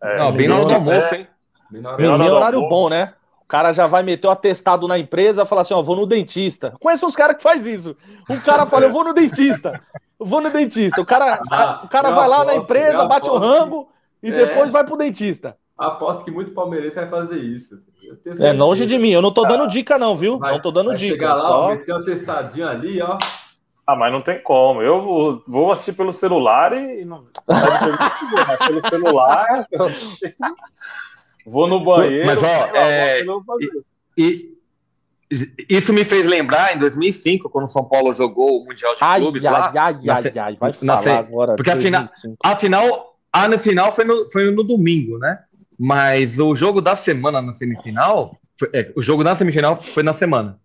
É, 0.00 0.18
Não, 0.18 0.32
bem 0.32 0.46
na 0.46 0.54
hora 0.54 0.64
do 0.66 0.70
É. 0.70 0.74
almoço, 0.76 1.14
hein? 1.16 1.26
Bem 1.68 1.82
na 1.82 2.32
horário 2.32 2.60
bom, 2.68 2.88
né? 2.88 3.12
cara 3.50 3.72
já 3.72 3.88
vai 3.88 4.04
meter 4.04 4.28
o 4.28 4.30
atestado 4.30 4.86
na 4.86 4.96
empresa, 4.96 5.44
falar 5.44 5.62
assim, 5.62 5.74
ó, 5.74 5.82
vou 5.82 5.96
no 5.96 6.06
dentista. 6.06 6.72
Conheço 6.78 7.04
uns 7.04 7.16
caras 7.16 7.36
que 7.36 7.42
faz 7.42 7.66
isso. 7.66 7.96
Um 8.30 8.38
cara 8.38 8.64
fala, 8.66 8.84
eu 8.84 8.92
vou 8.92 9.02
no 9.02 9.12
dentista. 9.12 9.82
Eu 10.18 10.26
vou 10.26 10.40
no 10.40 10.50
dentista. 10.50 11.00
O 11.00 11.04
cara, 11.04 11.40
ah, 11.50 11.80
o 11.82 11.88
cara 11.88 12.12
vai 12.12 12.28
lá 12.28 12.44
na 12.44 12.54
empresa, 12.54 13.04
bate 13.06 13.28
o 13.28 13.36
rango 13.36 13.88
que... 14.20 14.28
e 14.28 14.30
depois 14.30 14.68
é. 14.68 14.70
vai 14.70 14.84
pro 14.84 14.96
dentista. 14.96 15.56
Aposto 15.80 16.24
que 16.24 16.30
muito 16.30 16.52
palmeirense 16.52 16.94
vai 16.94 17.08
fazer 17.08 17.38
isso. 17.38 17.82
É 18.38 18.52
longe 18.52 18.84
de 18.84 18.98
mim. 18.98 19.08
Eu 19.12 19.22
não 19.22 19.32
tô 19.32 19.46
dando 19.46 19.66
dica, 19.66 19.98
não, 19.98 20.14
viu? 20.14 20.38
Vai, 20.38 20.52
não 20.52 20.60
tô 20.60 20.70
dando 20.70 20.94
dica. 20.94 21.14
Chegar 21.14 21.34
lá, 21.34 21.40
só... 21.40 21.68
meter 21.70 21.94
um 21.94 22.04
testadinho 22.04 22.68
ali, 22.68 23.00
ó. 23.00 23.16
Ah, 23.86 23.96
mas 23.96 24.12
não 24.12 24.20
tem 24.20 24.42
como. 24.42 24.82
Eu 24.82 25.42
vou 25.48 25.72
assistir 25.72 25.94
pelo 25.94 26.12
celular 26.12 26.72
e 26.74 27.02
não. 27.06 27.24
pelo 28.66 28.80
celular. 28.82 29.66
vou 31.46 31.66
no 31.66 31.82
banheiro. 31.82 32.26
Mas, 32.26 32.42
ó, 32.42 32.76
é... 32.76 33.24
e, 34.18 34.54
isso 35.66 35.94
me 35.94 36.04
fez 36.04 36.26
lembrar 36.26 36.76
em 36.76 36.78
2005, 36.78 37.48
quando 37.48 37.64
o 37.64 37.68
São 37.68 37.84
Paulo 37.84 38.12
jogou 38.12 38.60
o 38.60 38.66
Mundial 38.66 38.94
de 38.94 38.98
ai, 39.00 39.20
Clubes 39.20 39.44
ai, 39.46 39.52
lá. 39.52 39.72
Ai, 39.74 39.74
ai, 39.76 40.08
ai, 40.10 40.38
ai, 40.38 40.56
vai 40.56 40.72
falar 40.74 41.02
se... 41.02 41.08
agora. 41.08 41.56
Porque 41.56 41.70
afinal, 41.70 42.04
afinal, 42.44 43.16
a 43.32 43.48
no 43.48 43.58
final 43.58 43.90
foi 43.92 44.04
no, 44.04 44.30
foi 44.30 44.50
no 44.50 44.62
domingo, 44.62 45.18
né? 45.18 45.38
Mas 45.82 46.38
o 46.38 46.54
jogo 46.54 46.82
da 46.82 46.94
semana 46.94 47.40
na 47.40 47.54
semifinal, 47.54 48.36
foi, 48.54 48.68
é, 48.74 48.92
o 48.94 49.00
jogo 49.00 49.24
da 49.24 49.34
semifinal 49.34 49.82
foi 49.94 50.02
na 50.02 50.12
semana. 50.12 50.58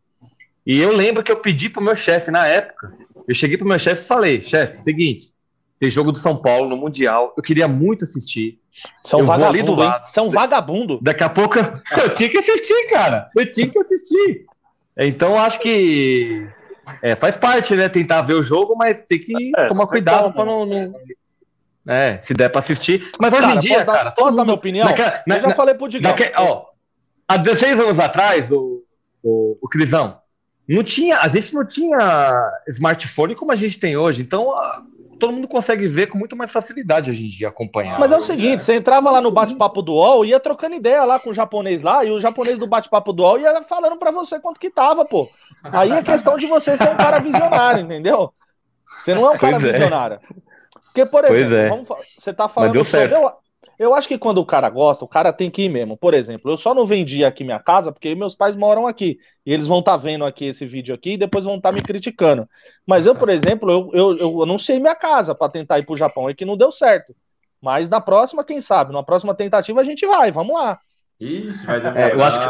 E 0.68 0.78
eu 0.78 0.92
lembro 0.92 1.24
que 1.24 1.32
eu 1.32 1.38
pedi 1.38 1.70
pro 1.70 1.82
meu 1.82 1.96
chefe 1.96 2.30
na 2.30 2.46
época, 2.46 2.92
eu 3.26 3.34
cheguei 3.34 3.58
pro 3.58 3.66
meu 3.66 3.80
chefe 3.80 4.02
e 4.02 4.08
falei, 4.08 4.44
chefe, 4.44 4.82
seguinte, 4.82 5.32
tem 5.80 5.90
jogo 5.90 6.12
do 6.12 6.18
São 6.18 6.36
Paulo 6.36 6.68
no 6.68 6.76
Mundial, 6.76 7.34
eu 7.38 7.42
queria 7.42 7.66
muito 7.66 8.04
assistir. 8.04 8.60
São 9.06 9.22
eu 9.22 9.26
vou 9.26 9.46
ali 9.46 9.64
do 9.64 9.74
lado. 9.74 10.06
São 10.08 10.30
vagabundo. 10.30 11.00
Daqui 11.02 11.24
a 11.24 11.30
pouco 11.30 11.60
eu 12.04 12.14
tinha 12.14 12.28
que 12.28 12.38
assistir, 12.38 12.90
cara. 12.90 13.30
Eu 13.34 13.50
tinha 13.50 13.70
que 13.70 13.80
assistir. 13.80 14.46
Então 14.98 15.40
acho 15.40 15.62
que 15.62 16.46
é, 17.02 17.16
faz 17.16 17.38
parte, 17.38 17.74
né? 17.74 17.88
Tentar 17.88 18.22
ver 18.24 18.34
o 18.34 18.44
jogo, 18.44 18.76
mas 18.76 19.00
tem 19.00 19.20
que 19.20 19.54
é, 19.56 19.68
tomar 19.68 19.88
cuidado 19.88 20.34
para 20.34 20.44
não, 20.44 20.66
não, 20.66 20.94
É, 21.88 22.20
se 22.22 22.34
der 22.34 22.50
para 22.50 22.60
assistir. 22.60 23.12
Mas 23.20 23.34
hoje 23.34 23.44
cara, 23.44 23.56
em 23.56 23.60
dia, 23.60 23.86
cara. 23.86 24.12
Posso 24.12 24.30
mundo... 24.30 24.38
dar 24.38 24.44
minha 24.44 24.56
opinião? 24.56 24.86
Naquela, 24.86 25.24
na, 25.28 25.36
eu 25.36 25.42
já 25.42 25.48
na, 25.50 25.56
falei 25.56 25.76
pro 25.76 25.88
Digão. 25.88 26.12
Naquela, 26.12 26.42
ó, 26.42 26.66
há 27.28 27.38
16 27.38 27.80
anos 27.80 28.00
atrás, 28.00 28.50
o, 28.52 28.84
o, 29.24 29.58
o 29.62 29.70
Crisão, 29.70 30.18
não 30.68 30.84
tinha, 30.84 31.20
a 31.20 31.28
gente 31.28 31.54
não 31.54 31.66
tinha 31.66 32.52
smartphone 32.68 33.36
como 33.36 33.52
a 33.52 33.56
gente 33.56 33.80
tem 33.80 33.96
hoje. 33.96 34.24
Então, 34.24 34.52
todo 35.20 35.34
mundo 35.34 35.48
consegue 35.48 35.86
ver 35.88 36.08
com 36.08 36.18
muito 36.18 36.36
mais 36.36 36.52
facilidade 36.52 37.10
hoje 37.10 37.26
em 37.26 37.30
dia, 37.30 37.48
acompanhar. 37.48 38.00
Mas 38.00 38.12
é 38.12 38.18
o 38.18 38.24
seguinte, 38.24 38.64
você 38.64 38.76
entrava 38.76 39.12
lá 39.12 39.22
no 39.22 39.32
bate-papo 39.32 39.82
do 39.82 39.94
UOL, 39.94 40.26
ia 40.26 40.40
trocando 40.40 40.76
ideia 40.76 41.04
lá 41.04 41.20
com 41.20 41.30
o 41.30 41.34
japonês 41.34 41.82
lá, 41.82 42.04
e 42.04 42.12
o 42.12 42.20
japonês 42.20 42.58
do 42.58 42.68
bate-papo 42.68 43.14
do 43.14 43.24
UOL 43.24 43.40
ia 43.40 43.64
falando 43.64 43.98
para 43.98 44.12
você 44.12 44.40
quanto 44.40 44.60
que 44.60 44.70
tava, 44.70 45.06
pô. 45.06 45.30
Aí 45.64 45.92
é 45.92 46.04
questão 46.04 46.38
de 46.38 46.46
você 46.46 46.78
ser 46.78 46.90
um 46.90 46.98
cara 46.98 47.20
visionário, 47.20 47.82
entendeu? 47.82 48.34
Você 49.04 49.16
não 49.16 49.28
é 49.28 49.32
um 49.32 49.38
cara 49.38 49.56
é. 49.56 49.60
visionário. 49.60 50.20
Porque, 50.96 51.06
por 51.06 51.26
exemplo, 51.26 51.56
é. 51.56 51.70
vamos, 51.70 51.88
você 52.18 52.34
tá 52.34 52.48
falando... 52.48 52.70
Mas 52.70 52.74
deu 52.74 52.86
certo. 52.86 53.14
Eu, 53.14 53.32
eu 53.78 53.94
acho 53.94 54.08
que 54.08 54.18
quando 54.18 54.38
o 54.38 54.46
cara 54.46 54.70
gosta, 54.70 55.04
o 55.04 55.08
cara 55.08 55.34
tem 55.34 55.52
que 55.52 55.64
ir 55.64 55.70
mesmo. 55.70 55.98
Por 55.98 56.14
exemplo, 56.14 56.50
eu 56.50 56.56
só 56.56 56.74
não 56.74 56.88
vendi 56.88 57.26
aqui 57.26 57.44
minha 57.44 57.60
casa 57.60 57.92
porque 57.92 58.16
meus 58.16 58.34
pais 58.34 58.56
moram 58.56 58.88
aqui. 58.88 59.20
E 59.46 59.52
eles 59.52 59.68
vão 59.68 59.80
estar 59.80 59.92
tá 59.92 59.98
vendo 59.98 60.24
aqui 60.24 60.46
esse 60.46 60.66
vídeo 60.66 60.96
aqui 60.96 61.12
e 61.12 61.18
depois 61.18 61.44
vão 61.44 61.58
estar 61.58 61.72
tá 61.72 61.76
me 61.76 61.84
criticando. 61.84 62.48
Mas 62.88 63.06
eu, 63.06 63.14
por 63.14 63.28
exemplo, 63.28 63.70
eu, 63.70 63.92
eu, 63.94 64.18
eu 64.18 64.44
anunciei 64.44 64.80
minha 64.80 64.96
casa 64.96 65.36
para 65.36 65.52
tentar 65.52 65.80
ir 65.80 65.86
para 65.86 65.94
o 65.94 65.98
Japão 65.98 66.30
e 66.30 66.34
que 66.34 66.46
não 66.46 66.56
deu 66.56 66.72
certo. 66.72 67.14
Mas 67.62 67.90
na 67.90 68.00
próxima, 68.00 68.46
quem 68.46 68.62
sabe? 68.62 68.94
Na 68.94 69.04
próxima 69.04 69.36
tentativa 69.36 69.82
a 69.82 69.84
gente 69.84 70.08
vai, 70.08 70.32
vamos 70.32 70.56
lá. 70.56 70.80
Isso, 71.20 71.66
vai 71.66 71.80
demorar. 71.80 72.10
É, 72.10 72.14
eu, 72.14 72.24
acho 72.24 72.40
que, 72.40 72.46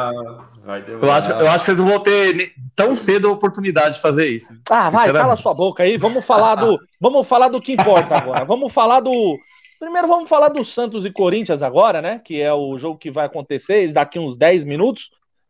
eu, 0.91 1.11
acho, 1.11 1.31
eu 1.31 1.49
acho 1.49 1.59
que 1.59 1.65
vocês 1.65 1.77
não 1.77 1.85
vão 1.85 1.99
ter 1.99 2.53
tão 2.75 2.95
cedo 2.95 3.27
a 3.27 3.31
oportunidade 3.31 3.95
de 3.95 4.01
fazer 4.01 4.27
isso. 4.27 4.53
Ah, 4.69 4.89
vai, 4.89 5.11
cala 5.13 5.35
sua 5.35 5.53
boca 5.53 5.83
aí. 5.83 5.97
Vamos 5.97 6.25
falar 6.25 6.55
do, 6.55 6.79
vamos 6.99 7.27
falar 7.27 7.49
do 7.49 7.61
que 7.61 7.73
importa 7.73 8.17
agora. 8.17 8.43
Vamos 8.43 8.73
falar 8.73 9.01
do, 9.01 9.37
Primeiro 9.79 10.07
vamos 10.07 10.29
falar 10.29 10.49
do 10.49 10.63
Santos 10.63 11.05
e 11.05 11.11
Corinthians 11.11 11.61
agora, 11.61 12.01
né? 12.01 12.19
Que 12.23 12.41
é 12.41 12.53
o 12.53 12.77
jogo 12.77 12.97
que 12.97 13.11
vai 13.11 13.25
acontecer 13.25 13.91
daqui 13.91 14.17
uns 14.17 14.35
10 14.35 14.63
minutos, 14.65 15.09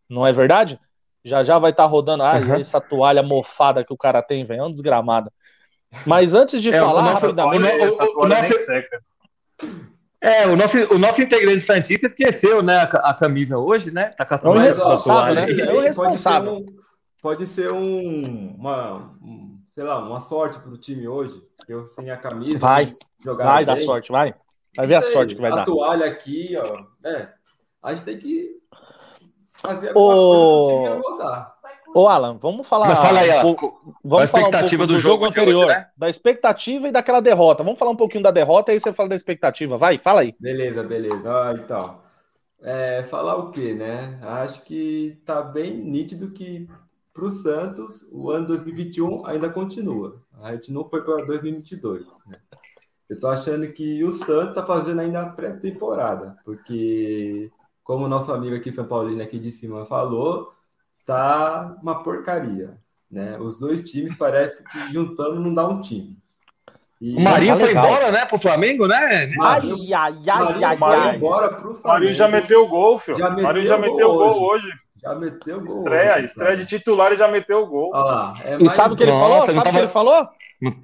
não 0.09 0.25
é 0.25 0.33
verdade? 0.33 0.79
Já 1.23 1.43
já 1.43 1.59
vai 1.59 1.71
estar 1.71 1.83
tá 1.83 1.89
rodando. 1.89 2.23
Ah, 2.23 2.37
uhum. 2.37 2.55
essa 2.55 2.81
toalha 2.81 3.21
mofada 3.21 3.83
que 3.83 3.93
o 3.93 3.97
cara 3.97 4.21
tem, 4.21 4.43
velho, 4.43 4.61
é 4.61 4.65
um 4.65 4.71
desgramada. 4.71 5.31
Mas 6.05 6.33
antes 6.33 6.61
de 6.61 6.69
é, 6.69 6.79
falar 6.79 7.03
nosso, 7.03 7.27
rapidamente. 7.27 7.63
O, 7.63 8.21
o, 8.21 8.25
o, 8.25 8.27
nosso, 8.27 8.53
é, 10.25 10.47
o 10.47 10.55
nosso, 10.55 10.77
o 10.93 10.97
nosso 10.97 11.21
integrante 11.21 11.61
Santista 11.61 12.07
esqueceu, 12.07 12.63
né, 12.63 12.77
a, 12.77 13.09
a 13.09 13.13
camisa 13.13 13.57
hoje, 13.57 13.91
né? 13.91 14.09
Tá 14.09 14.25
com 14.25 14.53
a 14.53 14.57
é 14.57 14.67
responsável, 14.69 15.35
né? 15.35 15.51
É 15.51 15.73
o 15.73 15.79
responsável. 15.79 16.65
Pode 17.21 17.45
ser 17.45 17.71
um, 17.71 17.75
pode 17.75 18.25
ser 18.25 18.25
um 18.51 18.55
uma, 18.57 19.17
um, 19.21 19.59
sei 19.71 19.83
lá, 19.83 19.99
uma 19.99 20.19
sorte 20.21 20.59
pro 20.59 20.77
time 20.77 21.07
hoje. 21.07 21.41
Eu 21.67 21.85
sem 21.85 22.09
a 22.09 22.17
camisa. 22.17 22.57
Vai, 22.57 22.91
vai 23.23 23.65
dar 23.65 23.77
sorte, 23.79 24.11
vai. 24.11 24.33
Vai 24.75 24.87
ver 24.87 24.95
a 24.95 25.01
sorte 25.01 25.35
que 25.35 25.41
vai 25.41 25.51
a 25.51 25.55
dar. 25.55 25.61
A 25.61 25.65
toalha 25.65 26.05
aqui, 26.05 26.55
ó. 26.57 26.83
É, 27.07 27.29
a 27.83 27.93
gente 27.93 28.05
tem 28.05 28.17
que 28.17 28.59
fazer 29.53 29.89
alguma 29.89 30.89
coisa 30.89 31.01
rodar. 31.01 31.54
Ô, 31.95 32.09
Alan, 32.09 32.37
vamos 32.41 32.67
falar. 32.67 32.89
Mas 32.89 32.99
fala 32.99 33.21
aí, 33.21 33.31
Alan. 33.31 33.55
Vamos 34.03 34.21
a 34.21 34.25
expectativa 34.25 34.83
um 34.83 34.87
do, 34.87 34.95
do, 34.95 34.99
jogo, 34.99 35.13
jogo 35.13 35.25
anterior, 35.27 35.65
hoje, 35.65 35.77
né? 35.77 35.87
da 35.95 36.09
expectativa 36.09 36.89
e 36.89 36.91
daquela 36.91 37.21
derrota. 37.21 37.63
Vamos 37.63 37.79
falar 37.79 37.91
um 37.91 37.95
pouquinho 37.95 38.21
da 38.21 38.31
derrota 38.31 38.69
e 38.69 38.73
aí 38.73 38.79
você 38.81 38.91
fala 38.91 39.07
da 39.07 39.15
expectativa. 39.15 39.77
Vai, 39.77 39.97
fala 39.97 40.19
aí. 40.19 40.35
Beleza, 40.37 40.83
beleza. 40.83 41.31
Ah, 41.31 41.53
então. 41.53 41.99
É, 42.61 43.03
falar 43.03 43.37
o 43.37 43.49
quê, 43.49 43.73
né? 43.73 44.19
Acho 44.21 44.61
que 44.63 45.21
tá 45.25 45.41
bem 45.41 45.73
nítido 45.77 46.31
que 46.31 46.67
para 47.13 47.23
o 47.23 47.29
Santos 47.29 48.05
o 48.11 48.29
ano 48.29 48.47
2021 48.47 49.25
ainda 49.25 49.49
continua. 49.49 50.21
A 50.41 50.53
gente 50.53 50.73
não 50.73 50.83
foi 50.89 51.01
para 51.01 51.23
2022. 51.23 52.05
Né? 52.27 52.39
Eu 53.09 53.15
estou 53.15 53.29
achando 53.29 53.71
que 53.71 54.03
o 54.03 54.11
Santos 54.11 54.49
está 54.49 54.65
fazendo 54.65 54.99
ainda 54.99 55.21
a 55.21 55.29
pré-temporada, 55.29 56.35
porque, 56.43 57.49
como 57.85 58.03
o 58.03 58.09
nosso 58.09 58.33
amigo 58.33 58.53
aqui, 58.53 58.69
São 58.69 58.85
Paulino, 58.85 59.23
aqui 59.23 59.39
de 59.39 59.51
cima, 59.51 59.85
falou, 59.85 60.54
tá 61.05 61.75
uma 61.81 62.03
porcaria. 62.03 62.77
Né? 63.09 63.37
Os 63.39 63.57
dois 63.57 63.81
times 63.89 64.15
parece 64.15 64.63
que 64.63 64.91
juntando 64.91 65.39
não 65.39 65.53
dá 65.53 65.67
um 65.67 65.79
time. 65.79 66.17
E... 66.99 67.15
O 67.15 67.21
Marinho 67.21 67.53
tá 67.53 67.59
foi 67.59 67.71
embora, 67.71 68.11
né, 68.11 68.25
pro 68.25 68.37
Flamengo, 68.37 68.87
né? 68.87 69.27
Marinho, 69.35 69.75
ai, 69.95 70.13
ai, 70.13 70.29
ai, 70.29 70.63
ai, 70.63 70.77
ai. 70.81 71.15
embora 71.15 71.49
pro 71.49 71.75
Flamengo. 71.75 71.87
Marinho 71.87 72.13
já 72.13 72.27
meteu 72.27 72.63
o 72.63 72.67
gol, 72.67 72.97
filho. 72.97 73.17
Já 73.17 73.29
meteu 73.29 73.43
Marinho 73.43 73.67
já 73.67 73.77
meteu 73.77 74.09
o 74.09 74.17
gol 74.17 74.27
hoje. 74.27 74.65
hoje. 74.65 74.77
Já 75.01 75.13
meteu 75.13 75.61
gol. 75.61 75.77
Estreia, 75.77 76.15
hoje, 76.15 76.25
estreia 76.25 76.57
de 76.57 76.65
titular 76.65 77.11
e 77.13 77.17
já 77.17 77.27
meteu 77.27 77.63
o 77.63 77.67
gol. 77.67 77.95
Ah, 77.95 78.33
é 78.43 78.57
e 78.59 78.69
sabe 78.69 78.93
o 78.93 78.97
que 78.97 79.03
ele 79.03 79.11
falou? 79.11 79.41
Sabe 79.41 79.59
o 79.59 79.63
tava... 79.63 79.71
que 79.71 79.77
ele 79.83 79.91
falou? 79.91 80.29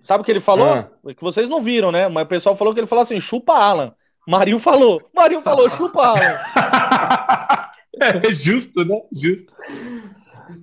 Sabe 0.04 0.22
o 0.22 0.26
que 0.26 0.32
ele 0.32 0.42
falou? 0.42 0.74
Ah. 0.74 0.90
É 1.08 1.14
que 1.14 1.22
vocês 1.22 1.50
não 1.50 1.64
viram, 1.64 1.92
né? 1.92 2.08
Mas 2.08 2.26
o 2.26 2.30
pessoal 2.30 2.56
falou 2.56 2.74
que 2.74 2.80
ele 2.80 2.88
falou 2.88 3.02
assim: 3.02 3.20
chupa 3.20 3.54
Alan. 3.54 3.94
Marinho 4.28 4.60
falou. 4.60 5.02
Marinho 5.16 5.42
falou, 5.42 5.70
chupa 5.72 6.08
Alan. 6.08 6.20
é 8.28 8.34
justo, 8.34 8.84
né? 8.84 9.02
Justo. 9.12 9.54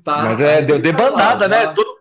Tá, 0.05 0.25
Mas 0.25 0.41
é, 0.41 0.63
deu 0.63 0.79
debandada, 0.79 1.49
né? 1.49 1.73
Todo... 1.73 1.99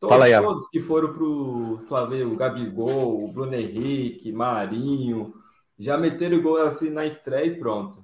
Todos, 0.00 0.16
Fala 0.16 0.24
aí, 0.24 0.36
todos 0.36 0.68
que 0.68 0.80
foram 0.80 1.12
pro 1.12 1.80
Flamengo, 1.86 2.34
Gabigol, 2.34 3.28
Bruno 3.28 3.54
Henrique, 3.54 4.32
Marinho, 4.32 5.32
já 5.78 5.96
meteram 5.96 6.42
gol 6.42 6.56
assim 6.56 6.90
na 6.90 7.06
estreia 7.06 7.46
e 7.46 7.56
pronto. 7.56 8.02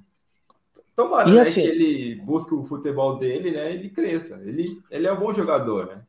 Tomara 0.94 1.28
né, 1.28 1.40
assim, 1.40 1.54
que 1.54 1.60
ele 1.60 2.14
busque 2.22 2.54
o 2.54 2.64
futebol 2.64 3.18
dele, 3.18 3.50
né? 3.50 3.72
Ele 3.72 3.88
cresça. 3.88 4.40
Ele, 4.44 4.80
ele 4.88 5.08
é 5.08 5.12
um 5.12 5.18
bom 5.18 5.32
jogador, 5.32 5.86
né? 5.86 6.02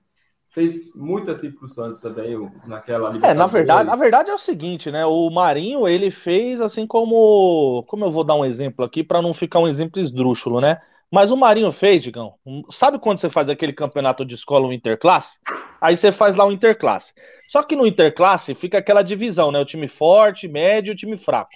Fez 0.51 0.93
muito 0.95 1.29
assim 1.29 1.51
pro 1.51 1.67
Santos 1.67 2.01
também, 2.01 2.35
naquela 2.65 3.15
É, 3.23 3.33
na 3.35 3.45
verdade, 3.45 3.87
na 3.87 3.95
verdade 3.95 4.29
é 4.31 4.33
o 4.33 4.39
seguinte, 4.39 4.89
né? 4.89 5.05
O 5.05 5.29
Marinho, 5.29 5.87
ele 5.87 6.09
fez 6.09 6.59
assim 6.59 6.87
como. 6.87 7.83
Como 7.87 8.03
eu 8.03 8.11
vou 8.11 8.23
dar 8.23 8.35
um 8.35 8.43
exemplo 8.43 8.83
aqui, 8.83 9.03
para 9.03 9.21
não 9.21 9.33
ficar 9.33 9.59
um 9.59 9.67
exemplo 9.67 10.01
esdrúxulo, 10.01 10.59
né? 10.59 10.81
Mas 11.11 11.31
o 11.31 11.37
Marinho 11.37 11.71
fez, 11.71 12.03
Digão. 12.03 12.33
Sabe 12.69 12.99
quando 12.99 13.19
você 13.19 13.29
faz 13.29 13.49
aquele 13.49 13.73
campeonato 13.73 14.23
de 14.25 14.35
escola, 14.35 14.67
o 14.67 14.73
Interclasse? 14.73 15.39
Aí 15.81 15.95
você 15.95 16.11
faz 16.11 16.35
lá 16.35 16.45
o 16.45 16.51
Interclasse. 16.51 17.13
Só 17.49 17.63
que 17.63 17.75
no 17.75 17.85
Interclasse 17.85 18.53
fica 18.53 18.77
aquela 18.77 19.01
divisão, 19.01 19.51
né? 19.51 19.59
O 19.59 19.65
time 19.65 19.87
forte, 19.87 20.47
médio 20.47 20.91
e 20.91 20.93
o 20.93 20.97
time 20.97 21.17
fraco. 21.17 21.49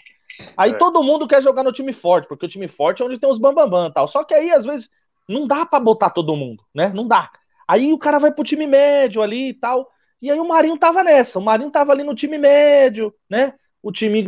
Aí 0.57 0.71
é. 0.71 0.77
todo 0.77 1.03
mundo 1.03 1.27
quer 1.27 1.41
jogar 1.41 1.63
no 1.63 1.71
time 1.71 1.93
forte, 1.93 2.27
porque 2.27 2.45
o 2.45 2.49
time 2.49 2.67
forte 2.67 3.01
é 3.01 3.05
onde 3.05 3.19
tem 3.19 3.29
os 3.29 3.39
bambambam 3.39 3.87
e 3.87 3.93
tal. 3.93 4.07
Só 4.07 4.23
que 4.23 4.33
aí, 4.33 4.51
às 4.51 4.65
vezes, 4.65 4.89
não 5.27 5.45
dá 5.45 5.65
para 5.65 5.79
botar 5.79 6.09
todo 6.09 6.35
mundo, 6.35 6.63
né? 6.73 6.91
Não 6.93 7.07
dá. 7.07 7.29
Aí 7.67 7.93
o 7.93 7.97
cara 7.97 8.19
vai 8.19 8.31
pro 8.31 8.43
time 8.43 8.67
médio 8.67 9.21
ali 9.21 9.49
e 9.49 9.53
tal. 9.53 9.89
E 10.21 10.31
aí 10.31 10.39
o 10.39 10.47
Marinho 10.47 10.77
tava 10.77 11.03
nessa. 11.03 11.39
O 11.39 11.41
Marinho 11.41 11.71
tava 11.71 11.91
ali 11.91 12.03
no 12.03 12.15
time 12.15 12.37
médio, 12.37 13.13
né? 13.29 13.53
O 13.81 13.91
time, 13.91 14.25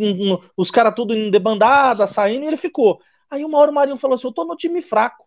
os 0.58 0.69
caras 0.69 0.93
tudo 0.93 1.13
em 1.13 1.32
debandada, 1.32 2.08
saindo, 2.08 2.43
e 2.43 2.48
ele 2.48 2.58
ficou. 2.58 3.00
Aí 3.30 3.45
uma 3.45 3.58
hora 3.58 3.71
o 3.71 3.74
Marinho 3.74 3.98
falou 3.98 4.15
assim: 4.15 4.28
Eu 4.28 4.34
tô 4.34 4.43
no 4.43 4.56
time 4.56 4.82
fraco. 4.82 5.26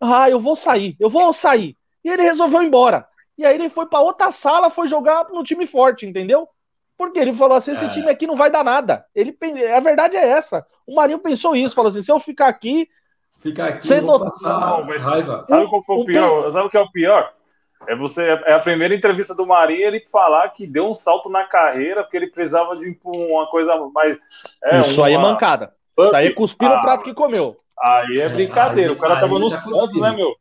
Ah, 0.00 0.28
eu 0.28 0.40
vou 0.40 0.56
sair, 0.56 0.96
eu 0.98 1.08
vou 1.08 1.32
sair. 1.32 1.76
E 2.04 2.08
ele 2.08 2.22
resolveu 2.22 2.62
ir 2.62 2.66
embora. 2.66 3.06
E 3.38 3.44
aí 3.44 3.54
ele 3.54 3.68
foi 3.68 3.86
para 3.86 4.00
outra 4.00 4.30
sala, 4.30 4.70
foi 4.70 4.86
jogar 4.88 5.28
no 5.30 5.42
time 5.42 5.66
forte, 5.66 6.06
entendeu? 6.06 6.48
Porque 6.96 7.18
ele 7.18 7.34
falou 7.34 7.56
assim: 7.56 7.72
esse 7.72 7.84
é. 7.84 7.88
time 7.88 8.08
aqui 8.10 8.26
não 8.26 8.36
vai 8.36 8.50
dar 8.50 8.64
nada. 8.64 9.04
Ele, 9.14 9.36
a 9.72 9.80
verdade 9.80 10.16
é 10.16 10.28
essa. 10.28 10.66
O 10.86 10.94
Marinho 10.94 11.18
pensou 11.18 11.56
isso, 11.56 11.74
falou 11.74 11.88
assim: 11.88 12.02
se 12.02 12.10
eu 12.10 12.20
ficar 12.20 12.48
aqui, 12.48 12.88
ficar 13.44 13.66
aqui 13.66 13.86
Sem 13.86 14.00
noção, 14.00 14.24
passar 14.30 14.84
mas- 14.86 15.02
raiva. 15.02 15.44
Sabe 15.44 15.68
qual 15.68 15.82
foi 15.82 15.96
o 15.98 16.04
pior? 16.04 16.52
Sabe 16.52 16.66
o 16.66 16.70
que 16.70 16.76
é 16.76 16.80
o 16.80 16.90
pior? 16.90 17.30
É 17.86 17.94
você 17.94 18.22
é 18.46 18.54
a 18.54 18.58
primeira 18.60 18.94
entrevista 18.94 19.34
do 19.34 19.46
Marinho 19.46 19.82
ele 19.86 20.00
falar 20.10 20.48
que 20.48 20.66
deu 20.66 20.88
um 20.88 20.94
salto 20.94 21.28
na 21.28 21.44
carreira 21.44 22.02
porque 22.02 22.16
ele 22.16 22.28
precisava 22.30 22.74
de 22.76 22.98
uma 23.04 23.46
coisa 23.46 23.76
mais. 23.92 24.16
É, 24.64 24.80
Isso 24.80 25.02
aí 25.04 25.12
é 25.14 25.18
uma- 25.18 25.32
mancada. 25.32 25.72
Isso 25.98 26.16
aí 26.16 26.26
é 26.28 26.32
cuspir 26.32 26.68
no 26.68 26.74
Ah, 26.76 26.80
prato 26.80 27.04
que 27.04 27.12
comeu. 27.14 27.56
Aí 27.78 28.20
é 28.20 28.28
brincadeira. 28.28 28.90
aí- 28.90 28.96
o 28.96 28.98
cara 28.98 29.20
tava 29.20 29.38
no 29.38 29.50
tá 29.50 29.56
Santos, 29.56 29.78
cuspindo. 29.80 30.00
né, 30.04 30.12
meu? 30.16 30.34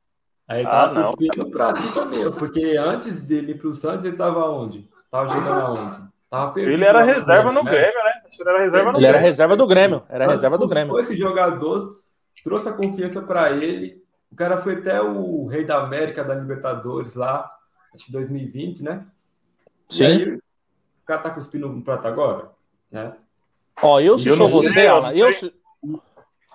Aí 0.48 0.60
ele 0.62 0.68
Ah, 0.68 0.72
tava 0.72 0.94
não. 0.94 1.02
cuspindo 1.04 1.52
pra 1.52 1.76
cima 1.76 2.06
meu, 2.06 2.32
porque 2.34 2.78
antes 2.78 3.22
dele 3.22 3.52
ir 3.52 3.56
pro 3.60 3.74
Santos, 3.74 4.06
ele 4.06 4.16
tava 4.16 4.50
onde? 4.50 4.88
Tava 5.12 5.30
jogando 5.30 5.62
aonde? 5.62 6.04
Tava 6.30 6.52
perdido 6.54 6.74
Ele 6.74 6.86
era 6.86 7.00
no 7.02 7.06
reserva 7.06 7.52
no 7.52 7.64
né? 7.64 7.72
Grêmio, 7.72 8.04
né? 8.04 8.12
Acho 8.26 8.38
que 8.38 8.42
ele 8.44 8.50
era 8.50 8.60
reserva 8.64 8.92
no 8.92 8.98
Ele 8.98 9.06
era 9.06 9.12
Grêmio. 9.18 9.30
reserva 9.30 9.58
do 9.58 9.68
Grêmio. 9.68 10.02
Era 10.10 10.28
reserva 10.28 10.58
do 10.58 10.68
Grêmio. 10.68 11.00
esse 11.00 11.16
jogador, 11.16 11.98
trouxe 12.44 12.70
a 12.70 12.74
confiança 12.74 13.22
pra 13.22 13.52
ele. 13.52 14.04
O 14.32 14.36
cara 14.36 14.62
foi 14.62 14.76
até 14.76 15.02
o 15.02 15.46
rei 15.48 15.64
da 15.64 15.82
América 15.84 16.24
da 16.24 16.34
Libertadores 16.36 17.16
lá, 17.16 17.50
acho 17.94 18.06
que 18.06 18.12
2020, 18.12 18.84
né? 18.84 19.06
E 19.92 19.96
Sim. 19.96 20.04
aí, 20.06 20.34
o 20.36 20.42
cara 21.06 21.22
tá 21.22 21.30
cuspindo 21.30 21.70
no 21.70 21.82
prato 21.84 22.08
agora, 22.08 22.52
né? 22.92 23.16
Ó, 23.82 24.00
eu 24.00 24.18
se 24.18 24.28
Eu 24.28 24.36
sou 24.38 24.50
não 24.50 24.60
sei, 24.62 24.70
você, 24.70 24.88
eu 24.88 24.92
Alan, 24.96 25.12
eu 25.14 25.34
sei. 25.34 25.50
se- 25.50 25.54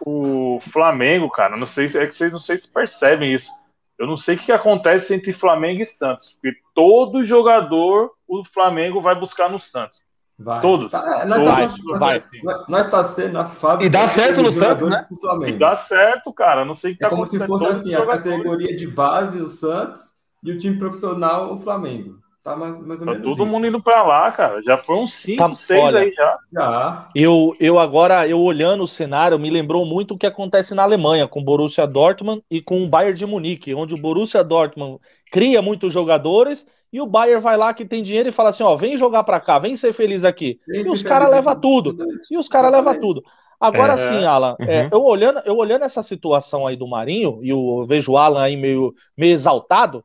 O 0.06 0.60
Flamengo, 0.72 1.28
cara, 1.30 1.56
não 1.56 1.66
sei 1.66 1.88
se 1.88 1.98
é 1.98 2.06
que 2.06 2.14
vocês 2.14 2.32
não 2.32 2.38
sei 2.40 2.56
se 2.58 2.68
percebem 2.68 3.34
isso. 3.34 3.50
Eu 3.98 4.06
não 4.06 4.16
sei 4.16 4.36
o 4.36 4.38
que 4.38 4.52
acontece 4.52 5.12
entre 5.12 5.32
Flamengo 5.32 5.82
e 5.82 5.86
Santos, 5.86 6.36
porque 6.40 6.56
todo 6.72 7.24
jogador 7.24 8.12
o 8.28 8.44
Flamengo 8.44 9.00
vai 9.00 9.18
buscar 9.18 9.50
no 9.50 9.58
Santos. 9.58 10.04
Vai. 10.38 10.60
Todos. 10.62 10.90
Tá, 10.92 11.26
nós, 11.26 11.38
Todos. 11.38 11.46
tá, 11.46 11.98
Vai, 11.98 11.98
vai, 11.98 12.14
nós, 12.14 12.24
sim. 12.24 12.40
nós, 12.44 12.68
nós 12.68 12.90
tá 12.90 13.04
sendo 13.04 13.38
a 13.38 13.46
fábrica 13.46 13.86
E 13.86 13.90
dá 13.90 14.06
de 14.06 14.12
certo 14.12 14.40
no 14.40 14.52
Santos, 14.52 14.88
né? 14.88 15.06
E 15.46 15.52
dá 15.52 15.74
certo, 15.74 16.32
cara. 16.32 16.64
Não 16.64 16.74
sei 16.76 16.92
o 16.92 16.96
que 16.96 17.04
É 17.04 17.08
tá 17.08 17.10
como 17.10 17.26
se 17.26 17.38
fosse 17.44 17.64
Todos 17.64 17.80
assim, 17.80 17.94
a 17.94 18.06
categoria 18.06 18.76
de 18.76 18.86
base, 18.86 19.40
o 19.40 19.48
Santos, 19.48 20.00
e 20.44 20.52
o 20.52 20.58
time 20.58 20.78
profissional, 20.78 21.52
o 21.52 21.58
Flamengo. 21.58 22.18
Tá 22.44 22.54
mais, 22.56 22.70
mais 22.86 23.00
ou 23.00 23.06
Tá 23.06 23.12
menos 23.12 23.26
todo 23.26 23.44
isso. 23.44 23.46
mundo 23.52 23.66
indo 23.66 23.82
pra 23.82 24.04
lá, 24.04 24.30
cara. 24.30 24.62
Já 24.62 24.78
foi 24.78 24.94
uns 24.96 25.12
5, 25.14 25.36
Tá, 25.48 25.54
6 25.54 25.82
olha. 25.84 26.00
aí 26.00 26.12
já. 26.12 26.38
Já. 26.52 27.08
Eu, 27.16 27.52
eu 27.58 27.78
agora, 27.78 28.26
eu 28.28 28.40
olhando 28.40 28.84
o 28.84 28.88
cenário, 28.88 29.38
me 29.40 29.50
lembrou 29.50 29.84
muito 29.84 30.14
o 30.14 30.18
que 30.18 30.24
acontece 30.26 30.72
na 30.72 30.84
Alemanha 30.84 31.26
com 31.26 31.40
o 31.40 31.44
Borussia 31.44 31.84
Dortmund 31.86 32.42
e 32.48 32.62
com 32.62 32.82
o 32.84 32.88
Bayern 32.88 33.18
de 33.18 33.26
Munique, 33.26 33.74
onde 33.74 33.92
o 33.92 33.98
Borussia 34.00 34.44
Dortmund 34.44 34.98
cria 35.32 35.60
muitos 35.60 35.92
jogadores 35.92 36.64
e 36.92 37.00
o 37.00 37.06
Bayern 37.06 37.42
vai 37.42 37.56
lá 37.56 37.72
que 37.74 37.84
tem 37.84 38.02
dinheiro 38.02 38.28
e 38.28 38.32
fala 38.32 38.50
assim, 38.50 38.62
ó, 38.62 38.76
vem 38.76 38.96
jogar 38.96 39.24
pra 39.24 39.40
cá, 39.40 39.58
vem 39.58 39.76
ser 39.76 39.92
feliz 39.92 40.24
aqui. 40.24 40.58
Tem 40.66 40.82
E 40.86 40.88
os 40.88 41.02
caras 41.02 41.30
levam 41.30 41.60
tudo. 41.60 41.96
E 42.30 42.36
os 42.36 42.48
caras 42.48 42.72
levam 42.72 42.98
tudo. 43.00 43.22
Agora 43.60 43.94
É. 43.94 43.98
sim, 43.98 44.24
Alan, 44.24 44.56
é, 44.60 44.82
Uhum. 44.82 44.88
eu, 44.92 45.02
olhando, 45.02 45.40
eu 45.44 45.56
olhando 45.56 45.84
essa 45.84 46.02
situação 46.02 46.66
aí 46.66 46.76
do 46.76 46.86
Marinho, 46.86 47.40
e 47.42 47.48
eu 47.48 47.84
vejo 47.88 48.12
o 48.12 48.16
Alan 48.16 48.42
aí 48.42 48.56
meio, 48.56 48.94
meio 49.16 49.34
exaltado, 49.34 50.04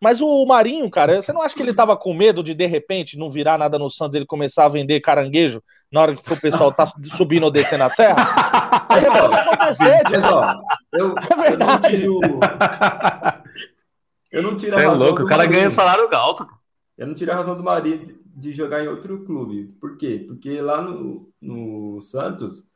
mas 0.00 0.20
o 0.20 0.44
Marinho, 0.44 0.88
cara, 0.90 1.20
você 1.22 1.32
não 1.32 1.42
acha 1.42 1.54
que 1.54 1.62
ele 1.62 1.74
tava 1.74 1.96
com 1.96 2.12
medo 2.12 2.42
de, 2.42 2.54
de 2.54 2.66
repente, 2.66 3.16
não 3.18 3.30
virar 3.30 3.56
nada 3.56 3.78
no 3.78 3.90
Santos, 3.90 4.14
ele 4.16 4.26
começar 4.26 4.64
a 4.64 4.68
vender 4.68 5.00
caranguejo 5.00 5.62
na 5.90 6.02
hora 6.02 6.16
que 6.16 6.32
o 6.32 6.40
pessoal 6.40 6.70
tá 6.72 6.86
subindo 7.16 7.44
ou 7.44 7.50
descendo 7.50 7.84
a 7.84 7.90
serra? 7.90 8.16
De 8.90 8.98
repente 9.00 9.28
vai 9.28 9.40
acontecer, 9.40 10.02
Mas, 10.10 10.24
ó, 10.24 10.54
eu, 10.92 11.14
É 11.18 11.52
eu 11.52 11.58
não 11.58 11.80
tiro. 11.80 12.20
Eu 14.30 14.42
não 14.42 14.56
tiro 14.56 14.72
Você 14.72 14.78
a 14.78 14.82
é 14.82 14.86
razão 14.86 14.98
louco, 14.98 15.18
do 15.20 15.24
o 15.24 15.28
cara 15.28 15.44
Marinho. 15.44 15.58
ganha 15.58 15.70
salário 15.70 16.08
alto. 16.14 16.46
Eu 16.96 17.06
não 17.06 17.14
tiro 17.14 17.32
a 17.32 17.36
razão 17.36 17.56
do 17.56 17.62
Marinho 17.62 18.04
de, 18.04 18.18
de 18.24 18.52
jogar 18.52 18.84
em 18.84 18.88
outro 18.88 19.24
clube. 19.24 19.74
Por 19.80 19.96
quê? 19.96 20.24
Porque 20.26 20.60
lá 20.60 20.82
no, 20.82 21.30
no 21.40 22.00
Santos 22.00 22.66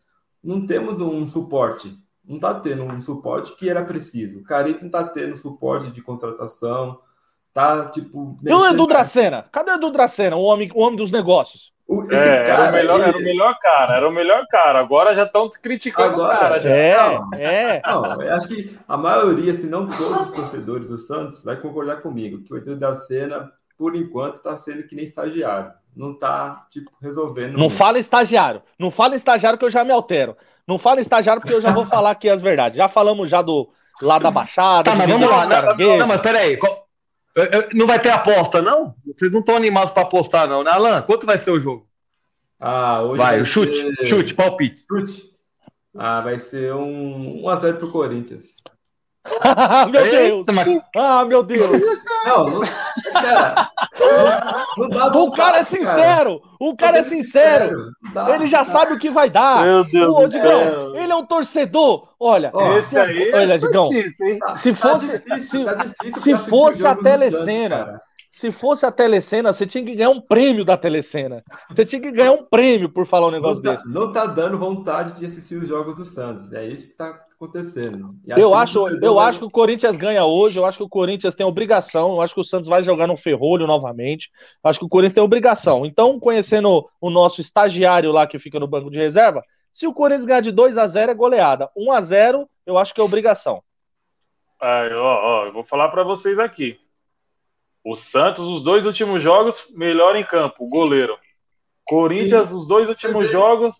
não 0.43 0.67
temos 0.67 1.01
um 1.01 1.27
suporte. 1.27 1.97
Não 2.25 2.39
tá 2.39 2.55
tendo 2.55 2.85
um 2.85 3.03
suporte 3.03 3.55
que 3.57 3.69
era 3.69 3.85
preciso. 3.85 4.41
O 4.41 4.45
Caribe 4.45 4.83
não 4.83 4.91
tá 4.91 5.05
tendo 5.05 5.37
suporte 5.37 5.91
de 5.91 6.01
contratação. 6.01 7.01
Tá, 7.53 7.87
tipo. 7.91 8.37
E 8.43 8.53
o 8.53 8.67
Edu 8.67 8.87
Dracena? 8.87 9.47
Cadê 9.53 9.73
o 9.73 9.75
Edu 9.75 9.91
Dracena, 9.91 10.37
o 10.37 10.43
homem, 10.43 10.71
o 10.75 10.81
homem 10.81 10.97
dos 10.97 11.11
negócios? 11.11 11.73
É, 12.11 12.17
era, 12.17 12.45
cara, 12.47 12.69
o 12.69 12.73
melhor, 12.73 13.01
ele- 13.01 13.09
era 13.09 13.19
o 13.19 13.23
melhor 13.23 13.59
cara, 13.61 13.97
era 13.97 14.09
o 14.09 14.13
melhor 14.13 14.47
cara. 14.49 14.79
Agora 14.81 15.15
já 15.15 15.25
estão 15.25 15.51
criticando 15.51 16.15
Agora, 16.15 16.37
o 16.37 16.41
cara. 16.41 16.61
Já. 16.61 16.71
É, 16.71 16.95
Não. 17.19 17.29
é. 17.35 17.83
Não, 17.85 18.23
eu 18.23 18.35
acho 18.35 18.49
que 18.49 18.79
a 18.89 18.97
maioria, 18.97 19.55
se 19.55 19.67
não 19.67 19.87
todos 19.89 20.23
os 20.23 20.33
torcedores 20.33 20.89
do 20.89 20.99
Santos, 20.99 21.45
vai 21.45 21.57
concordar 21.57 21.97
comigo 21.97 22.43
que 22.43 22.53
o 22.53 22.57
Edu 22.57 22.77
da 22.77 22.95
Cena, 22.95 23.51
por 23.79 23.95
enquanto, 23.97 24.37
está 24.37 24.57
sendo 24.59 24.85
que 24.85 24.95
nem 24.97 25.05
estagiário. 25.05 25.73
Não 25.95 26.13
está, 26.13 26.67
tipo, 26.71 26.91
resolvendo. 27.03 27.53
Não 27.53 27.61
muito. 27.69 27.77
fala 27.77 27.99
estagiário. 27.99 28.63
Não 28.79 28.91
fala 28.91 29.15
estagiário 29.15 29.59
que 29.59 29.65
eu 29.65 29.71
já 29.71 29.85
me 29.85 29.93
altero. 29.93 30.37
Não 30.67 30.79
fala 30.79 31.01
estagiário 31.01 31.43
porque 31.43 31.55
eu 31.55 31.61
já 31.61 31.71
vou 31.73 31.85
falar 31.85 32.13
aqui 32.13 32.31
as 32.31 32.41
verdades. 32.41 32.79
Já 32.79 32.89
falamos 32.89 33.29
já 33.29 33.43
do 33.43 33.69
lá 34.01 34.19
da 34.19 34.31
Baixada. 34.31 34.85
Tá, 34.91 34.97
mas 34.97 35.11
vamos 35.11 35.29
lá. 35.29 35.47
caranguejo. 35.47 35.97
Não, 35.99 36.07
mas 36.07 36.21
peraí. 36.21 36.57
qual- 36.57 36.82
Não 37.75 37.87
vai 37.87 37.99
ter 37.99 38.11
aposta, 38.11 38.61
não? 38.61 38.95
Vocês 39.07 39.33
não 39.33 39.41
estão 39.41 39.57
animados 39.57 39.93
pra 39.93 40.03
apostar, 40.03 40.47
não, 40.49 40.63
né? 40.63 40.71
Alan, 40.71 41.03
quanto 41.03 41.25
vai 41.27 41.39
ser 41.39 41.51
o 41.51 41.59
jogo? 41.61 41.87
Ah, 42.61 43.03
hoje 43.03 43.19
Vai, 43.19 43.41
o 43.41 43.45
chute, 43.45 43.77
ser- 43.77 44.05
chute, 44.05 44.35
palpite. 44.35 44.85
Chute. 44.89 45.33
Ah, 45.97 46.21
vai 46.21 46.39
ser 46.39 46.73
um 46.75 47.43
1x0 47.43 47.77
pro 47.79 47.91
Corinthians. 47.93 48.57
Ah, 49.45 49.87
meu 49.91 50.03
Deus. 50.03 50.15
Eita, 50.15 50.53
mas- 50.53 50.83
Ah, 50.97 51.25
meu 51.25 51.43
Deus. 51.43 51.71
Não, 52.25 52.49
não 52.51 52.61
cara, 53.13 53.71
não, 54.77 54.85
não 54.85 54.89
dá 54.89 55.07
O 55.19 55.33
cara 55.33 55.59
é 55.59 55.63
vontade, 55.65 55.69
sincero. 55.69 56.41
O 56.61 56.77
cara 56.77 56.99
é 56.99 57.03
ser 57.03 57.09
sincero. 57.11 57.77
dá, 58.13 58.35
Ele 58.35 58.47
já 58.47 58.63
dá. 58.63 58.65
sabe 58.73 58.95
o 58.95 58.99
que 58.99 59.11
vai 59.11 59.29
dar. 59.31 59.63
Meu 59.65 59.85
Deus 59.85 60.17
Ô, 60.17 60.29
Digão, 60.29 60.97
ele 60.97 61.13
é 61.13 61.17
um 61.17 61.27
torcedor. 61.27 62.09
Olha, 62.21 62.51
Ó, 62.55 62.77
Esse 62.79 62.99
aí 62.99 63.31
é 63.31 63.37
olha, 63.37 63.59
Digão, 63.59 63.85
artista, 63.87 64.25
hein? 64.25 64.39
Tá- 64.39 64.57
se 64.57 64.73
tá 64.75 64.89
fosse- 64.91 65.07
difícil, 65.07 65.59
se- 65.61 65.65
tá 65.65 65.75
difícil 65.75 65.95
se 66.23 66.31
pra 66.31 66.39
assistir 66.39 66.49
fosse 66.49 66.87
a 66.87 66.95
telecena, 66.95 67.79
cara. 67.85 68.01
Se 68.33 68.51
fosse 68.51 68.87
a 68.87 68.91
telecena, 68.91 69.53
você 69.53 69.67
tinha 69.67 69.85
que 69.85 69.95
ganhar 69.95 70.09
um 70.11 70.21
prêmio 70.21 70.65
da 70.65 70.77
telecena. 70.77 71.45
Você 71.71 71.85
tinha 71.85 72.01
que 72.01 72.11
ganhar 72.11 72.33
um 72.33 72.45
prêmio 72.45 72.89
por 72.89 73.07
falar 73.07 73.29
um 73.29 73.31
negócio 73.31 73.63
Não 73.63 73.71
tá, 73.75 73.77
desse. 73.77 73.89
não 73.89 74.13
tá 74.13 74.27
dando 74.27 74.59
vontade 74.59 75.21
de 75.21 75.27
assistir 75.27 75.57
os 75.57 75.69
jogos 75.69 75.95
do 75.95 76.05
Santos. 76.05 76.51
É 76.53 76.65
isso 76.67 76.89
que 76.89 76.95
tá 76.95 77.11
acontecendo. 77.37 78.15
E 78.27 78.31
Eu 78.31 78.55
acho, 78.55 78.89
eu 79.03 79.15
vai- 79.17 79.29
acho 79.29 79.39
que 79.41 79.45
o 79.45 79.51
Corinthians 79.51 79.97
ganha 79.99 80.25
hoje, 80.25 80.59
eu 80.59 80.65
acho 80.65 80.79
que 80.79 80.85
o 80.85 80.89
Corinthians 80.89 81.35
tem 81.35 81.45
obrigação, 81.45 82.13
eu 82.13 82.23
acho 82.23 82.35
que 82.35 82.41
o 82.41 82.45
Santos 82.45 82.69
vai 82.69 82.83
jogar 82.83 83.07
no 83.07 83.17
ferrolho 83.19 83.67
novamente. 83.67 84.31
Eu 84.65 84.71
acho 84.71 84.79
que 84.79 84.87
o 84.87 84.89
Corinthians 84.89 85.13
tem 85.15 85.23
obrigação. 85.23 85.85
Então, 85.85 86.19
conhecendo 86.19 86.89
o 87.01 87.11
nosso 87.11 87.41
estagiário 87.41 88.11
lá 88.13 88.27
que 88.27 88.39
fica 88.39 88.59
no 88.59 88.67
banco 88.67 88.91
de 88.91 88.97
reserva, 88.97 89.43
se 89.75 89.87
o 89.87 89.93
Corinthians 89.93 90.25
ganhar 90.27 90.41
de 90.41 90.53
2 90.53 90.79
a 90.79 90.87
0 90.87 91.11
é 91.13 91.15
goleada. 91.15 91.69
1 91.77 91.93
a 91.93 92.01
0 92.01 92.49
eu 92.65 92.79
acho 92.79 92.95
que 92.95 93.01
é 93.01 93.05
obrigação. 93.05 93.63
Aí, 94.61 94.93
ó, 94.95 95.43
ó, 95.43 95.47
eu 95.47 95.53
vou 95.53 95.65
falar 95.65 95.89
pra 95.89 96.03
vocês 96.05 96.39
aqui. 96.39 96.79
O 97.85 97.97
Santos, 97.97 98.47
os 98.47 98.63
dois 98.63 98.87
últimos 98.87 99.23
jogos, 99.23 99.67
melhor 99.75 100.15
em 100.17 100.25
campo, 100.25 100.65
o 100.65 100.69
goleiro. 100.69 101.19
Corinthians, 101.85 102.53
os 102.53 102.67
dois 102.67 102.89
últimos 102.89 103.29
jogos, 103.31 103.75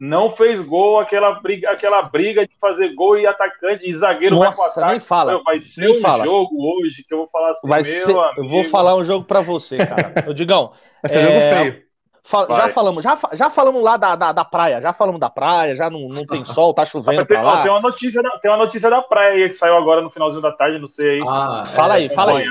não 0.00 0.30
fez 0.30 0.62
gol, 0.62 1.00
aquela 1.00 1.32
briga, 1.40 1.70
aquela 1.70 2.02
briga 2.02 2.46
de 2.46 2.56
fazer 2.60 2.94
gol 2.94 3.18
e 3.18 3.26
atacante 3.26 3.88
e 3.88 3.92
zagueiro 3.94 4.38
vai 4.38 4.52
pro 4.52 4.60
Nossa, 4.62 4.80
ataque. 4.80 4.92
nem 4.92 5.00
fala. 5.00 5.32
Meu, 5.32 5.42
vai 5.42 5.58
ser 5.58 5.88
nem 5.88 5.98
um 5.98 6.00
fala. 6.00 6.24
jogo 6.24 6.50
hoje 6.56 7.04
que 7.06 7.12
eu 7.12 7.18
vou 7.18 7.28
falar 7.32 7.50
assim, 7.50 7.68
Vai 7.68 7.82
meu 7.82 7.92
ser, 7.92 8.16
eu 8.36 8.48
vou 8.48 8.64
falar 8.64 8.94
um 8.94 9.02
jogo 9.04 9.24
pra 9.24 9.40
você, 9.40 9.76
cara. 9.76 10.14
Ô, 10.30 10.32
Digão, 10.32 10.72
Vai 11.02 11.10
ser 11.10 11.18
É, 11.18 11.22
jogo 11.22 11.40
feio. 11.40 11.82
fa- 12.24 12.46
já 12.46 12.46
Vai. 12.46 12.72
falamos, 12.72 13.02
já, 13.02 13.16
fa- 13.16 13.30
já 13.34 13.50
falamos 13.50 13.82
lá 13.82 13.96
da, 13.96 14.14
da, 14.14 14.32
da 14.32 14.44
praia, 14.44 14.80
já 14.80 14.92
falamos 14.92 15.20
da 15.20 15.28
praia, 15.28 15.74
já 15.74 15.90
não, 15.90 16.08
não 16.08 16.24
tem 16.24 16.44
sol, 16.44 16.72
tá 16.72 16.84
chovendo 16.84 17.26
tem, 17.26 17.36
pra 17.36 17.44
ó, 17.48 17.62
tem 17.62 17.70
lá. 17.72 17.78
uma 17.78 17.80
notícia 17.90 18.22
da, 18.22 18.30
tem 18.38 18.50
uma 18.50 18.56
notícia 18.58 18.88
da 18.88 19.02
praia 19.02 19.32
aí 19.34 19.48
que 19.48 19.54
saiu 19.54 19.76
agora 19.76 20.00
no 20.00 20.10
finalzinho 20.10 20.42
da 20.42 20.52
tarde, 20.52 20.78
não 20.78 20.86
sei 20.88 21.20
aí. 21.20 21.26
Ah, 21.26 21.64
Fala 21.74 21.94
aí, 21.94 22.06
é, 22.06 22.14
fala 22.14 22.38
aí. 22.38 22.46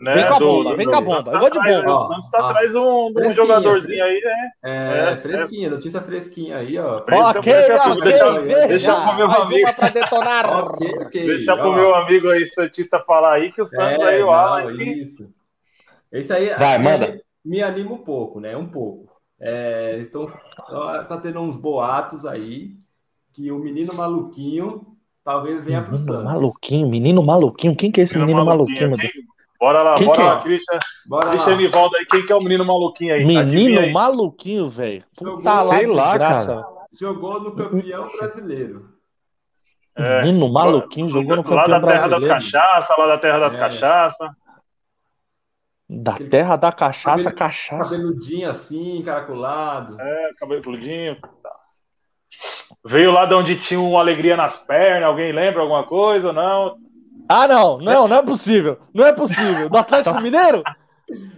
Né, 0.00 0.14
Vem 0.14 0.26
com 0.28 0.34
a 0.34 0.38
bomba, 0.38 0.70
do- 0.70 0.76
vem 0.78 0.86
com 0.86 0.94
a 0.96 1.00
bomba. 1.02 1.30
Eu 1.30 1.38
vou 1.40 1.50
de 1.50 1.58
tá 1.58 1.60
atrás, 1.60 1.84
bomba. 1.84 1.94
O 1.94 1.98
Santos 2.08 2.30
tá 2.30 2.38
Ó, 2.38 2.46
atrás 2.48 2.72
de 2.72 2.78
um, 2.78 3.06
um 3.14 3.34
jogadorzinho 3.34 4.02
aí, 4.04 4.20
né? 4.22 4.50
É, 4.62 5.12
É, 5.12 5.16
fresquinha, 5.18 5.68
notícia 5.70 6.00
fresquinha 6.00 6.56
aí, 6.56 6.78
ó. 6.78 7.00
Deixa- 7.00 7.28
Ok, 7.38 7.42
deixa- 7.52 7.74
ok, 7.92 8.02
deixa- 8.02 8.40
veja. 8.40 8.68
deixa 8.68 8.94
pro 9.02 9.16
meu 9.16 9.30
amigo. 9.30 9.74
pra 9.74 9.88
detonar. 9.90 10.44
Ok, 10.64 10.90
ok. 11.02 11.26
Deixa 11.26 11.54
pro 11.56 11.68
ó. 11.68 11.74
meu 11.74 11.94
amigo 11.94 12.28
aí, 12.30 12.46
Santista, 12.46 12.98
falar 13.00 13.34
aí 13.34 13.52
que 13.52 13.60
o 13.60 13.66
Santos 13.66 14.02
É, 14.02 14.08
aí, 14.08 14.22
o 14.22 14.30
Alan. 14.30 14.72
isso. 14.82 15.28
Isso 16.10 16.32
aí 16.32 16.48
Vai, 16.58 16.78
me, 16.78 16.84
manda. 16.84 17.20
me 17.44 17.62
anima 17.62 17.92
um 17.92 17.98
pouco, 17.98 18.40
né? 18.40 18.56
Um 18.56 18.66
pouco. 18.66 19.10
É, 19.38 19.98
então, 20.00 20.32
tá 21.08 21.18
tendo 21.22 21.40
uns 21.40 21.56
boatos 21.58 22.24
aí 22.24 22.70
que 23.34 23.52
o 23.52 23.58
menino 23.58 23.92
maluquinho 23.94 24.86
talvez 25.22 25.62
venha 25.62 25.82
pro 25.82 25.92
Menino 25.92 26.10
Santos. 26.10 26.24
maluquinho, 26.24 26.88
menino 26.88 27.22
maluquinho. 27.22 27.76
Quem 27.76 27.92
que 27.92 28.00
é 28.00 28.04
esse 28.04 28.18
menino 28.18 28.44
maluquinho, 28.44 28.88
meu 28.88 28.96
Deus? 28.96 29.12
quem- 29.12 29.29
Bora 29.60 29.82
lá, 29.82 29.94
Quem 29.96 30.06
bora 30.06 30.16
que 30.18 30.22
é? 30.22 30.26
lá, 30.30 30.40
Christian. 30.42 30.78
Bora 31.06 31.28
Christian 31.30 31.52
lá. 31.52 31.56
Nivaldo 31.58 31.96
aí, 31.96 32.06
quem 32.06 32.24
que 32.26 32.32
é 32.32 32.36
o 32.36 32.40
menino 32.42 32.64
maluquinho 32.64 33.14
aí? 33.14 33.24
Menino 33.26 33.80
aí. 33.80 33.92
maluquinho, 33.92 34.70
velho. 34.70 35.04
Puta 35.16 35.62
lá, 35.62 35.78
Sei 35.78 35.86
lá, 35.86 36.04
desgraça. 36.08 36.66
Jogou 36.98 37.40
no 37.40 37.54
campeão 37.54 38.06
brasileiro. 38.18 38.88
É, 39.94 40.22
Menino 40.22 40.50
maluquinho, 40.50 41.08
jogou 41.10 41.36
no 41.36 41.42
Lá 41.42 41.64
campeão 41.64 41.80
da 41.80 41.86
terra 41.86 42.08
das 42.08 42.20
brasileiro. 42.20 42.34
cachaças, 42.34 42.96
lá 42.98 43.06
da 43.06 43.18
terra 43.18 43.38
das 43.38 43.54
É. 43.54 43.58
cachaças. 43.58 44.30
Da 45.92 46.16
terra 46.18 46.56
da 46.56 46.72
cachaça, 46.72 47.24
Cabelo- 47.24 47.36
cachaça. 47.36 47.90
Cabeludinho 47.90 48.48
assim, 48.48 48.98
encaracolado. 48.98 50.00
É, 50.00 50.30
cabelo 50.38 50.62
fludinho. 50.62 51.16
Veio 52.86 53.10
lá 53.10 53.26
de 53.26 53.34
onde 53.34 53.56
tinha 53.58 53.80
uma 53.80 53.98
alegria 54.00 54.36
nas 54.36 54.56
pernas, 54.56 55.08
alguém 55.08 55.32
lembra 55.32 55.60
alguma 55.62 55.84
coisa 55.84 56.28
ou 56.28 56.32
não? 56.32 56.76
Ah, 57.32 57.46
não, 57.46 57.78
não, 57.78 58.08
não 58.08 58.16
é 58.16 58.22
possível. 58.22 58.76
Não 58.92 59.06
é 59.06 59.12
possível. 59.12 59.68
Do 59.68 59.76
Atlético 59.78 60.20
Mineiro? 60.20 60.64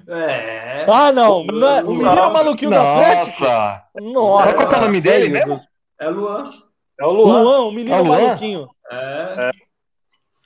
É. 0.09 0.87
Ah, 0.91 1.13
não. 1.13 1.45
não 1.45 1.69
é, 1.69 1.83
o 1.83 1.89
menino 1.89 2.33
maluquinho 2.33 2.71
do 2.71 2.77
Atlético? 2.79 3.43
Nossa! 3.45 3.83
Nossa. 4.01 4.55
Qual 4.55 4.69
que 4.69 4.75
é 4.75 4.79
o 4.79 4.81
nome 4.81 5.01
dele 5.03 5.29
mesmo? 5.29 5.61
É 6.01 6.09
Luan. 6.09 6.51
É 6.99 7.05
o 7.05 7.11
Luan. 7.11 7.43
Luan, 7.43 7.61
o 7.67 7.73
menino 7.73 7.95
É 7.95 8.01
o 8.01 8.05
Luan? 8.05 8.21
maluquinho. 8.27 8.69
É. 8.91 9.51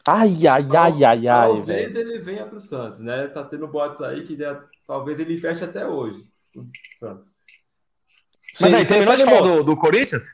Ai, 0.09 0.47
ai, 0.49 0.67
ai, 0.77 1.05
ai, 1.05 1.29
ai, 1.29 1.49
talvez 1.49 1.93
velho. 1.93 1.99
ele 2.11 2.19
venha 2.19 2.47
pro 2.47 2.59
Santos, 2.61 2.99
né? 3.01 3.29
Tá 3.29 3.45
tendo 3.45 3.67
boatos 3.69 4.01
aí 4.03 4.23
que 4.25 4.37
já- 4.37 4.61
talvez 4.87 5.19
ele 5.21 5.39
feche 5.39 5.65
até 5.65 5.87
hoje. 5.87 6.25
o 6.57 6.65
Santos. 6.99 7.31
Mas 8.61 8.71
Sim, 8.71 8.77
aí, 8.79 8.85
você 8.85 8.89
terminou 8.95 9.17
de 9.17 9.25
falar 9.25 9.41
do, 9.43 9.63
do 9.65 9.77
Corinthians? 9.77 10.25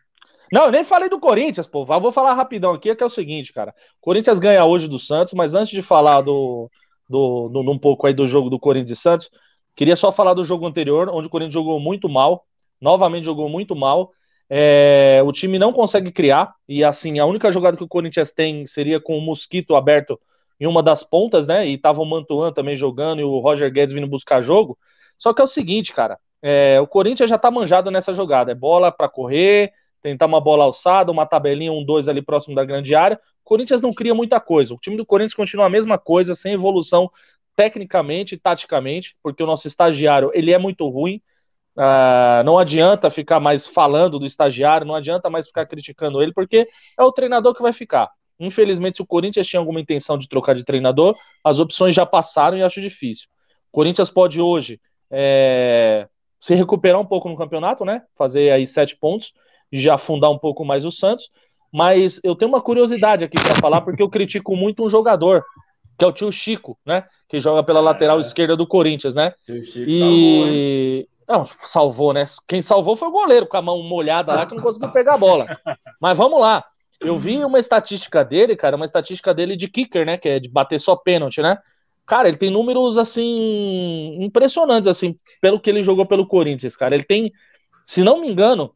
Não, 0.53 0.67
eu 0.67 0.71
nem 0.73 0.85
falei 0.85 1.09
do 1.09 1.19
Corinthians, 1.19 1.67
pô. 1.67 1.85
Vou 1.85 2.12
falar 2.12 2.35
rapidão 2.35 2.73
aqui, 2.75 2.95
que 2.95 3.03
é 3.03 3.07
o 3.07 3.11
seguinte, 3.11 3.53
cara. 3.53 3.75
Corinthians 4.01 4.38
ganha 4.38 4.65
hoje 4.65 4.87
do 4.87 4.99
Santos, 4.99 5.33
mas 5.35 5.55
antes 5.55 5.73
de 5.73 5.81
falar 5.83 6.21
do, 6.21 6.71
do, 7.09 7.49
do- 7.49 7.71
um 7.71 7.79
pouco 7.79 8.07
aí 8.07 8.12
do 8.15 8.27
jogo 8.29 8.51
do 8.51 8.59
Corinthians 8.61 8.99
e 8.99 9.03
Santos, 9.03 9.31
queria 9.75 9.97
só 9.97 10.12
falar 10.12 10.35
do 10.35 10.45
jogo 10.45 10.67
anterior, 10.67 11.09
onde 11.09 11.27
o 11.27 11.31
Corinthians 11.31 11.55
jogou 11.55 11.81
muito 11.81 12.07
mal, 12.09 12.45
novamente 12.81 13.25
jogou 13.25 13.49
muito 13.49 13.75
mal. 13.75 14.11
É, 14.51 15.23
o 15.25 15.33
time 15.33 15.59
não 15.59 15.73
consegue 15.73 16.12
criar, 16.12 16.53
e 16.69 16.85
assim, 16.85 17.19
a 17.19 17.25
única 17.25 17.51
jogada 17.51 17.77
que 17.77 17.85
o 17.85 17.88
Corinthians 17.88 18.31
tem 18.31 18.67
seria 18.67 19.01
com 19.01 19.17
o 19.17 19.21
Mosquito 19.23 19.75
aberto 19.75 20.21
em 20.61 20.67
uma 20.67 20.83
das 20.83 21.03
pontas, 21.03 21.47
né? 21.47 21.67
E 21.67 21.79
tava 21.79 22.03
o 22.03 22.05
Mantuan 22.07 22.53
também 22.53 22.77
jogando 22.77 23.21
e 23.21 23.25
o 23.25 23.38
Roger 23.38 23.73
Guedes 23.73 23.95
vindo 23.95 24.07
buscar 24.07 24.43
jogo. 24.43 24.77
Só 25.19 25.33
que 25.33 25.41
é 25.41 25.45
o 25.45 25.49
seguinte, 25.49 25.93
cara, 25.95 26.19
é, 26.43 26.79
o 26.81 26.87
Corinthians 26.87 27.31
já 27.31 27.38
tá 27.38 27.51
manjado 27.51 27.91
nessa 27.91 28.12
jogada. 28.12 28.53
É 28.53 28.55
bola 28.55 28.93
pra 28.93 29.09
correr, 29.09 29.73
tentar 30.03 30.27
uma 30.27 30.41
bola 30.41 30.65
alçada, 30.65 31.12
uma 31.12 31.27
tabelinha, 31.27 31.73
um 31.73 31.85
dois 31.85 32.09
ali 32.09 32.21
próximo 32.21 32.55
da 32.55 32.65
grande 32.65 32.95
área. 32.95 33.21
O 33.45 33.45
Corinthians 33.45 33.81
não 33.81 33.93
cria 33.93 34.15
muita 34.15 34.41
coisa. 34.41 34.75
O 34.75 34.79
time 34.79 34.97
do 34.97 35.07
Corinthians 35.07 35.35
continua 35.35 35.67
a 35.67 35.71
mesma 35.71 35.99
coisa, 35.99 36.35
sem 36.35 36.53
evolução 36.53 37.11
tecnicamente 37.55 38.35
e 38.35 38.38
taticamente, 38.38 39.17
porque 39.23 39.43
o 39.43 39.47
nosso 39.47 39.69
estagiário 39.69 40.31
ele 40.35 40.53
é 40.53 40.59
muito 40.59 40.88
ruim. 40.88 41.21
Ah, 41.77 42.43
não 42.45 42.59
adianta 42.59 43.11
ficar 43.11 43.41
mais 43.41 43.67
falando 43.67 44.19
do 44.19 44.27
estagiário, 44.27 44.87
não 44.87 44.95
adianta 44.95 45.31
mais 45.31 45.47
ficar 45.47 45.67
criticando 45.67 46.23
ele, 46.23 46.33
porque 46.33 46.67
é 46.99 47.03
o 47.03 47.12
treinador 47.12 47.55
que 47.55 47.62
vai 47.62 47.73
ficar. 47.73 48.11
Infelizmente, 48.38 48.97
se 48.97 49.03
o 49.03 49.07
Corinthians 49.07 49.47
tinha 49.47 49.61
alguma 49.61 49.81
intenção 49.81 50.19
de 50.19 50.29
trocar 50.29 50.55
de 50.55 50.65
treinador, 50.65 51.17
as 51.45 51.59
opções 51.59 51.95
já 51.95 52.05
passaram 52.05 52.57
e 52.57 52.62
acho 52.62 52.81
difícil. 52.81 53.29
O 53.71 53.73
Corinthians 53.73 54.11
pode 54.11 54.41
hoje 54.41 54.81
é, 55.11 56.09
se 56.41 56.55
recuperar 56.55 57.01
um 57.01 57.07
pouco 57.07 57.29
no 57.29 57.37
campeonato, 57.37 57.85
né? 57.85 58.03
Fazer 58.17 58.51
aí 58.51 58.67
sete 58.67 58.97
pontos, 58.97 59.33
já 59.72 59.94
afundar 59.94 60.30
um 60.30 60.38
pouco 60.38 60.64
mais 60.64 60.85
o 60.85 60.92
Santos. 60.92 61.30
Mas 61.72 62.20
eu 62.22 62.37
tenho 62.37 62.50
uma 62.50 62.61
curiosidade 62.61 63.24
aqui 63.24 63.40
para 63.42 63.54
falar, 63.54 63.80
porque 63.80 64.02
eu 64.02 64.11
critico 64.11 64.54
muito 64.54 64.85
um 64.85 64.90
jogador, 64.90 65.42
que 65.98 66.04
é 66.04 66.08
o 66.08 66.12
tio 66.12 66.30
Chico, 66.30 66.78
né? 66.85 67.04
Que 67.28 67.38
joga 67.38 67.62
pela 67.62 67.80
lateral 67.80 68.20
esquerda 68.20 68.54
do 68.54 68.66
Corinthians, 68.66 69.14
né? 69.14 69.32
Seu 69.42 69.62
Chico 69.62 69.90
salvou? 69.90 70.46
E. 70.48 71.08
Não, 71.26 71.46
salvou, 71.64 72.12
né? 72.12 72.26
Quem 72.46 72.61
salvou 72.61 72.94
foi 72.94 73.08
o 73.08 73.12
goleiro, 73.12 73.46
com 73.46 73.56
a 73.56 73.62
mão 73.62 73.82
molhada 73.82 74.35
lá, 74.35 74.44
que 74.44 74.54
não 74.54 74.62
conseguiu 74.62 74.90
pegar 74.90 75.14
a 75.14 75.18
bola. 75.18 75.46
Mas 75.98 76.16
vamos 76.16 76.38
lá. 76.38 76.62
Eu 77.00 77.18
vi 77.18 77.42
uma 77.42 77.58
estatística 77.58 78.22
dele, 78.22 78.54
cara, 78.54 78.76
uma 78.76 78.85
estatística 78.85 79.32
dele 79.32 79.56
de 79.56 79.66
kicker, 79.66 80.04
né? 80.04 80.18
Que 80.18 80.28
é 80.28 80.38
de 80.38 80.48
bater 80.48 80.78
só 80.78 80.94
pênalti, 80.94 81.40
né? 81.40 81.56
Cara, 82.06 82.28
ele 82.28 82.37
tem 82.37 82.50
números, 82.50 82.98
assim, 82.98 84.22
impressionantes, 84.22 84.88
assim, 84.88 85.18
pelo 85.40 85.58
que 85.58 85.70
ele 85.70 85.82
jogou 85.82 86.04
pelo 86.04 86.26
Corinthians, 86.26 86.76
cara. 86.76 86.94
Ele 86.94 87.04
tem, 87.04 87.32
se 87.87 88.04
não 88.04 88.20
me 88.20 88.28
engano, 88.28 88.74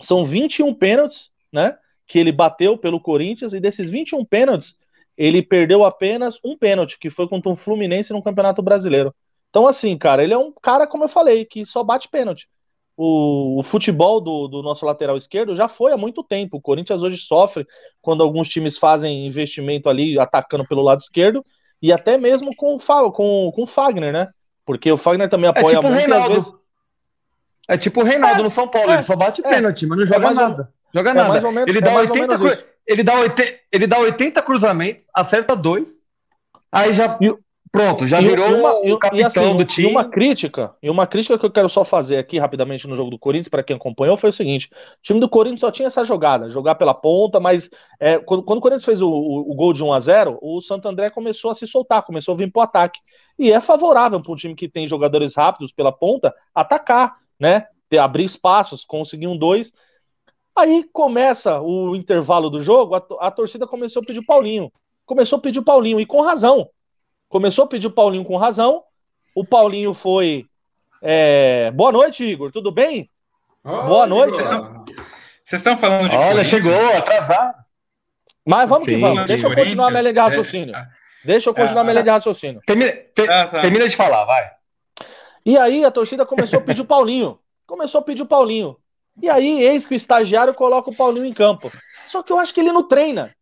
são 0.00 0.24
21 0.24 0.74
pênaltis, 0.74 1.30
né? 1.52 1.76
Que 2.06 2.18
ele 2.18 2.32
bateu 2.32 2.76
pelo 2.76 3.00
Corinthians, 3.00 3.52
e 3.52 3.60
desses 3.60 3.90
21 3.90 4.24
pênaltis, 4.24 4.76
ele 5.16 5.42
perdeu 5.42 5.84
apenas 5.84 6.38
um 6.44 6.56
pênalti, 6.56 6.98
que 6.98 7.10
foi 7.10 7.28
contra 7.28 7.50
um 7.50 7.56
Fluminense 7.56 8.12
no 8.12 8.22
Campeonato 8.22 8.62
Brasileiro. 8.62 9.14
Então, 9.50 9.66
assim, 9.66 9.96
cara, 9.96 10.22
ele 10.22 10.34
é 10.34 10.38
um 10.38 10.52
cara, 10.62 10.86
como 10.86 11.04
eu 11.04 11.08
falei, 11.08 11.44
que 11.44 11.64
só 11.64 11.82
bate 11.82 12.08
pênalti. 12.08 12.46
O, 12.96 13.60
o 13.60 13.62
futebol 13.62 14.20
do, 14.20 14.48
do 14.48 14.62
nosso 14.62 14.84
lateral 14.86 15.16
esquerdo 15.16 15.54
já 15.54 15.68
foi 15.68 15.92
há 15.92 15.96
muito 15.96 16.22
tempo. 16.22 16.56
O 16.56 16.60
Corinthians 16.60 17.02
hoje 17.02 17.18
sofre 17.18 17.66
quando 18.00 18.22
alguns 18.22 18.48
times 18.48 18.78
fazem 18.78 19.26
investimento 19.26 19.88
ali 19.88 20.18
atacando 20.18 20.66
pelo 20.66 20.82
lado 20.82 21.00
esquerdo 21.00 21.44
e 21.80 21.92
até 21.92 22.16
mesmo 22.16 22.54
com 22.56 22.76
o, 22.76 23.12
com, 23.12 23.52
com 23.54 23.62
o 23.62 23.66
Fagner, 23.66 24.12
né? 24.12 24.28
Porque 24.64 24.90
o 24.90 24.96
Fagner 24.96 25.28
também 25.28 25.46
É 25.46 25.50
apoia 25.50 25.76
tipo 25.76 25.86
o 25.86 25.90
muito 25.90 26.12
às 26.12 26.26
Reinaldo. 26.28 26.60
É 27.68 27.76
tipo 27.76 28.00
o 28.00 28.04
Reinaldo 28.04 28.40
É, 28.40 28.44
no 28.44 28.50
São 28.50 28.68
Paulo, 28.68 28.90
é, 28.90 28.94
ele 28.94 29.02
só 29.02 29.16
bate 29.16 29.44
é. 29.44 29.48
pênalti, 29.48 29.86
mas 29.86 29.98
não 29.98 30.06
joga 30.06 30.20
mais 30.20 30.38
ou- 30.38 30.42
nada. 30.48 30.72
Joga 30.94 31.10
é 31.10 31.14
nada. 31.14 31.28
mais 31.28 31.44
ou 31.44 31.52
menos- 31.52 31.68
ele, 31.68 31.78
é 31.78 31.80
dá 31.80 31.90
mais 31.92 32.08
ou 32.08 32.14
80, 32.14 32.38
menos 32.38 32.54
cru- 32.54 32.64
ele, 32.86 33.02
dá 33.02 33.14
80, 33.18 33.58
ele 33.72 33.86
dá 33.86 33.98
80 33.98 34.42
cruzamentos, 34.42 35.04
acerta 35.14 35.54
dois, 35.56 36.00
aí 36.70 36.92
já. 36.92 37.18
E- 37.20 37.34
pronto, 37.72 38.06
já 38.06 38.22
E 38.22 38.24
virou 38.24 38.48
uma- 38.56 38.74
o 38.78 38.86
e- 38.94 38.98
capitão 38.98 39.18
e 39.20 39.24
assim, 39.24 39.56
do 39.56 39.62
E 39.62 39.66
time. 39.66 39.90
uma 39.90 40.04
crítica, 40.04 40.74
e 40.82 40.88
uma 40.88 41.06
crítica 41.06 41.36
que 41.38 41.44
eu 41.44 41.50
quero 41.50 41.68
só 41.68 41.84
fazer 41.84 42.16
aqui 42.16 42.38
rapidamente 42.38 42.86
no 42.88 42.96
jogo 42.96 43.10
do 43.10 43.18
Corinthians, 43.18 43.48
para 43.48 43.62
quem 43.62 43.76
acompanhou, 43.76 44.16
foi 44.16 44.30
o 44.30 44.32
seguinte: 44.32 44.70
o 44.72 45.02
time 45.02 45.20
do 45.20 45.28
Corinthians 45.28 45.60
só 45.60 45.70
tinha 45.70 45.88
essa 45.88 46.04
jogada, 46.04 46.48
jogar 46.50 46.76
pela 46.76 46.94
ponta, 46.94 47.38
mas 47.40 47.68
é, 48.00 48.18
quando, 48.18 48.42
quando 48.44 48.58
o 48.60 48.62
Corinthians 48.62 48.84
fez 48.84 49.02
o, 49.02 49.08
o- 49.10 49.50
o 49.50 49.54
gol 49.54 49.72
de 49.74 49.82
1 49.82 49.92
a 49.92 50.00
0 50.00 50.38
o 50.40 50.62
Santo 50.62 50.88
André 50.88 51.10
começou 51.10 51.50
a 51.50 51.54
se 51.54 51.66
soltar, 51.66 52.02
começou 52.02 52.32
a 52.34 52.36
vir 52.38 52.50
pro 52.50 52.62
ataque. 52.62 53.00
E 53.38 53.52
é 53.52 53.60
favorável 53.60 54.22
para 54.22 54.32
um 54.32 54.36
time 54.36 54.54
que 54.54 54.68
tem 54.68 54.88
jogadores 54.88 55.34
rápidos 55.34 55.70
pela 55.72 55.92
ponta 55.92 56.32
atacar, 56.54 57.16
né? 57.38 57.66
Ter, 57.88 57.98
abrir 57.98 58.24
espaços, 58.24 58.84
conseguir 58.84 59.26
um 59.26 59.36
dois. 59.36 59.72
Aí 60.56 60.84
começa 60.92 61.60
o 61.60 61.94
intervalo 61.94 62.48
do 62.50 62.62
jogo, 62.62 62.94
a, 62.94 63.02
a 63.20 63.30
torcida 63.30 63.66
começou 63.66 64.02
a 64.02 64.04
pedir 64.06 64.20
o 64.20 64.24
Paulinho. 64.26 64.72
Começou 65.04 65.38
a 65.38 65.40
pedir 65.40 65.58
o 65.58 65.64
Paulinho, 65.64 66.00
e 66.00 66.06
com 66.06 66.20
razão. 66.22 66.68
Começou 67.28 67.64
a 67.64 67.68
pedir 67.68 67.86
o 67.86 67.90
Paulinho 67.92 68.24
com 68.24 68.36
razão. 68.36 68.82
O 69.34 69.44
Paulinho 69.44 69.92
foi. 69.94 70.46
é, 71.02 71.70
Boa 71.72 71.92
noite, 71.92 72.24
Igor. 72.24 72.50
Tudo 72.50 72.70
bem? 72.72 73.08
Boa 73.62 74.06
noite. 74.06 74.38
Vocês 74.42 75.60
estão 75.60 75.76
falando 75.76 76.08
de 76.08 76.16
Olha, 76.16 76.42
chegou, 76.44 76.72
atrasado. 76.96 77.54
Mas 78.44 78.68
vamos 78.68 78.84
que 78.84 78.94
Sim, 78.94 79.00
vamos. 79.00 79.18
sim. 79.20 79.26
Deixa 79.26 79.46
eu 79.46 79.54
continuar 79.54 79.86
a 79.86 79.90
minha 79.90 80.00
linha 80.02 80.12
de 80.12 80.18
raciocínio. 80.20 80.74
Deixa 81.24 81.50
eu 81.50 81.54
continuar 81.54 81.80
a 81.80 81.84
minha 81.84 81.92
linha 81.94 82.04
de 82.04 82.10
raciocínio. 82.10 82.60
Termina, 82.66 82.92
te- 82.92 83.28
Ah, 83.28 83.46
tá. 83.46 83.60
termina 83.60 83.88
de 83.88 83.96
falar, 83.96 84.24
vai. 84.24 84.50
E 85.46 85.56
aí 85.56 85.84
a 85.84 85.92
torcida 85.92 86.26
começou 86.26 86.58
a 86.58 86.62
pedir 86.62 86.80
o 86.80 86.84
Paulinho. 86.84 87.38
Começou 87.68 88.00
a 88.00 88.02
pedir 88.02 88.22
o 88.22 88.26
Paulinho. 88.26 88.76
E 89.22 89.30
aí, 89.30 89.62
eis 89.62 89.86
que 89.86 89.94
o 89.94 89.96
estagiário 89.96 90.52
coloca 90.52 90.90
o 90.90 90.94
Paulinho 90.94 91.24
em 91.24 91.32
campo. 91.32 91.70
Só 92.08 92.20
que 92.20 92.32
eu 92.32 92.38
acho 92.40 92.52
que 92.52 92.58
ele 92.58 92.72
não 92.72 92.82
treina. 92.82 93.32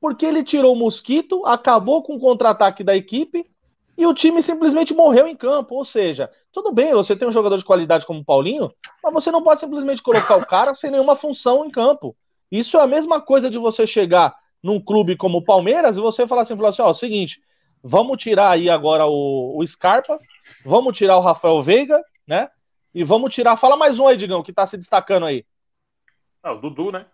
Porque 0.00 0.26
ele 0.26 0.42
tirou 0.42 0.72
o 0.72 0.76
mosquito, 0.76 1.46
acabou 1.46 2.02
com 2.02 2.16
o 2.16 2.18
contra-ataque 2.18 2.82
da 2.82 2.96
equipe 2.96 3.46
e 3.96 4.04
o 4.04 4.12
time 4.12 4.42
simplesmente 4.42 4.92
morreu 4.92 5.28
em 5.28 5.36
campo. 5.36 5.76
Ou 5.76 5.84
seja, 5.84 6.28
tudo 6.52 6.72
bem, 6.72 6.92
você 6.92 7.14
tem 7.14 7.28
um 7.28 7.32
jogador 7.32 7.56
de 7.56 7.64
qualidade 7.64 8.04
como 8.04 8.18
o 8.18 8.24
Paulinho, 8.24 8.72
mas 9.00 9.14
você 9.14 9.30
não 9.30 9.40
pode 9.40 9.60
simplesmente 9.60 10.02
colocar 10.02 10.34
o 10.34 10.44
cara 10.44 10.74
sem 10.74 10.90
nenhuma 10.90 11.14
função 11.14 11.64
em 11.64 11.70
campo. 11.70 12.16
Isso 12.50 12.76
é 12.76 12.82
a 12.82 12.86
mesma 12.86 13.20
coisa 13.20 13.48
de 13.48 13.58
você 13.58 13.86
chegar 13.86 14.34
num 14.60 14.80
clube 14.80 15.16
como 15.16 15.38
o 15.38 15.44
Palmeiras 15.44 15.96
e 15.96 16.00
você 16.00 16.26
falar 16.26 16.42
assim, 16.42 16.56
falar 16.56 16.70
assim, 16.70 16.82
ó, 16.82 16.90
o 16.90 16.94
seguinte, 16.94 17.40
vamos 17.80 18.20
tirar 18.20 18.50
aí 18.50 18.68
agora 18.68 19.06
o, 19.06 19.56
o 19.56 19.64
Scarpa, 19.64 20.18
vamos 20.64 20.96
tirar 20.96 21.16
o 21.16 21.22
Rafael 21.22 21.62
Veiga, 21.62 22.02
né? 22.26 22.48
E 22.94 23.02
vamos 23.02 23.34
tirar, 23.34 23.56
fala 23.56 23.76
mais 23.76 23.98
um 23.98 24.06
aí, 24.06 24.16
Digão, 24.16 24.42
que 24.42 24.52
tá 24.52 24.64
se 24.66 24.76
destacando 24.76 25.26
aí. 25.26 25.44
Ah, 26.42 26.52
o 26.52 26.60
Dudu, 26.60 26.92
né? 26.92 27.06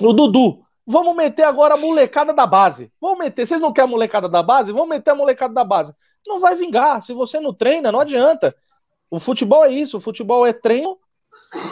O 0.00 0.12
Dudu. 0.12 0.64
Vamos 0.84 1.14
meter 1.14 1.44
agora 1.44 1.74
a 1.74 1.76
molecada 1.76 2.32
da 2.32 2.46
base. 2.46 2.90
Vamos 3.00 3.18
meter. 3.18 3.46
Vocês 3.46 3.60
não 3.60 3.72
querem 3.72 3.88
a 3.88 3.90
molecada 3.90 4.28
da 4.28 4.42
base? 4.42 4.72
Vamos 4.72 4.88
meter 4.88 5.10
a 5.10 5.14
molecada 5.14 5.54
da 5.54 5.62
base. 5.62 5.94
Não 6.26 6.40
vai 6.40 6.56
vingar. 6.56 7.02
Se 7.02 7.12
você 7.12 7.38
não 7.38 7.54
treina, 7.54 7.92
não 7.92 8.00
adianta. 8.00 8.54
O 9.10 9.20
futebol 9.20 9.64
é 9.64 9.70
isso. 9.70 9.98
O 9.98 10.00
futebol 10.00 10.44
é 10.44 10.52
treino 10.52 10.98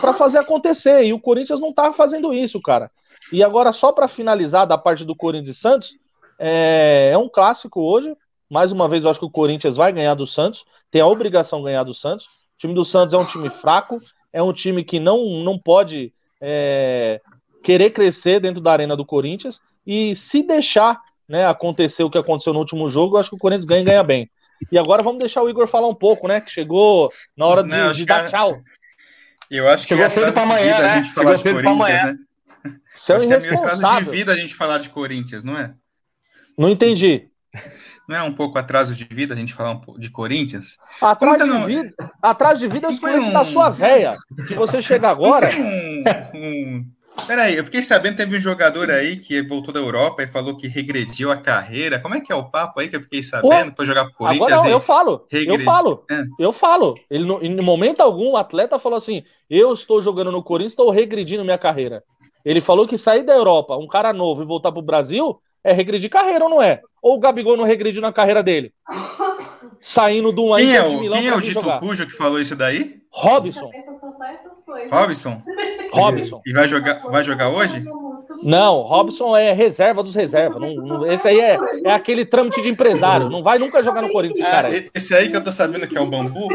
para 0.01 0.15
fazer 0.15 0.39
acontecer. 0.39 1.03
E 1.05 1.13
o 1.13 1.21
Corinthians 1.21 1.59
não 1.59 1.73
tá 1.73 1.93
fazendo 1.93 2.33
isso, 2.33 2.61
cara. 2.61 2.91
E 3.33 3.43
agora, 3.43 3.73
só 3.73 3.93
para 3.93 4.07
finalizar 4.07 4.67
da 4.67 4.79
parte 4.79 5.05
do 5.05 5.17
Corinthians 5.17 5.57
e 5.57 5.61
Santos, 5.61 5.99
é, 6.39 7.11
é 7.13 7.19
um 7.19 7.29
clássico 7.29 7.81
hoje. 7.81 8.17
Mais 8.51 8.73
uma 8.73 8.89
vez, 8.89 9.05
eu 9.05 9.11
acho 9.11 9.21
que 9.21 9.27
o 9.27 9.31
Corinthians 9.31 9.77
vai 9.77 9.93
ganhar 9.93 10.15
do 10.15 10.27
Santos. 10.27 10.65
Tem 10.91 11.01
a 11.01 11.07
obrigação 11.07 11.61
de 11.61 11.67
ganhar 11.67 11.85
do 11.85 11.95
Santos. 11.95 12.25
O 12.27 12.59
time 12.59 12.75
do 12.75 12.85
Santos 12.85 13.15
é 13.15 13.17
um 13.17 13.25
time 13.25 13.49
fraco. 13.49 13.99
É 14.33 14.43
um 14.43 14.53
time 14.53 14.83
que 14.85 14.99
não, 14.99 15.43
não 15.45 15.59
pode. 15.59 16.13
é, 16.41 17.21
querer 17.63 17.91
crescer 17.91 18.41
dentro 18.41 18.61
da 18.61 18.73
arena 18.73 18.97
do 18.97 19.05
Corinthians 19.05 19.61
e 19.87 20.17
se 20.17 20.43
deixar 20.43 20.99
né, 21.29 21.47
acontecer 21.47 22.03
o 22.03 22.09
que 22.11 22.17
aconteceu 22.17 22.55
no 22.55 22.59
último 22.59 22.89
jogo, 22.89 23.17
eu 23.17 23.21
acho 23.21 23.29
que 23.29 23.37
o 23.37 23.39
Corinthians 23.39 23.67
ganha 23.67 23.83
e 23.83 23.85
ganha 23.85 24.03
bem. 24.03 24.31
E 24.73 24.79
agora 24.79 25.03
vamos 25.03 25.19
deixar 25.21 25.43
o 25.43 25.49
Igor 25.51 25.69
falar 25.69 25.87
um 25.87 25.95
pouco, 25.95 26.27
né? 26.27 26.41
Que 26.41 26.51
chegou 26.51 27.11
na 27.37 27.45
hora 27.47 27.63
de, 27.63 27.69
Não, 27.69 27.93
de 27.93 28.01
que 28.01 28.07
dar 28.07 28.25
a- 28.27 28.31
tchau. 28.31 28.61
Eu 29.51 29.69
acho 29.69 29.87
Chegou 29.87 30.07
que 30.07 30.13
é 30.13 30.15
cedo 30.15 30.33
de 30.33 30.39
amanhã, 30.39 30.79
né? 30.79 30.85
a 30.91 30.95
gente 30.97 31.09
Chegou 31.09 31.23
falar 31.25 31.37
de 31.37 31.43
cedo 31.43 31.55
pra 31.61 31.63
Corinthians, 31.71 32.01
amanhã. 32.01 32.19
né? 32.65 32.73
Você 32.95 33.13
é 33.13 33.17
Acho 33.17 33.27
que 33.29 33.33
é 33.35 33.39
meio 33.41 33.61
prazo 33.61 33.83
de 34.05 34.11
vida 34.11 34.33
a 34.33 34.37
gente 34.37 34.55
falar 34.55 34.79
de 34.79 34.91
Corinthians, 34.91 35.45
não 35.45 35.59
é? 35.59 35.75
Não 36.57 36.69
entendi. 36.71 37.29
Não 38.11 38.17
é 38.17 38.23
um 38.25 38.33
pouco 38.35 38.59
atraso 38.59 38.93
de 38.93 39.05
vida 39.05 39.35
a 39.35 39.37
gente 39.37 39.55
falar 39.55 39.71
um 39.71 39.79
pouco 39.79 40.01
de 40.01 40.11
Corinthians? 40.11 40.79
Atrás 41.01 41.35
Conta 41.35 41.45
de, 41.45 41.51
não. 41.51 41.65
vida, 41.65 41.95
atrás 42.21 42.59
de 42.59 42.67
vida 42.67 42.89
eu 42.89 42.93
Foi 42.95 43.13
conheço 43.13 43.29
um- 43.29 43.33
da 43.33 43.45
sua 43.45 43.71
véia. 43.71 44.17
Se 44.49 44.55
você 44.55 44.83
chega 44.83 45.09
agora, 45.09 45.49
um, 45.57 46.03
um, 46.35 46.85
Peraí, 47.29 47.57
eu 47.57 47.65
fiquei 47.65 47.83
sabendo 47.85 48.13
que 48.17 48.25
teve 48.25 48.37
um 48.37 48.41
jogador 48.41 48.91
aí 48.91 49.17
que 49.17 49.41
voltou 49.43 49.73
da 49.73 49.79
Europa 49.79 50.25
e 50.25 50.27
falou 50.27 50.57
que 50.57 50.67
regrediu 50.67 51.31
a 51.31 51.37
carreira. 51.37 52.01
Como 52.01 52.17
é 52.17 52.21
que 52.21 52.33
é 52.33 52.35
o 52.35 52.51
papo 52.51 52.81
aí 52.81 52.89
que 52.89 52.97
eu 52.97 53.03
fiquei 53.03 53.23
sabendo? 53.23 53.75
Foi 53.77 53.87
jogar 53.87 54.07
pro 54.07 54.15
Corinthians 54.15 54.49
Agora 54.51 54.65
não, 54.65 54.71
eu 54.71 54.81
falo, 54.81 55.11
eu 55.31 55.39
regrediu. 55.39 55.65
falo, 55.65 56.05
É. 56.11 56.25
eu 56.39 56.53
falo. 56.53 56.95
Ele, 57.09 57.25
no- 57.25 57.41
em 57.45 57.61
momento 57.61 58.01
algum, 58.01 58.31
o 58.33 58.37
atleta 58.37 58.79
falou 58.81 58.97
assim: 58.99 59.23
eu 59.49 59.73
estou 59.73 60.01
jogando 60.03 60.33
no 60.33 60.43
Corinthians, 60.43 60.73
estou 60.73 60.91
regredindo 60.91 61.45
minha 61.45 61.59
carreira. 61.59 62.03
Ele 62.45 62.61
falou 62.61 62.89
que 62.89 62.99
sair 62.99 63.23
da 63.23 63.35
Europa, 63.35 63.77
um 63.77 63.87
cara 63.87 64.13
novo, 64.13 64.43
e 64.43 64.47
voltar 64.47 64.73
pro 64.73 64.83
Brasil, 64.83 65.39
é 65.65 65.73
regredir 65.73 66.11
carreira 66.11 66.45
ou 66.45 66.51
não 66.51 66.63
é? 66.63 66.81
Ou 67.03 67.17
o 67.17 67.21
Gabigol 67.21 67.57
não 67.57 67.65
regrediu 67.65 68.03
na 68.03 68.13
carreira 68.13 68.43
dele? 68.43 68.73
Saindo 69.81 70.33
de 70.33 70.41
um 70.41 70.55
Quem 70.57 70.77
é 70.77 70.83
o, 70.83 71.01
Milão 71.01 71.19
quem 71.19 71.29
é 71.29 71.35
o 71.35 71.41
Dito. 71.41 71.79
Cujo 71.79 72.07
que 72.07 72.13
falou 72.13 72.39
isso 72.41 72.55
daí? 72.55 72.97
Robson, 73.13 73.71
Cabeça 73.71 73.95
só 73.99 74.13
sai 74.13 74.35
essas 74.35 74.59
coisas. 74.65 74.91
Robson? 74.91 75.43
Robson. 75.93 76.41
E 76.47 76.53
vai 76.53 76.69
jogar, 76.69 77.01
vai 77.01 77.25
jogar 77.25 77.49
hoje? 77.49 77.83
Não, 78.43 78.75
Robson 78.83 79.37
é 79.37 79.53
reserva 79.53 80.03
dos 80.03 80.15
reservas. 80.15 80.61
Não- 80.61 80.75
não- 80.77 81.13
esse 81.13 81.27
aí 81.27 81.41
é, 81.41 81.59
é 81.87 81.93
aquele 81.93 82.25
trâmite 82.25 82.63
de 82.63 82.69
empresário. 82.69 83.29
Não 83.29 83.43
vai 83.43 83.59
nunca 83.59 83.83
jogar 83.83 84.03
no 84.03 84.11
Corinthians, 84.13 84.47
esse 84.47 84.49
Ah, 84.49 84.63
cara. 84.63 84.69
aí. 84.69 84.89
esse 84.95 85.15
aí 85.15 85.29
que 85.29 85.37
eu 85.37 85.43
tô 85.43 85.51
sabendo 85.51 85.89
que 85.89 85.97
é 85.97 86.01
o 86.01 86.07
Bambu? 86.07 86.47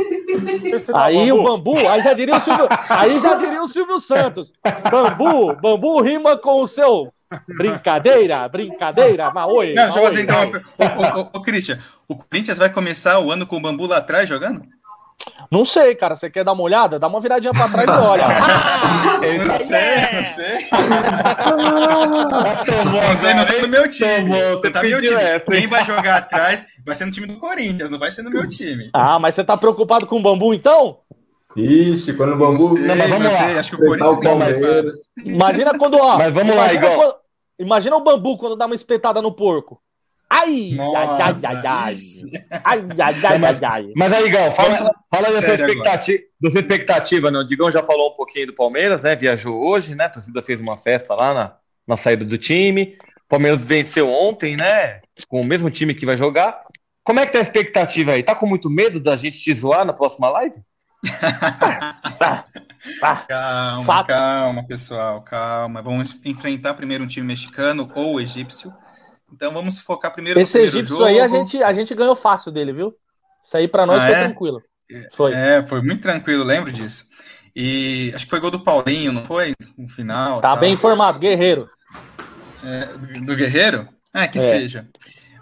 Da 0.91 1.03
Aí 1.03 1.31
o 1.31 1.43
Bambu. 1.43 1.73
bambu, 1.73 1.87
aí 1.89 2.01
já 2.01 2.13
diria 2.13 2.37
o 2.37 2.41
Silvio, 2.41 2.67
aí 2.89 3.19
já 3.19 3.35
diria 3.35 3.61
o 3.63 3.67
Silvio 3.67 3.99
Santos. 3.99 4.53
Bambu, 4.89 5.55
bambu 5.55 6.01
rima 6.01 6.37
com 6.37 6.61
o 6.61 6.67
seu 6.67 7.11
brincadeira, 7.47 8.47
brincadeira, 8.47 9.31
mas 9.31 9.47
oi. 9.51 9.73
Não, 9.73 9.83
deixa 9.85 9.99
eu 9.99 10.03
fazer 10.05 10.21
então. 10.23 10.51
Ô, 10.77 10.83
ô, 10.83 11.21
ô, 11.21 11.29
ô, 11.33 11.41
Christian, 11.41 11.79
o 12.07 12.15
Corinthians 12.15 12.57
vai 12.57 12.69
começar 12.69 13.19
o 13.19 13.31
ano 13.31 13.45
com 13.47 13.57
o 13.57 13.61
Bambu 13.61 13.85
lá 13.87 13.97
atrás 13.97 14.27
jogando? 14.29 14.61
Não 15.49 15.63
sei, 15.63 15.95
cara. 15.95 16.15
Você 16.17 16.29
quer 16.29 16.43
dar 16.43 16.51
uma 16.51 16.63
olhada? 16.63 16.99
Dá 16.99 17.07
uma 17.07 17.21
viradinha 17.21 17.53
pra 17.53 17.69
trás 17.69 17.87
e 17.87 17.91
olha. 17.91 18.25
Não 19.45 19.57
sei, 19.57 20.11
não 20.13 20.23
sei. 20.23 20.67
Aí 23.25 23.33
não 23.33 23.45
tá 23.45 23.61
no 23.61 23.67
meu 23.67 23.89
time. 23.89 24.29
Tomou, 24.29 24.61
Não 24.63 24.71
tá 24.71 24.83
no 24.83 24.89
meu 24.89 25.01
time. 25.01 25.15
essa? 25.21 25.51
Quem 25.51 25.67
vai 25.67 25.83
jogar 25.85 26.17
atrás 26.17 26.65
vai 26.85 26.95
ser 26.95 27.05
no 27.05 27.11
time 27.11 27.27
do 27.27 27.37
Corinthians, 27.37 27.89
não 27.89 27.97
vai 27.97 28.11
ser 28.11 28.21
no 28.23 28.29
meu 28.29 28.47
time. 28.47 28.89
Ah, 28.93 29.17
mas 29.17 29.35
você 29.35 29.43
tá 29.43 29.55
preocupado 29.57 30.05
com 30.05 30.19
o 30.19 30.21
bambu 30.21 30.53
então? 30.53 30.99
Ixi, 31.55 32.13
quando 32.13 32.33
o 32.33 32.37
bambu. 32.37 32.61
Não 32.63 32.73
sei, 32.73 32.81
Não, 32.83 32.95
mas 32.95 33.09
vamos 33.09 33.23
não 33.25 33.31
lá. 33.31 33.37
sei, 33.37 33.57
acho 33.57 33.69
que 33.71 33.75
o 33.75 33.79
Corinthians 33.87 34.19
tem 34.19 34.37
mais 34.37 34.59
Palmeiras. 34.59 34.95
Imagina 35.23 35.77
quando, 35.77 35.97
ó. 35.97 36.17
Mas 36.17 36.33
vamos 36.33 36.55
lá, 36.55 36.73
Igor. 36.73 36.95
quando- 36.95 37.15
imagina 37.59 37.95
o 37.95 38.03
bambu 38.03 38.37
quando 38.37 38.55
dá 38.55 38.65
uma 38.65 38.75
espetada 38.75 39.21
no 39.21 39.31
porco. 39.31 39.81
Ai, 40.29 40.75
ai, 40.79 41.07
ai, 41.21 41.33
ai, 41.45 41.65
ai. 41.65 41.97
Ai, 42.63 42.87
ai, 42.99 43.25
ai, 43.25 43.45
ai, 43.45 43.59
ai. 43.61 43.93
Mas 43.95 44.11
aí, 44.11 44.25
Igão, 44.25 44.51
fala, 44.51 44.91
fala 45.09 45.31
da 45.31 45.41
sua, 45.41 45.53
expectativa, 45.53 46.23
da 46.41 46.51
sua 46.51 46.59
expectativa, 46.61 47.31
né? 47.31 47.39
O 47.39 47.43
Digão 47.43 47.71
já 47.71 47.83
falou 47.83 48.11
um 48.11 48.13
pouquinho 48.13 48.47
do 48.47 48.53
Palmeiras, 48.53 49.01
né? 49.03 49.15
Viajou 49.15 49.55
hoje, 49.55 49.93
né? 49.93 50.05
A 50.05 50.09
torcida 50.09 50.41
fez 50.41 50.59
uma 50.59 50.75
festa 50.75 51.13
lá 51.13 51.33
na, 51.33 51.55
na 51.87 51.95
saída 51.95 52.25
do 52.25 52.37
time. 52.37 52.97
O 53.25 53.29
Palmeiras 53.29 53.63
venceu 53.63 54.09
ontem, 54.09 54.57
né? 54.57 55.01
Com 55.27 55.41
o 55.41 55.45
mesmo 55.45 55.69
time 55.69 55.93
que 55.93 56.05
vai 56.05 56.17
jogar. 56.17 56.59
Como 57.03 57.19
é 57.19 57.25
que 57.25 57.31
tá 57.31 57.37
a 57.37 57.43
expectativa 57.43 58.13
aí? 58.13 58.23
Tá 58.23 58.33
com 58.33 58.47
muito 58.47 58.69
medo 58.69 58.99
da 58.99 59.15
gente 59.15 59.39
te 59.39 59.53
zoar 59.53 59.85
na 59.85 59.93
próxima 59.93 60.27
live? 60.29 60.57
Calma, 63.27 63.85
Fato. 63.85 64.07
calma, 64.07 64.65
pessoal, 64.67 65.21
calma. 65.21 65.81
Vamos 65.81 66.17
enfrentar 66.23 66.73
primeiro 66.75 67.03
um 67.03 67.07
time 67.07 67.25
mexicano 67.25 67.91
ou 67.95 68.19
egípcio. 68.21 68.71
Então 69.33 69.51
vamos 69.51 69.79
focar 69.79 70.13
primeiro 70.13 70.39
esse 70.39 70.53
no 70.53 70.61
primeiro 70.63 70.77
egípcio 70.77 70.95
jogo. 70.97 71.07
aí 71.09 71.19
a 71.19 71.27
gente, 71.27 71.61
a 71.63 71.73
gente 71.73 71.95
ganhou 71.95 72.15
fácil 72.15 72.51
dele, 72.51 72.71
viu? 72.73 72.93
Isso 73.43 73.57
aí 73.57 73.67
pra 73.67 73.85
nós 73.85 74.01
Ah, 74.01 74.05
foi 74.07 74.15
é? 74.15 74.23
tranquilo. 74.25 74.63
Foi. 75.15 75.33
É, 75.33 75.65
foi 75.67 75.81
muito 75.81 76.01
tranquilo, 76.01 76.43
lembro 76.43 76.71
disso. 76.71 77.07
E 77.55 78.11
acho 78.13 78.25
que 78.25 78.29
foi 78.29 78.39
gol 78.39 78.51
do 78.51 78.59
Paulinho, 78.63 79.11
não 79.11 79.25
foi? 79.25 79.53
No 79.77 79.87
final. 79.87 80.41
Tá 80.41 80.49
tal. 80.49 80.59
bem 80.59 80.73
informado, 80.73 81.17
guerreiro. 81.19 81.69
É, 82.63 82.85
do 83.21 83.35
Guerreiro? 83.35 83.87
Ah, 84.13 84.27
que 84.27 84.37
É. 84.37 84.41
seja. 84.41 84.87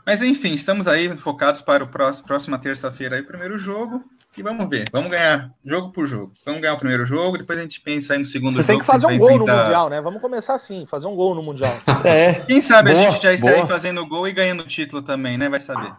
Mas 0.06 0.22
enfim, 0.22 0.54
estamos 0.54 0.88
aí 0.88 1.16
focados 1.18 1.62
para 1.62 1.84
o 1.84 1.88
próximo, 1.88 2.28
próxima 2.28 2.58
terça-feira 2.58 3.16
aí, 3.16 3.22
o 3.22 3.26
primeiro 3.28 3.58
jogo. 3.58 4.04
E 4.36 4.42
vamos 4.42 4.68
ver, 4.68 4.86
vamos 4.92 5.12
ganhar 5.12 5.52
jogo 5.64 5.92
por 5.92 6.06
jogo. 6.08 6.34
Vamos 6.44 6.60
ganhar 6.62 6.74
o 6.74 6.78
primeiro 6.78 7.06
jogo, 7.06 7.38
depois 7.38 7.60
a 7.60 7.62
gente 7.62 7.80
pensa 7.80 8.14
aí 8.14 8.20
no 8.20 8.26
segundo 8.26 8.54
Você 8.54 8.62
jogo. 8.64 8.68
tem 8.68 8.80
que 8.80 8.86
fazer 8.86 9.06
a 9.06 9.10
um 9.10 9.18
gol 9.20 9.32
no 9.38 9.46
Mundial, 9.46 9.90
né? 9.90 10.02
Vamos 10.02 10.22
começar 10.22 10.56
assim, 10.56 10.88
fazer 10.90 11.06
um 11.06 11.16
gol 11.16 11.36
no 11.36 11.44
Mundial. 11.44 11.74
É. 12.04 12.34
Quem 12.46 12.60
sabe 12.60 12.92
a 12.92 12.94
Boa, 12.94 13.10
gente 13.12 13.22
já 13.24 13.32
estreia 13.34 13.58
boa. 13.58 13.68
fazendo 13.68 14.06
gol 14.08 14.28
e 14.28 14.32
ganhando 14.32 14.62
o 14.62 14.68
título 14.68 15.02
também, 15.02 15.38
né? 15.38 15.50
Vai 15.50 15.60
saber. 15.60 15.94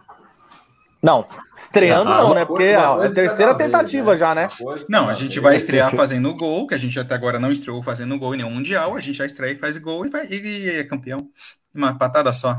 Não, 1.01 1.25
estreando 1.55 2.09
Ah, 2.11 2.17
não, 2.17 2.33
né? 2.33 2.45
Porque 2.45 2.75
ó, 2.75 3.01
é 3.03 3.07
a 3.07 3.11
terceira 3.11 3.53
vez, 3.53 3.71
tentativa 3.71 4.17
já, 4.17 4.33
né? 4.35 4.47
Não, 4.89 5.07
a 5.07 5.13
gente 5.13 5.39
vai 5.39 5.55
estrear 5.55 5.95
fazendo 5.95 6.33
gol, 6.35 6.65
que 6.67 6.73
a 6.73 6.77
gente 6.79 6.99
até 6.99 7.13
agora 7.15 7.39
não 7.39 7.51
estreou 7.51 7.81
fazendo 7.83 8.17
gol 8.17 8.33
em 8.33 8.37
nenhum 8.37 8.49
Mundial. 8.51 8.95
A 8.95 8.99
gente 8.99 9.17
já 9.17 9.25
estreia 9.25 9.53
e 9.53 9.57
faz 9.57 9.77
gol 9.77 10.05
e, 10.05 10.09
vai, 10.09 10.27
e 10.27 10.69
é 10.79 10.83
campeão. 10.83 11.29
Uma 11.73 11.95
patada 11.97 12.33
só. 12.33 12.57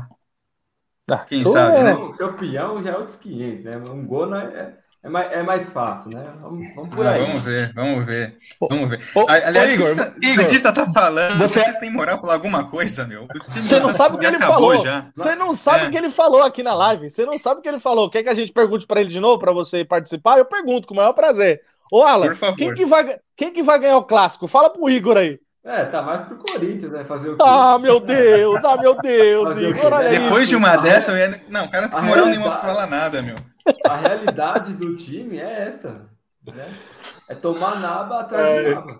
Ah, 1.09 1.19
Quem 1.19 1.43
sabe, 1.45 1.77
é- 1.77 1.83
né? 1.83 1.95
Campeão 2.17 2.81
já 2.83 2.91
é 2.91 2.97
outros 2.97 3.15
500, 3.17 3.63
né? 3.65 3.77
Um 3.77 4.05
gol 4.05 4.27
não 4.27 4.37
é, 4.37 4.73
é, 5.07 5.09
mais, 5.09 5.31
é 5.31 5.43
mais 5.43 5.69
fácil, 5.69 6.11
né? 6.11 6.25
Vamos, 6.41 6.67
vamos 6.75 6.89
por 6.95 7.05
Ah, 7.07 7.11
aí. 7.11 7.21
vamos 7.25 7.41
ver, 7.41 7.73
vamos 7.73 8.05
ver. 8.05 8.37
Vamos 8.69 8.89
ver. 8.89 8.99
ô, 9.15 9.21
A- 9.27 9.33
Aliás, 9.33 9.71
ô, 9.71 9.73
Igor, 9.75 9.89
o 9.89 9.95
que 9.95 10.01
o 10.27 10.29
Igor, 10.31 10.43
Santista 10.43 10.73
tá 10.73 10.85
falando? 10.87 11.31
O 11.35 11.37
você- 11.37 11.59
Santista 11.59 11.79
tem 11.79 11.91
moral 11.91 12.19
pra 12.19 12.33
alguma 12.33 12.69
coisa, 12.69 13.05
meu. 13.07 13.27
Você 13.49 13.79
não 13.79 13.89
sabe 13.95 14.15
o 14.15 14.19
que 14.19 14.25
ele 14.25 14.39
falou. 14.39 14.77
já. 14.85 15.05
Você 15.15 15.35
não 15.35 15.55
sabe 15.55 15.85
É. 15.85 15.87
o 15.87 15.91
que 15.91 15.97
ele 15.97 16.11
falou 16.11 16.43
aqui 16.43 16.61
na 16.61 16.73
live. 16.75 17.09
Você 17.09 17.25
não 17.25 17.39
sabe 17.39 17.59
o 17.59 17.63
que 17.63 17.69
ele 17.69 17.79
falou. 17.79 18.09
Quer 18.09 18.23
que 18.23 18.29
a 18.29 18.33
gente 18.33 18.51
pergunte 18.51 18.85
pra 18.85 19.01
ele 19.01 19.09
de 19.09 19.19
novo 19.19 19.39
pra 19.39 19.51
você 19.51 19.83
participar? 19.85 20.37
Eu 20.37 20.45
pergunto 20.45 20.87
com 20.87 20.93
o 20.93 20.97
maior 20.97 21.13
prazer. 21.13 21.61
Ô, 21.91 22.03
Alan, 22.03 22.27
Por 22.27 22.35
favor. 22.35 22.57
quem 22.57 22.75
que, 22.75 22.85
vai, 22.85 23.17
quem 23.37 23.53
que 23.53 23.63
vai 23.63 23.79
ganhar 23.79 23.97
o 23.97 24.03
clássico? 24.03 24.47
Fala 24.47 24.69
pro 24.69 24.89
Igor 24.89 25.15
aí. 25.15 25.39
É, 25.63 25.83
tá 25.83 26.01
mais 26.01 26.21
pro 26.21 26.37
Corinthians, 26.37 26.93
né? 26.93 27.03
Fazer 27.03 27.29
o 27.29 27.35
quê? 27.35 27.43
Ah, 27.45 27.77
meu 27.77 27.99
Deus, 27.99 28.63
ah, 28.63 28.77
meu 28.77 28.95
Deus, 29.01 29.57
Igor. 29.57 29.99
Depois 30.09 30.47
de 30.47 30.55
uma 30.55 30.77
dessa, 30.77 31.11
eu 31.11 31.17
ia... 31.17 31.41
Não, 31.49 31.65
o 31.65 31.69
cara 31.69 31.87
não 31.87 31.89
tem 31.89 32.03
moral 32.03 32.25
nenhuma 32.27 32.51
pra 32.51 32.61
realidade- 32.61 32.75
falar 32.75 32.87
nada, 32.87 33.21
meu. 33.21 33.35
A 33.85 33.97
realidade 33.97 34.73
do 34.73 34.95
time 34.95 35.37
é 35.39 35.67
essa, 35.69 36.01
né? 36.45 36.73
É 37.29 37.35
tomar 37.35 37.79
naba 37.79 38.21
atrás 38.21 38.65
de 38.65 38.71
naba. 38.73 38.97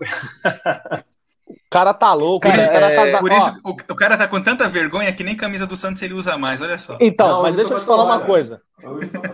O 1.50 1.70
cara 1.70 1.94
tá 1.94 2.12
louco. 2.12 2.46
Cara, 2.46 2.62
o 2.62 2.66
cara 2.72 2.94
tá 2.94 3.06
é, 3.06 3.12
da- 3.12 3.18
Por 3.20 3.32
ó, 3.32 3.36
isso, 3.38 3.60
o, 3.64 3.70
o 3.70 3.96
cara 3.96 4.18
tá 4.18 4.28
com 4.28 4.40
tanta 4.42 4.68
vergonha 4.68 5.12
que 5.12 5.24
nem 5.24 5.36
camisa 5.36 5.66
do 5.66 5.76
Santos 5.76 6.02
ele 6.02 6.14
usa 6.14 6.36
mais, 6.36 6.60
olha 6.60 6.78
só. 6.78 6.96
Então, 7.00 7.28
Não, 7.28 7.42
mas 7.42 7.54
deixa 7.54 7.72
eu 7.74 7.80
te 7.80 7.86
falar 7.86 8.04
uma 8.04 8.20
coisa. 8.20 8.60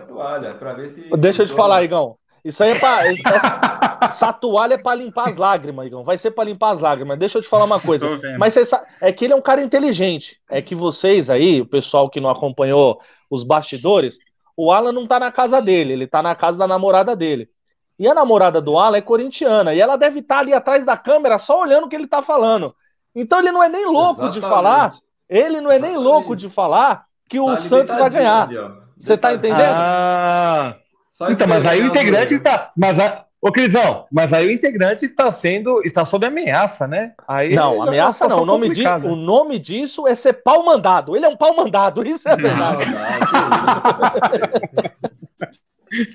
Toalha, 0.07 0.53
pra 0.53 0.73
ver 0.73 0.89
se. 0.89 1.09
Deixa 1.17 1.43
eu 1.43 1.47
te 1.47 1.53
falar, 1.53 1.83
Igão. 1.83 2.17
Isso 2.43 2.63
aí 2.63 2.71
é 2.71 2.79
pra. 2.79 3.05
Essa, 3.07 3.99
essa 4.03 4.33
toalha 4.33 4.75
é 4.75 4.77
pra 4.77 4.95
limpar 4.95 5.29
as 5.29 5.35
lágrimas, 5.35 5.87
Igão. 5.87 6.03
Vai 6.03 6.17
ser 6.17 6.31
pra 6.31 6.43
limpar 6.43 6.71
as 6.71 6.79
lágrimas. 6.79 7.17
Deixa 7.19 7.37
eu 7.37 7.41
te 7.41 7.49
falar 7.49 7.65
uma 7.65 7.79
coisa. 7.81 8.07
Mas 8.37 8.53
você 8.53 8.65
sabe, 8.65 8.85
é 9.01 9.11
que 9.11 9.25
ele 9.25 9.33
é 9.33 9.35
um 9.35 9.41
cara 9.41 9.61
inteligente. 9.61 10.37
É 10.49 10.61
que 10.61 10.75
vocês 10.75 11.29
aí, 11.29 11.59
o 11.61 11.65
pessoal 11.65 12.09
que 12.09 12.21
não 12.21 12.29
acompanhou 12.29 12.99
os 13.29 13.43
bastidores, 13.43 14.17
o 14.57 14.71
Alan 14.71 14.91
não 14.91 15.07
tá 15.07 15.19
na 15.19 15.31
casa 15.31 15.61
dele, 15.61 15.93
ele 15.93 16.07
tá 16.07 16.21
na 16.21 16.35
casa 16.35 16.57
da 16.57 16.67
namorada 16.67 17.15
dele. 17.15 17.49
E 17.97 18.07
a 18.07 18.13
namorada 18.13 18.61
do 18.61 18.77
Alan 18.77 18.97
é 18.97 19.01
corintiana, 19.01 19.73
e 19.73 19.79
ela 19.79 19.95
deve 19.97 20.19
estar 20.19 20.39
ali 20.39 20.53
atrás 20.53 20.85
da 20.85 20.97
câmera 20.97 21.37
só 21.37 21.61
olhando 21.61 21.85
o 21.85 21.89
que 21.89 21.95
ele 21.95 22.07
tá 22.07 22.21
falando. 22.21 22.75
Então 23.13 23.39
ele 23.39 23.51
não 23.51 23.63
é 23.63 23.69
nem 23.69 23.85
louco 23.85 24.29
de 24.29 24.39
Exatamente. 24.39 24.49
falar, 24.49 24.89
ele 25.29 25.61
não 25.61 25.71
é 25.71 25.79
nem 25.79 25.91
Exatamente. 25.91 26.03
louco 26.03 26.35
de 26.35 26.49
falar 26.49 27.05
que 27.29 27.39
o 27.39 27.45
Tá 27.47 27.57
Santos 27.57 27.95
vai 27.95 28.09
ganhar. 28.09 28.43
ali. 28.43 28.57
Você 28.97 29.17
tá 29.17 29.33
entendendo? 29.33 29.75
Ah, 29.75 30.75
Só 31.11 31.29
então, 31.29 31.47
mas 31.47 31.65
aí 31.65 31.81
o 31.81 31.87
integrante 31.87 32.33
a 32.33 32.37
está. 32.37 32.71
Mas 32.77 32.99
a, 32.99 33.24
ô, 33.47 33.51
Crisão, 33.51 34.05
mas 34.11 34.33
aí 34.33 34.47
o 34.47 34.51
integrante 34.51 35.05
está 35.05 35.31
sendo. 35.31 35.81
está 35.83 36.03
sob 36.05 36.25
ameaça, 36.25 36.87
né? 36.87 37.13
Aí 37.27 37.53
Não, 37.55 37.83
é 37.83 37.87
ameaça 37.87 38.27
não. 38.27 38.41
O 38.41 38.45
nome, 38.45 38.69
di- 38.69 38.85
o 38.87 39.15
nome 39.15 39.59
disso 39.59 40.07
é 40.07 40.15
ser 40.15 40.33
pau 40.33 40.65
mandado. 40.65 41.15
Ele 41.15 41.25
é 41.25 41.29
um 41.29 41.37
pau 41.37 41.55
mandado, 41.55 42.05
isso 42.05 42.27
é 42.27 42.35
verdade. 42.35 42.83
isso. 42.83 42.95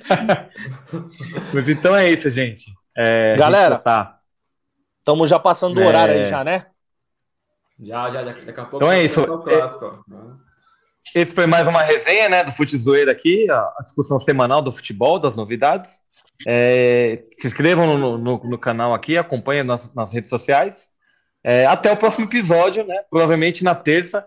Mas 1.55 1.68
então 1.68 1.95
é 1.97 2.11
isso, 2.11 2.28
gente. 2.31 2.72
É, 2.97 3.31
gente 3.31 3.39
Galera, 3.39 3.78
tá. 3.78 4.18
Estamos 4.99 5.31
já 5.31 5.39
passando 5.39 5.74
do 5.74 5.83
É. 5.83 5.87
horário 5.87 6.14
aí, 6.14 6.28
já, 6.31 6.45
né? 6.45 6.66
Já, 7.78 8.11
já, 8.11 8.22
já. 8.24 8.33
Daqui 8.33 8.51
a 8.61 8.64
pouco 8.64 8.76
Então 8.76 8.93
é 8.93 9.03
isso. 9.05 9.22
clássico. 9.24 10.05
Esse 11.14 11.35
foi 11.35 11.47
mais 11.47 11.66
uma 11.66 11.83
resenha, 11.83 12.28
né, 12.28 12.45
do 12.45 12.53
Futezoeira 12.53 13.11
aqui, 13.11 13.51
a 13.51 13.59
a 13.78 13.83
discussão 13.83 14.18
semanal 14.18 14.61
do 14.61 14.70
futebol, 14.70 15.18
das 15.18 15.35
novidades. 15.35 16.01
É, 16.47 17.22
se 17.38 17.47
inscrevam 17.49 17.99
no, 17.99 18.18
no, 18.18 18.38
no 18.45 18.59
canal 18.59 18.95
aqui, 18.95 19.16
acompanhem 19.16 19.62
nas, 19.64 19.93
nas 19.95 20.12
redes 20.12 20.30
sociais. 20.30 20.88
É, 21.43 21.66
até 21.66 21.91
o 21.93 21.97
próximo 21.97 22.26
episódio, 22.26 22.84
né? 22.84 22.97
Provavelmente 23.11 23.64
na 23.64 23.74
terça 23.74 24.26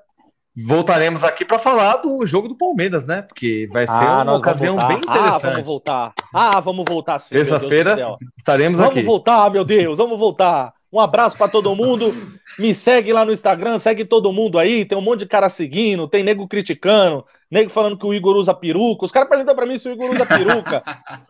voltaremos 0.56 1.24
aqui 1.24 1.44
para 1.44 1.58
falar 1.58 1.98
do 1.98 2.24
jogo 2.26 2.48
do 2.48 2.56
Palmeiras, 2.58 3.04
né? 3.06 3.24
Porque 3.24 3.68
vai 3.72 3.88
ser 3.88 3.94
uma 3.94 4.22
Ah, 4.22 4.24
nós 4.24 4.40
ocasião 4.40 4.76
vamos 4.78 4.88
bem 4.88 4.98
voltar. 4.98 5.14
Ah, 5.14 5.18
interessante. 5.26 5.52
vamos 5.54 5.66
voltar. 5.66 6.14
Ah, 6.34 6.60
vamos 6.60 6.86
voltar 6.88 7.20
sim. 7.20 7.36
Terça-feira 7.36 8.18
estaremos 8.38 8.78
Vamos 8.78 8.94
aqui. 8.96 9.04
voltar, 9.04 9.50
meu 9.52 9.66
Deus, 9.66 9.98
vamos 9.98 10.18
voltar. 10.20 10.72
Um 10.92 11.00
abraço 11.00 11.36
pra 11.36 11.48
todo 11.48 11.76
mundo. 11.76 12.14
Me 12.60 12.76
segue 12.76 13.12
lá 13.12 13.26
no 13.26 13.34
Instagram, 13.34 13.80
segue 13.80 14.06
todo 14.06 14.32
mundo 14.32 14.60
aí. 14.60 14.86
Tem 14.86 14.96
um 14.96 15.02
monte 15.02 15.22
de 15.22 15.26
cara 15.26 15.50
seguindo, 15.50 16.08
tem 16.08 16.24
nego 16.24 16.48
criticando, 16.48 17.26
nego 17.54 17.70
falando 17.70 17.96
que 17.96 18.06
o 18.06 18.14
Igor 18.14 18.36
usa 18.36 18.52
peruca. 18.52 19.06
Os 19.06 19.12
caras 19.12 19.30
perguntam 19.30 19.56
pra 19.56 19.68
mim 19.68 19.78
se 19.78 19.88
o 19.88 19.92
Igor 19.92 20.10
usa 20.12 20.26
peruca. 20.26 20.84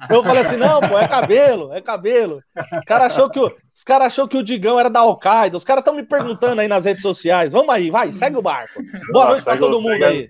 Eu 0.09 0.23
falei 0.23 0.41
assim: 0.41 0.55
não, 0.55 0.79
pô, 0.79 0.97
é 0.97 1.05
cabelo, 1.05 1.73
é 1.73 1.81
cabelo. 1.81 2.41
Os 2.55 2.85
caras 2.85 3.11
achou 3.11 3.29
que 3.29 3.39
o, 3.39 3.47
os 3.75 3.83
cara 3.83 4.05
achou 4.05 4.25
que 4.25 4.37
o 4.37 4.43
Digão 4.43 4.79
era 4.79 4.89
da 4.89 5.01
Al-Qaeda. 5.01 5.57
Os 5.57 5.65
caras 5.65 5.81
estão 5.81 5.93
me 5.93 6.03
perguntando 6.03 6.61
aí 6.61 6.67
nas 6.69 6.85
redes 6.85 7.01
sociais. 7.01 7.51
Vamos 7.51 7.67
aí, 7.69 7.91
vai, 7.91 8.13
segue 8.13 8.37
o 8.37 8.41
barco. 8.41 8.79
Boa 9.11 9.27
noite 9.31 9.43
pra 9.43 9.57
todo 9.57 9.81
mundo 9.81 10.01
aí. 10.01 10.29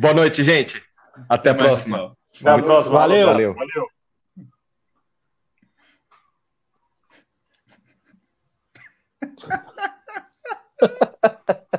Boa 0.00 0.14
noite, 0.14 0.42
gente. 0.42 0.82
Até 1.28 1.50
a 1.50 1.54
próxima. 1.54 2.12
Até 2.40 2.50
a 2.50 2.58
próxima. 2.58 2.96
Valeu. 2.96 3.26
Valeu. 3.28 3.54
Valeu. 3.54 3.86